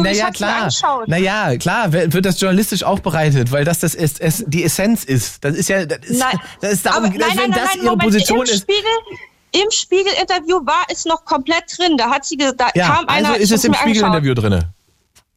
[0.00, 0.68] Naja, klar.
[1.06, 5.42] Naja, klar, wird wird das journalistisch aufbereitet, weil das, das ist, es, die Essenz ist.
[5.44, 5.84] Das ist ja.
[5.86, 8.44] Das ist, Nein, das ist darum, aber, nein, wenn nein, das ihre Moment, Position im
[8.44, 8.62] ist.
[8.62, 11.96] Spiegel, Im Spiegel-Interview war es noch komplett drin.
[11.96, 13.28] Da hat sie, ge- da Ja, kam einer.
[13.30, 13.74] also ist es im.
[13.74, 14.72] Spiegel-Interview drinne.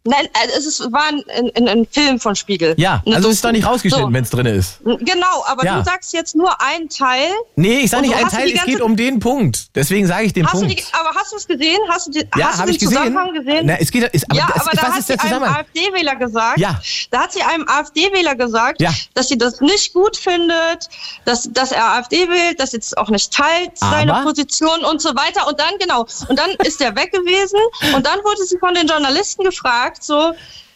[0.08, 1.24] Nein, also es ist, war ein,
[1.56, 2.76] ein, ein Film von Spiegel.
[2.78, 3.52] Ja, also es ist Doku.
[3.54, 4.14] doch nicht rausgeschnitten, So.
[4.14, 4.80] wenn es drin ist.
[4.84, 5.80] Genau, aber Ja.
[5.80, 7.28] du sagst jetzt nur einen Teil.
[7.56, 9.76] Nee, ich sage nicht du ein hast Teil, es geht um den Punkt.
[9.76, 10.70] Deswegen sage ich den Punkt.
[10.70, 11.80] die, aber hast du es gesehen?
[11.90, 12.88] Hast du, die, Ja, hast du den gesehen.
[12.90, 13.62] Zusammenhang gesehen?
[13.66, 15.34] Na, es geht, ist, aber ja, das, aber da was hat ist sie der einem
[15.34, 15.66] Zusammenhang?
[15.66, 16.80] AfD-Wähler gesagt, Ja.
[17.10, 18.94] da hat sie einem AfD-Wähler gesagt, Ja.
[19.16, 20.88] dass sie das nicht gut findet,
[21.26, 24.24] dass, dass er AfD wählt, dass es auch nicht teilt, seine Aber?
[24.26, 25.48] Position und so weiter.
[25.48, 27.60] Und dann, genau, und dann ist er weg gewesen
[27.96, 30.34] und dann wurde sie von den Journalisten gefragt, so,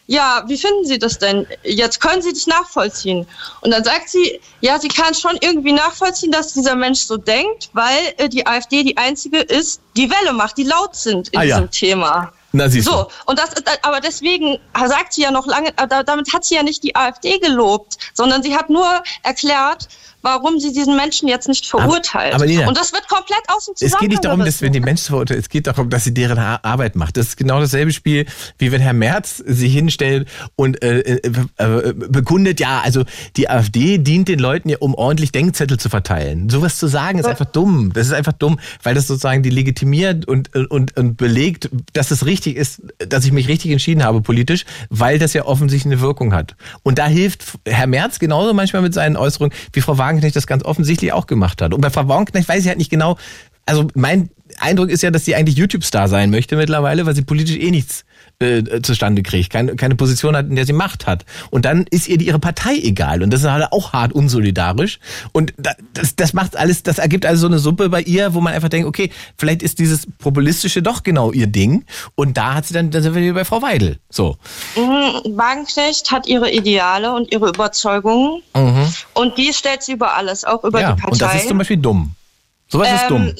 [0.08, 1.46] ja, wie finden Sie das denn?
[1.64, 3.28] Jetzt können Sie dich nachvollziehen.
[3.62, 7.70] Und dann sagt sie, ja, sie kann schon irgendwie nachvollziehen, dass dieser Mensch so denkt,
[7.74, 11.44] weil äh, die AfD die einzige ist, die Welle macht, die laut sind in Ah,
[11.44, 11.56] ja.
[11.58, 12.34] diesem Thema.
[12.54, 12.92] Na, siehst du.
[12.92, 13.52] So, und das,
[13.84, 16.96] aber deswegen sagt sie ja noch lange, äh, da- damit hat sie ja nicht die
[16.96, 19.88] AfD gelobt, sondern sie hat nur erklärt,
[20.22, 22.34] warum sie diesen Menschen jetzt nicht verurteilt.
[22.34, 24.74] aber Nina, und das wird komplett aus dem Es Zusammenhang geht nicht darum, dass wenn
[24.74, 27.18] die Menschen verurteilen, es geht darum, dass sie deren Ar- Arbeit macht.
[27.18, 28.26] Das ist genau dasselbe Spiel,
[28.58, 31.22] wie wenn Herr Merz sich hinstellt und äh, äh,
[31.58, 33.04] äh, bekundet, ja, also
[33.38, 36.50] die AfD dient den Leuten ja, um ordentlich Denkzettel zu verteilen.
[36.50, 37.92] Sowas zu sagen ist einfach dumm.
[37.94, 42.26] Das ist einfach dumm, weil das sozusagen die legitimiert und, und, und belegt, dass es
[42.26, 46.34] richtig ist, dass ich mich richtig entschieden habe politisch, weil das ja offensichtlich eine Wirkung
[46.34, 46.56] hat.
[46.84, 50.64] Und da hilft Herr Merz genauso manchmal mit seinen Äußerungen, wie Frau Wagenknecht das ganz
[50.64, 51.74] offensichtlich auch gemacht hat.
[51.74, 53.18] Und bei Frau Wagenknecht weiß ich halt nicht genau,
[53.66, 54.30] also mein
[54.60, 58.04] Eindruck ist ja, dass sie eigentlich YouTube-Star sein möchte mittlerweile, weil sie politisch eh nichts
[58.42, 61.26] äh, zustande kriegt, keine, keine Position hat, in der sie Macht hat.
[61.50, 63.22] Und dann ist ihr die, ihre Partei egal.
[63.22, 65.00] Und das ist halt auch hart unsolidarisch.
[65.34, 68.40] Und da, das, das macht alles, das ergibt also so eine Suppe bei ihr, wo
[68.42, 71.84] man einfach denkt, okay, vielleicht ist dieses Populistische doch genau ihr Ding.
[72.16, 74.00] Und da hat sie dann, da sind wir wieder bei Frau Weidel.
[74.10, 74.38] So.
[74.78, 78.88] Mhm, Wagenknecht hat ihre Ideale und ihre Überzeugungen Mhm.
[79.14, 81.12] und die stellt sie über alles, auch über Ja, die Partei.
[81.12, 82.16] und das ist zum Beispiel dumm.
[82.68, 83.34] Sowas ist Ähm, dumm.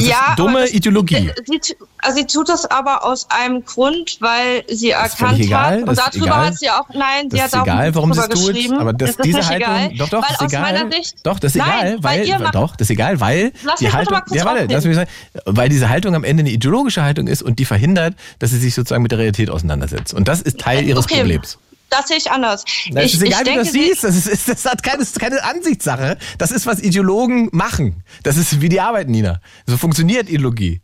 [0.00, 1.30] Das ja, ist dumme das- Ideologie.
[1.46, 1.60] Sie,
[2.00, 5.88] also sie tut das aber aus einem Grund, weil sie ist erkannt egal, hat, das
[5.88, 6.46] und darüber egal.
[6.46, 8.92] hat sie auch, nein, sie Das hat ist auch egal, warum sie es tut, aber
[8.92, 10.62] das, ist diese nicht Haltung, egal, doch, doch, weil ist aus egal.
[10.62, 11.68] meiner Sicht, doch, das ist nein,
[11.98, 15.10] egal, weil, macht- doch, das ist egal, weil die Haltung, ja, warte, lass mich sagen,
[15.44, 18.74] weil diese Haltung am Ende eine ideologische Haltung ist und die verhindert, dass sie sich
[18.74, 20.14] sozusagen mit der Realität auseinandersetzt.
[20.14, 21.18] Und das ist Teil ihres Okay.
[21.18, 21.58] Problems.
[21.90, 22.64] Das sehe ich anders.
[22.90, 24.04] Na, es ich, ist egal, wie du das sie- siehst.
[24.04, 26.18] Das, ist, das hat keine, das ist keine Ansichtssache.
[26.36, 28.02] Das ist, was Ideologen machen.
[28.22, 29.40] Das ist, wie die arbeiten, Nina.
[29.66, 30.82] So funktioniert Ideologie.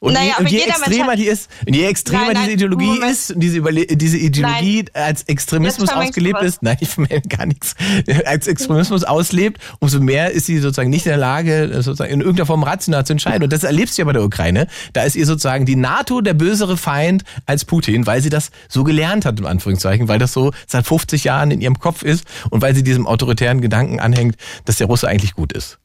[0.00, 2.86] Und, Naja, je, und je extremer die ist, und je extremer Nein, nein, diese Ideologie
[2.86, 3.10] Moment.
[3.10, 7.74] ist und diese, Überle diese Ideologie als Extremismus ausgelebt ist, nein, ich vermenge gar nichts,
[8.24, 12.46] als Extremismus auslebt, umso mehr ist sie sozusagen nicht in der Lage, sozusagen in irgendeiner
[12.46, 13.42] Form rational zu entscheiden.
[13.42, 14.68] Und das erlebst du ja bei der Ukraine.
[14.92, 18.84] Da ist ihr sozusagen die NATO der bösere Feind als Putin, weil sie das so
[18.84, 22.62] gelernt hat, im Anführungszeichen, weil das so seit 50 Jahren in ihrem Kopf ist und
[22.62, 25.80] weil sie diesem autoritären Gedanken anhängt, dass der Russe eigentlich gut ist.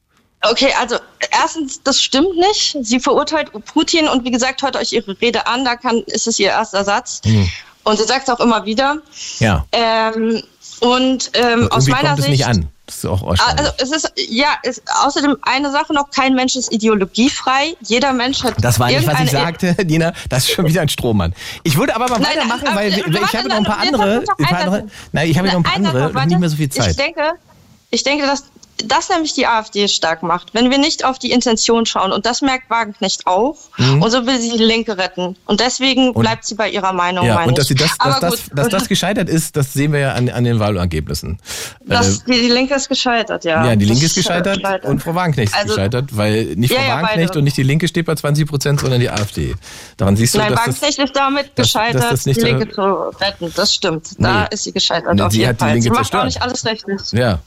[0.50, 0.96] Okay, also
[1.30, 2.76] erstens, das stimmt nicht.
[2.82, 6.38] Sie verurteilt Putin und wie gesagt, hört euch ihre Rede an, da kann, ist es
[6.38, 7.20] ihr erster Satz.
[7.24, 7.48] Hm.
[7.84, 8.98] Und sie sagt es auch immer wieder.
[9.40, 9.64] Ja.
[9.72, 10.42] Ähm,
[10.80, 12.38] und ähm, aus meiner kommt es Sicht.
[12.38, 12.68] nicht an.
[12.86, 13.22] Das ist auch.
[13.26, 17.74] Also es ist ja ist außerdem eine Sache noch, kein Mensch ist ideologiefrei.
[17.80, 20.12] Jeder Mensch hat Das war nicht, was ich sagte, Dina.
[20.28, 21.34] Das ist schon wieder ein Strohmann.
[21.62, 24.18] Ich würde aber mal Nein, weitermachen, nein, weil ich warte, habe noch ein paar andere.
[24.38, 26.66] Ein paar Satz- nein, ich habe noch ein paar andere noch, nicht mehr so viel
[26.66, 26.98] Ich Zeit.
[26.98, 27.32] denke,
[27.90, 28.44] ich denke, dass
[28.78, 30.52] das nämlich die AfD stark macht.
[30.52, 34.02] Wenn wir nicht auf die Intention schauen, und das merkt Wagenknecht auch, Mhm.
[34.02, 35.36] und so will sie die Linke retten.
[35.46, 38.20] Und deswegen Und- bleibt sie bei ihrer Meinung, Ja, meine und dass, sie das, dass,
[38.20, 41.38] das, dass das gescheitert ist, das sehen wir ja an, an den Wahlergebnissen.
[41.86, 43.64] das, Äh, die, die Linke ist gescheitert, ja.
[43.64, 44.84] ja, die Linke Das ist gescheitert gescheitert.
[44.90, 47.38] und Frau Wagenknecht ist Also- gescheitert, weil nicht Ja, Frau ja, Wagenknecht beide.
[47.38, 49.54] und nicht die Linke steht bei 20 Prozent, sondern die AfD.
[49.96, 52.44] Daran siehst du, Nein, dass das, Wagenknecht ist damit dass- gescheitert, dass das nicht die
[52.44, 52.82] Linke zu
[53.20, 53.52] retten.
[53.54, 54.08] Das stimmt.
[54.18, 54.46] Da Nee.
[54.50, 55.68] ist sie gescheitert Nee, auf sie jeden hat die Fall.
[55.70, 56.22] Linke sie macht zerstört.
[56.22, 57.12] auch nicht alles richtig.
[57.12, 57.38] ja.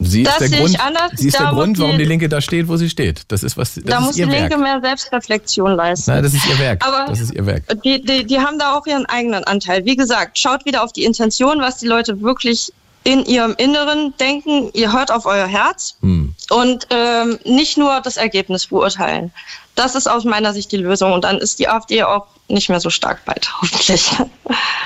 [0.00, 1.10] Sie Das ist der Grund, anders.
[1.16, 3.22] sie ist der Grund, warum die- die Linke da steht, wo sie steht.
[3.28, 4.50] Das ist was, das da ist muss die ihr Werk.
[4.50, 6.12] Linke mehr Selbstreflexion leisten.
[6.12, 6.86] Nein, das ist ihr Werk.
[6.86, 7.64] Aber das ist ihr Werk.
[7.82, 9.84] Die, die, die haben da auch ihren eigenen Anteil.
[9.84, 12.72] Wie gesagt, schaut wieder auf die Intention, was die Leute wirklich
[13.02, 14.70] in ihrem Inneren denken.
[14.72, 16.34] Ihr hört auf euer Herz Hm.
[16.50, 19.32] und ähm, nicht nur das Ergebnis beurteilen.
[19.74, 21.12] Das ist aus meiner Sicht die Lösung.
[21.12, 24.10] Und dann ist die AfD auch nicht mehr so stark weit, hoffentlich.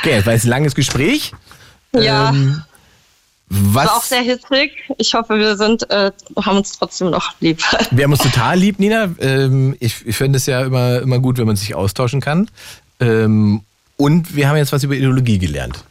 [0.00, 1.32] Okay, das war jetzt ein langes Gespräch.
[1.94, 2.30] Ja.
[2.30, 2.62] Ähm,
[3.54, 3.86] was?
[3.86, 4.72] War auch sehr hitzig.
[4.96, 6.10] Ich hoffe, wir sind, äh,
[6.42, 7.62] haben uns trotzdem noch lieb.
[7.90, 9.10] Wir haben uns total lieb, Nina.
[9.20, 12.48] Ähm, ich ich finde es ja immer, immer gut, wenn man sich austauschen kann.
[12.98, 13.60] Ähm,
[13.98, 15.84] und wir haben jetzt was über Ideologie gelernt.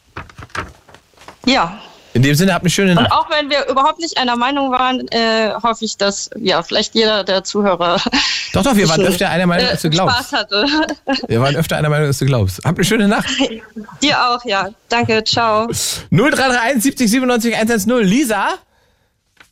[1.45, 1.79] ja.
[2.13, 3.11] In dem Sinne, habt eine schöne Und Nacht.
[3.11, 7.23] auch wenn wir überhaupt nicht einer Meinung waren, äh, hoffe ich, dass ja vielleicht jeder
[7.23, 8.01] der Zuhörer
[8.53, 10.17] Doch, doch, wir waren öfter einer Meinung, als du äh, glaubst.
[10.27, 10.65] Spaß hatte.
[11.29, 12.59] Wir waren öfter einer Meinung, als du glaubst.
[12.65, 13.29] Habt eine schöne Nacht.
[14.01, 14.69] Dir auch, ja.
[14.89, 15.67] Danke, ciao.
[16.11, 17.97] 0331 70 97 110.
[17.99, 18.49] Lisa?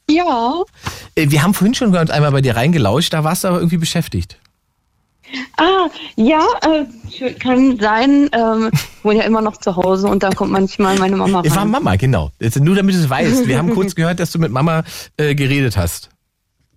[0.10, 0.64] Ja.
[1.15, 4.38] Äh, Wir haben vorhin schon einmal bei dir reingelauscht, da warst du aber irgendwie beschäftigt.
[5.57, 8.30] Ah, ja, äh, kann sein.
[8.31, 11.51] Ähm, ich wohne ja immer noch zu Hause und da kommt manchmal meine Mama Es
[11.51, 11.72] war rein.
[11.72, 12.31] Mama, genau.
[12.60, 13.47] Nur damit du es weißt.
[13.47, 14.84] Wir haben kurz gehört, dass du mit Mama
[15.18, 16.10] äh, geredet hast.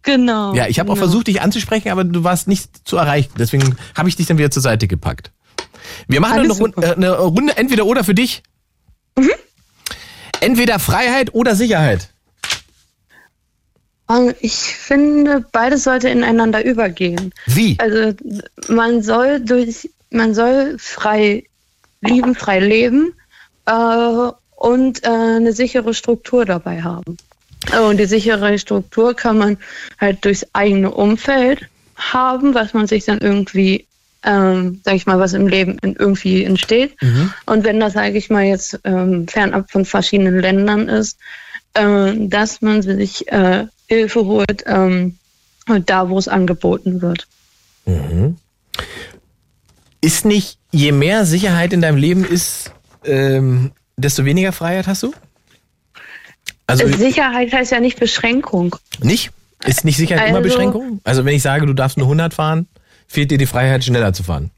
[0.03, 0.55] Genau.
[0.55, 1.07] Ja, ich habe auch genau.
[1.07, 3.33] versucht, dich anzusprechen, aber du warst nicht zu erreichen.
[3.39, 5.31] Deswegen habe ich dich dann wieder zur Seite gepackt.
[6.09, 8.43] Wir machen eine, Runde, äh, eine Runde entweder oder für dich.
[9.17, 9.31] Mhm.
[10.41, 12.12] Entweder Freiheit oder Sicherheit.
[14.41, 17.33] Ich finde, beides sollte ineinander übergehen.
[17.47, 17.77] Wie?
[17.79, 18.13] Also
[18.69, 21.45] man soll durch, man soll frei
[22.01, 23.13] lieben, frei leben
[23.67, 27.17] äh, und äh, eine sichere Struktur dabei haben.
[27.73, 29.57] Äh, Und die sichere Struktur kann man
[30.01, 31.67] halt durchs eigene Umfeld
[31.97, 33.87] haben, was man sich dann irgendwie,
[34.25, 36.97] ähm, sag ich mal, was im Leben in- irgendwie entsteht.
[37.47, 41.19] Und wenn das, sage ich mal, jetzt ähm, fernab von verschiedenen Ländern ist,
[41.75, 45.17] äh, dass man sich äh, Hilfe holt, ähm,
[45.87, 47.27] da, wo es angeboten wird.
[47.85, 48.37] Mhm.
[50.01, 52.73] Ist nicht, je mehr Sicherheit in deinem Leben ist,
[53.05, 55.13] ähm, desto weniger Freiheit hast du?
[56.67, 58.77] Also Sicherheit heißt ja nicht Beschränkung.
[59.01, 59.31] nicht?
[59.65, 61.01] Ist nicht Sicherheit immer Also- Beschränkung?
[61.05, 62.67] Also wenn ich sage, du darfst nur 100 fahren,
[63.07, 64.51] fehlt dir die Freiheit, schneller zu fahren.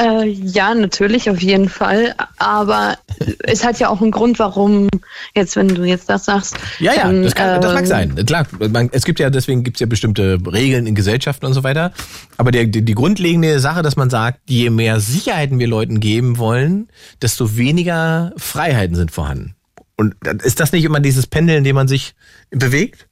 [0.00, 2.14] Äh, ja, natürlich, auf jeden Fall.
[2.38, 2.96] Aber
[3.40, 4.88] es hat ja auch einen Grund, warum
[5.34, 6.56] jetzt, wenn du jetzt das sagst.
[6.78, 8.26] Ja, ja, dann, das, kann, das mag ähm, sein.
[8.26, 11.62] Klar, man, es gibt ja, deswegen gibt es ja bestimmte Regeln in Gesellschaften und so
[11.62, 11.92] weiter.
[12.38, 16.38] Aber der, die, die grundlegende Sache, dass man sagt, je mehr Sicherheiten wir Leuten geben
[16.38, 16.88] wollen,
[17.20, 19.54] desto weniger Freiheiten sind vorhanden.
[19.96, 22.14] Und ist das nicht immer dieses Pendeln, in dem man sich
[22.50, 23.08] bewegt?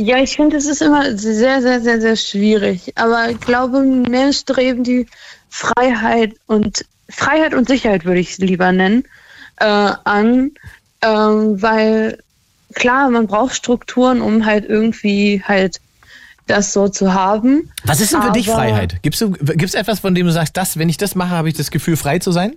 [0.00, 2.92] Ja, ich finde, es ist immer sehr, sehr, sehr, sehr schwierig.
[2.96, 5.06] Aber ich glaube, mehr streben die
[5.48, 9.04] Freiheit und Freiheit und Sicherheit würde ich es lieber nennen,
[9.56, 10.52] äh, an,
[11.02, 12.18] ähm, weil
[12.74, 15.80] klar, man braucht Strukturen, um halt irgendwie halt
[16.46, 17.70] das so zu haben.
[17.84, 19.02] Was ist denn für dich Freiheit?
[19.02, 21.54] Gibst du gibt's etwas, von dem du sagst, das, wenn ich das mache, habe ich
[21.54, 22.54] das Gefühl, frei zu sein?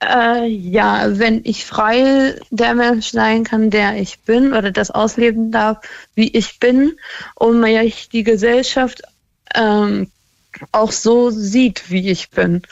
[0.00, 5.50] Äh, ja, wenn ich frei der Mensch sein kann, der ich bin oder das ausleben
[5.50, 5.78] darf,
[6.14, 6.96] wie ich bin
[7.34, 9.02] und ich die Gesellschaft
[9.54, 10.10] ähm,
[10.72, 12.62] auch so sieht, wie ich bin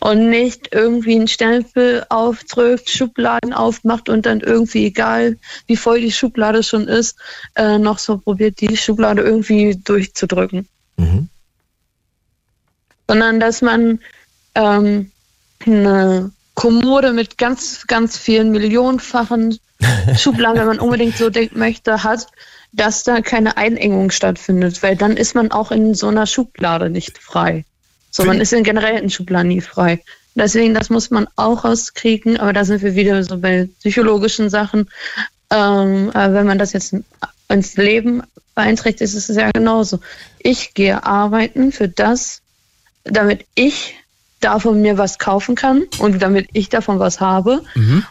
[0.00, 6.12] und nicht irgendwie einen Stempel aufdrückt, Schubladen aufmacht und dann irgendwie, egal wie voll die
[6.12, 7.18] Schublade schon ist,
[7.56, 10.68] äh, noch so probiert, die Schublade irgendwie durchzudrücken.
[13.08, 14.00] Sondern dass man
[14.54, 15.10] ähm,
[15.64, 19.60] eine Kommode mit ganz, ganz vielen millionenfachen
[20.16, 22.26] Schubladen, wenn man unbedingt so denken möchte, hat,
[22.72, 27.18] dass da keine Einengung stattfindet, weil dann ist man auch in so einer Schublade nicht
[27.18, 27.64] frei.
[28.10, 30.02] So, man ist in generell in Schubladen nie frei.
[30.34, 34.88] Deswegen, das muss man auch rauskriegen, aber da sind wir wieder so bei psychologischen Sachen.
[35.50, 36.94] Ähm, wenn man das jetzt
[37.48, 38.22] ins Leben
[38.54, 40.00] beeinträchtigt, ist es ja genauso.
[40.38, 42.40] Ich gehe arbeiten für das,
[43.04, 43.94] damit ich
[44.40, 47.62] davon mir was kaufen kann und damit ich davon was habe,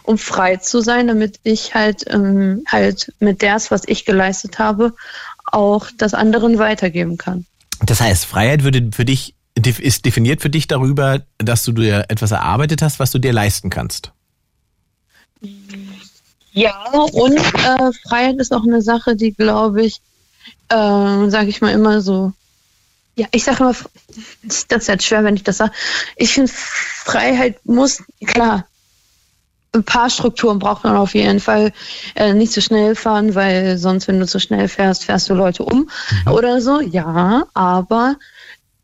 [0.02, 4.94] um frei zu sein, damit ich halt ähm, halt mit das, was ich geleistet habe,
[5.46, 7.46] auch das anderen weitergeben kann.
[7.80, 12.30] Das heißt, Freiheit würde für dich ist definiert für dich darüber, dass du dir etwas
[12.30, 14.12] erarbeitet hast, was du dir leisten kannst.
[16.52, 20.00] Ja, und äh, Freiheit ist auch eine Sache, die, glaube ich,
[20.68, 20.74] äh,
[21.30, 22.32] sage ich mal immer so,
[23.16, 23.74] ja, ich sage immer,
[24.42, 25.72] das ist jetzt schwer, wenn ich das sage.
[26.16, 28.66] Ich finde, Freiheit muss, klar,
[29.72, 31.72] ein paar Strukturen braucht man auf jeden Fall.
[32.14, 35.64] Äh, nicht zu schnell fahren, weil sonst, wenn du zu schnell fährst, fährst du Leute
[35.64, 35.90] um
[36.30, 36.80] oder so.
[36.80, 38.16] Ja, aber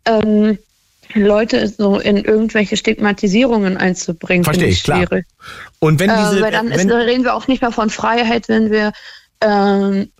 [0.07, 0.59] ähm,
[1.15, 4.99] Leute so in irgendwelche Stigmatisierungen einzubringen, finde ich, klar.
[4.99, 5.27] schwierig.
[5.79, 7.91] Und wenn diese, äh, weil dann ist, wenn, da reden wir auch nicht mehr von
[7.91, 8.93] Freiheit, wenn wir
[9.41, 10.11] ähm,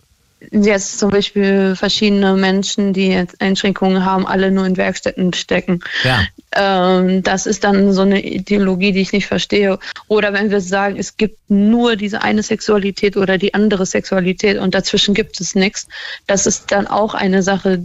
[0.51, 5.81] jetzt zum Beispiel verschiedene Menschen, die jetzt Einschränkungen haben, alle nur in Werkstätten stecken.
[6.03, 6.23] ja.
[6.55, 9.79] Ähm, das ist dann so eine Ideologie, die ich nicht verstehe.
[10.07, 14.75] Oder wenn wir sagen, es gibt nur diese eine Sexualität oder die andere Sexualität und
[14.75, 15.87] dazwischen gibt es nichts,
[16.27, 17.79] das ist dann auch eine Sache,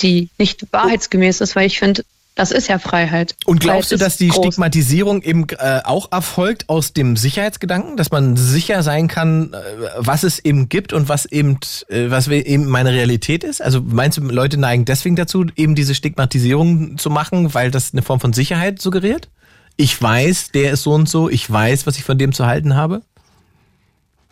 [0.00, 2.04] die nicht wahrheitsgemäß ist, weil ich finde,
[2.34, 3.34] das ist ja Freiheit.
[3.44, 4.46] Und glaubst du, Freiheit dass ist die groß.
[4.46, 9.56] Stigmatisierung eben äh, auch erfolgt aus dem Sicherheitsgedanken, dass man sicher sein kann, äh,
[9.98, 13.60] was es eben gibt und was eben, äh, was eben meine Realität ist?
[13.60, 18.02] Also meinst du, Leute neigen deswegen dazu, eben diese Stigmatisierung zu machen, weil das eine
[18.02, 19.28] Form von Sicherheit suggeriert?
[19.76, 22.74] Ich weiß, der ist so und so, ich weiß, was ich von dem zu halten
[22.76, 23.02] habe?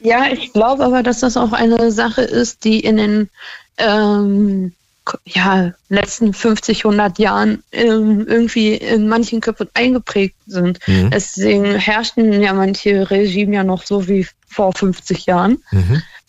[0.01, 3.31] Ja, ich glaube aber, dass das auch eine Sache ist, die in den
[3.77, 4.73] ähm,
[5.25, 10.79] ja, letzten 50, 100 Jahren ähm, irgendwie in manchen Köpfen eingeprägt sind.
[10.87, 11.11] Mhm.
[11.11, 15.63] Deswegen herrschten ja manche Regime ja noch so wie vor 50 Jahren.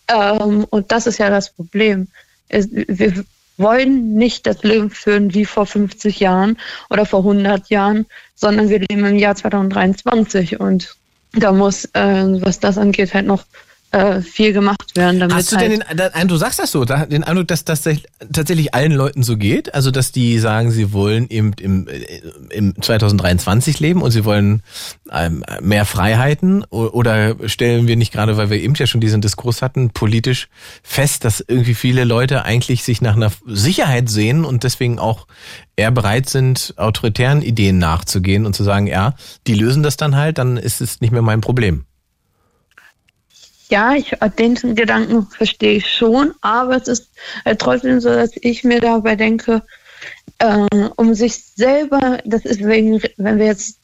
[0.08, 2.08] Ähm, und das ist ja das Problem.
[2.50, 3.24] Es, wir,
[3.62, 6.58] wollen nicht das Leben führen wie vor 50 Jahren
[6.90, 8.06] oder vor 100 Jahren,
[8.36, 10.96] sondern wir leben im Jahr 2023 und
[11.34, 13.44] da muss, äh, was das angeht, halt noch
[13.92, 15.20] äh, viel gemacht werden.
[15.20, 17.82] Damit Hast du halt denn den, den, du sagst das so, den Eindruck, dass das
[17.82, 19.74] tatsächlich allen Leuten so geht?
[19.74, 24.64] Also, dass die sagen, sie wollen eben im, äh, im 2023 leben und sie wollen
[25.12, 26.64] ähm, mehr Freiheiten?
[26.66, 30.48] Oder stellen wir nicht gerade, weil wir eben ja schon diesen Diskurs hatten, politisch
[30.84, 35.28] fest, dass irgendwie viele Leute eigentlich sich nach einer Sicherheit sehen und deswegen auch
[35.76, 39.16] eher bereit sind, autoritären Ideen nachzugehen und zu sagen, ja,
[39.48, 41.86] die lösen das dann halt, dann ist es nicht mehr mein Problem.
[43.72, 47.10] Ja, ich, den Gedanken verstehe ich schon, aber es ist
[47.46, 49.64] äh, trotzdem so, dass ich mir dabei denke,
[50.40, 53.80] äh, um sich selber, das ist wegen, wenn wir jetzt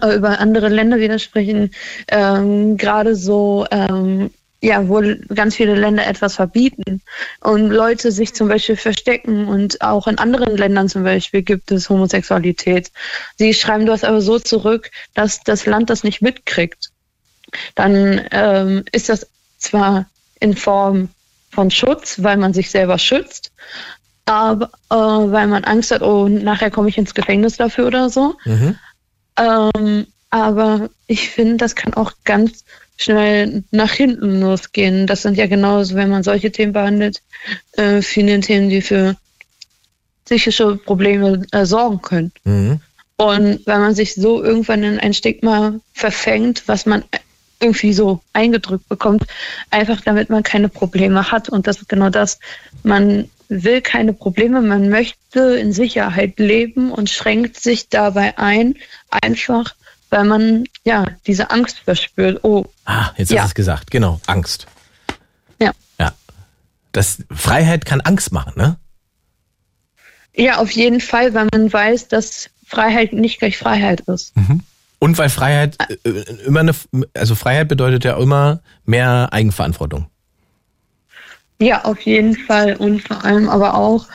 [0.00, 1.74] äh, über andere Länder wieder sprechen,
[2.08, 4.30] ähm, gerade so, ähm,
[4.62, 5.02] ja, wo
[5.34, 7.02] ganz viele Länder etwas verbieten
[7.40, 11.90] und Leute sich zum Beispiel verstecken und auch in anderen Ländern zum Beispiel gibt es
[11.90, 12.92] Homosexualität.
[13.36, 16.92] Sie schreiben das aber so zurück, dass das Land das nicht mitkriegt
[17.74, 19.26] dann ähm, ist das
[19.58, 20.06] zwar
[20.40, 21.08] in Form
[21.50, 23.52] von Schutz, weil man sich selber schützt,
[24.26, 28.36] aber äh, weil man Angst hat, oh, nachher komme ich ins Gefängnis dafür oder so.
[29.36, 32.64] Ähm, aber ich finde, das kann auch ganz
[32.98, 35.06] schnell nach hinten losgehen.
[35.06, 37.22] Das sind ja genauso, wenn man solche Themen behandelt,
[37.72, 39.16] äh, viele Themen, die für
[40.26, 42.32] psychische Probleme äh, sorgen können.
[42.44, 42.80] Mhm.
[43.16, 47.02] Und wenn man sich so irgendwann in ein Stigma verfängt, was man
[47.60, 49.24] irgendwie so eingedrückt bekommt,
[49.70, 51.48] einfach damit man keine Probleme hat.
[51.48, 52.38] Und das ist genau das.
[52.82, 58.74] Man will keine Probleme, man möchte in Sicherheit leben und schränkt sich dabei ein,
[59.10, 59.74] einfach
[60.10, 62.42] weil man ja diese Angst verspürt.
[62.42, 63.38] Oh, Ah, jetzt Ja.
[63.42, 63.90] hast du es gesagt.
[63.90, 64.66] Genau, Angst.
[65.60, 65.72] Ja.
[65.98, 66.14] Ja.
[66.92, 68.76] Das Freiheit kann Angst machen, ne?
[70.34, 74.32] ja, auf jeden Fall, weil man weiß, dass Freiheit nicht gleich Freiheit ist.
[74.98, 76.10] Und weil Freiheit äh,
[76.44, 76.72] immer eine,
[77.14, 80.06] also Freiheit bedeutet ja immer mehr Eigenverantwortung.
[81.60, 84.06] Ja, auf jeden Fall und vor allem aber auch,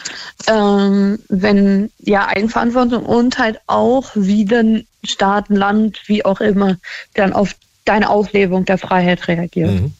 [0.47, 6.77] ähm, wenn ja Eigenverantwortung und halt auch wie dann Staat, Land, wie auch immer,
[7.15, 7.53] dann auf
[7.84, 9.72] deine Auslebung der Freiheit reagiert.
[9.72, 9.93] Mhm.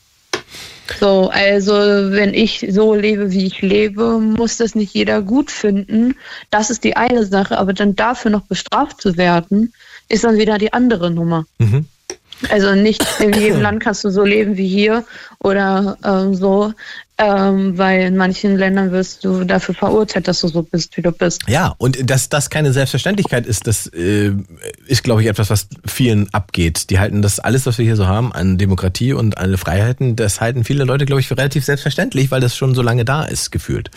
[1.00, 6.16] So, also wenn ich so lebe, wie ich lebe, muss das nicht jeder gut finden.
[6.50, 9.74] Das ist die eine Sache, aber dann dafür noch bestraft zu werden,
[10.14, 11.46] ist dann wieder die andere Nummer.
[11.58, 11.86] Mhm.
[12.50, 15.06] Also nicht in jedem Land kannst du so leben wie hier
[15.40, 16.74] oder ähm, so,
[17.18, 21.12] ähm, weil in manchen Ländern wirst du dafür verurteilt, dass du so bist, wie du
[21.12, 21.42] bist.
[21.48, 24.32] Ja, und dass das keine Selbstverständlichkeit ist, das äh,
[24.88, 26.90] ist, glaube ich, etwas, was vielen abgeht.
[26.90, 30.42] Die halten das alles, was wir hier so haben, an Demokratie und alle Freiheiten, das
[30.42, 33.52] halten viele Leute, glaube ich, für relativ selbstverständlich, weil das schon so lange da ist,
[33.52, 33.92] gefühlt.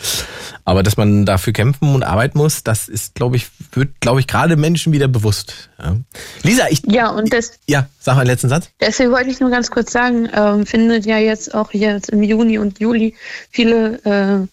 [0.63, 4.27] Aber dass man dafür kämpfen und arbeiten muss, das ist, glaube ich, wird, glaube ich,
[4.27, 5.69] gerade Menschen wieder bewusst.
[5.79, 5.95] Ja.
[6.43, 6.81] Lisa, ich.
[6.87, 8.69] Ja, und das, Ja, sag mal einen letzten Satz.
[8.79, 12.57] deswegen wollte ich nur ganz kurz sagen, ähm, findet ja jetzt auch jetzt im Juni
[12.59, 13.06] und Juli
[13.51, 14.47] viele äh,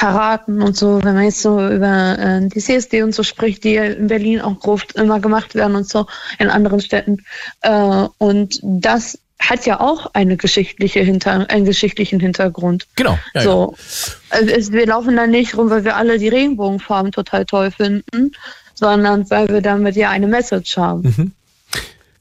[0.00, 3.72] Paraden und so, wenn man jetzt so über äh, die CSD und so spricht, die
[3.74, 6.06] ja in Berlin auch groß immer gemacht werden und so
[6.38, 7.18] in anderen Städten.
[7.60, 12.86] Äh, und das hat ja auch eine geschichtliche Hinter einen geschichtlichen Hintergrund.
[12.96, 13.18] Genau.
[13.34, 13.74] Ja, so.
[14.30, 18.32] Also es, wir laufen da nicht rum, weil wir alle die Regenbogenfarben total toll finden,
[18.74, 21.02] sondern weil wir damit ja eine Message haben.
[21.02, 21.32] Mhm.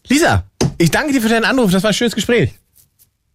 [0.07, 0.43] Lisa,
[0.77, 1.71] ich danke dir für deinen Anruf.
[1.71, 2.53] Das war ein schönes Gespräch.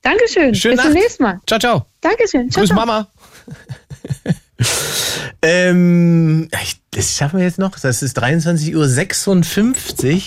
[0.04, 0.54] Dankeschön.
[0.54, 1.02] Schöne Bis zum Nacht.
[1.02, 1.40] nächsten Mal.
[1.46, 1.86] Ciao, ciao.
[2.02, 2.50] Dankeschön.
[2.50, 2.78] Ciao, Grüß ciao.
[2.78, 3.08] Mama.
[5.42, 6.48] ähm,
[6.90, 7.78] das schaffen wir jetzt noch.
[7.78, 10.20] Das ist 23.56 Uhr.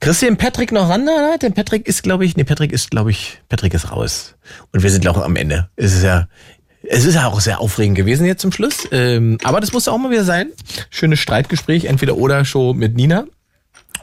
[0.00, 1.02] Christian Patrick noch ran?
[1.02, 1.36] oder?
[1.38, 4.36] Der Patrick ist, glaube ich, nee, Patrick ist, glaube ich, Patrick ist raus.
[4.72, 5.68] Und wir sind auch am Ende.
[5.76, 6.26] Es ist ja,
[6.82, 8.88] es ist ja auch sehr aufregend gewesen jetzt zum Schluss.
[8.90, 10.50] Ähm, aber das musste auch mal wieder sein.
[10.88, 13.26] Schönes Streitgespräch, entweder oder Show mit Nina.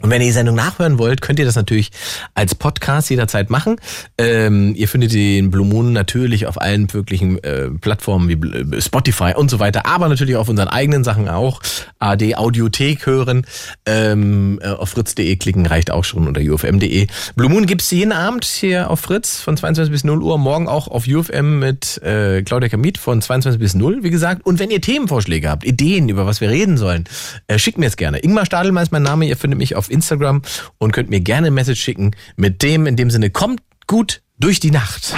[0.02, 1.92] Und wenn ihr die Sendung nachhören wollt, könnt ihr das natürlich
[2.34, 3.78] als Podcast jederzeit machen.
[4.18, 9.34] Ähm, ihr findet den Blue Moon natürlich auf allen möglichen äh, Plattformen wie Bl- Spotify
[9.36, 11.62] und so weiter, aber natürlich auf unseren eigenen Sachen auch.
[12.00, 13.46] AD Audiothek hören,
[13.86, 17.08] ähm, äh, auf fritz.de klicken reicht auch schon oder ufm.de.
[17.36, 20.88] Blue Moon gibt's jeden Abend hier auf Fritz von 22 bis 0 Uhr, morgen auch
[20.88, 24.46] auf UFM mit äh, Claudia Kamit von 22 bis 0, wie gesagt.
[24.46, 27.04] Und wenn ihr Themenvorschläge habt, Ideen, über was wir reden sollen,
[27.48, 28.20] äh, schickt mir es gerne.
[28.20, 30.42] Ingmar Stadelmann ist mein Name, ihr findet mich auf Instagram
[30.78, 34.60] und könnt mir gerne eine Message schicken mit dem, in dem Sinne, kommt gut durch
[34.60, 35.14] die Nacht.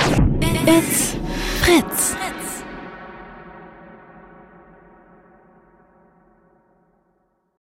[0.65, 1.15] It's
[1.61, 2.15] Fritz.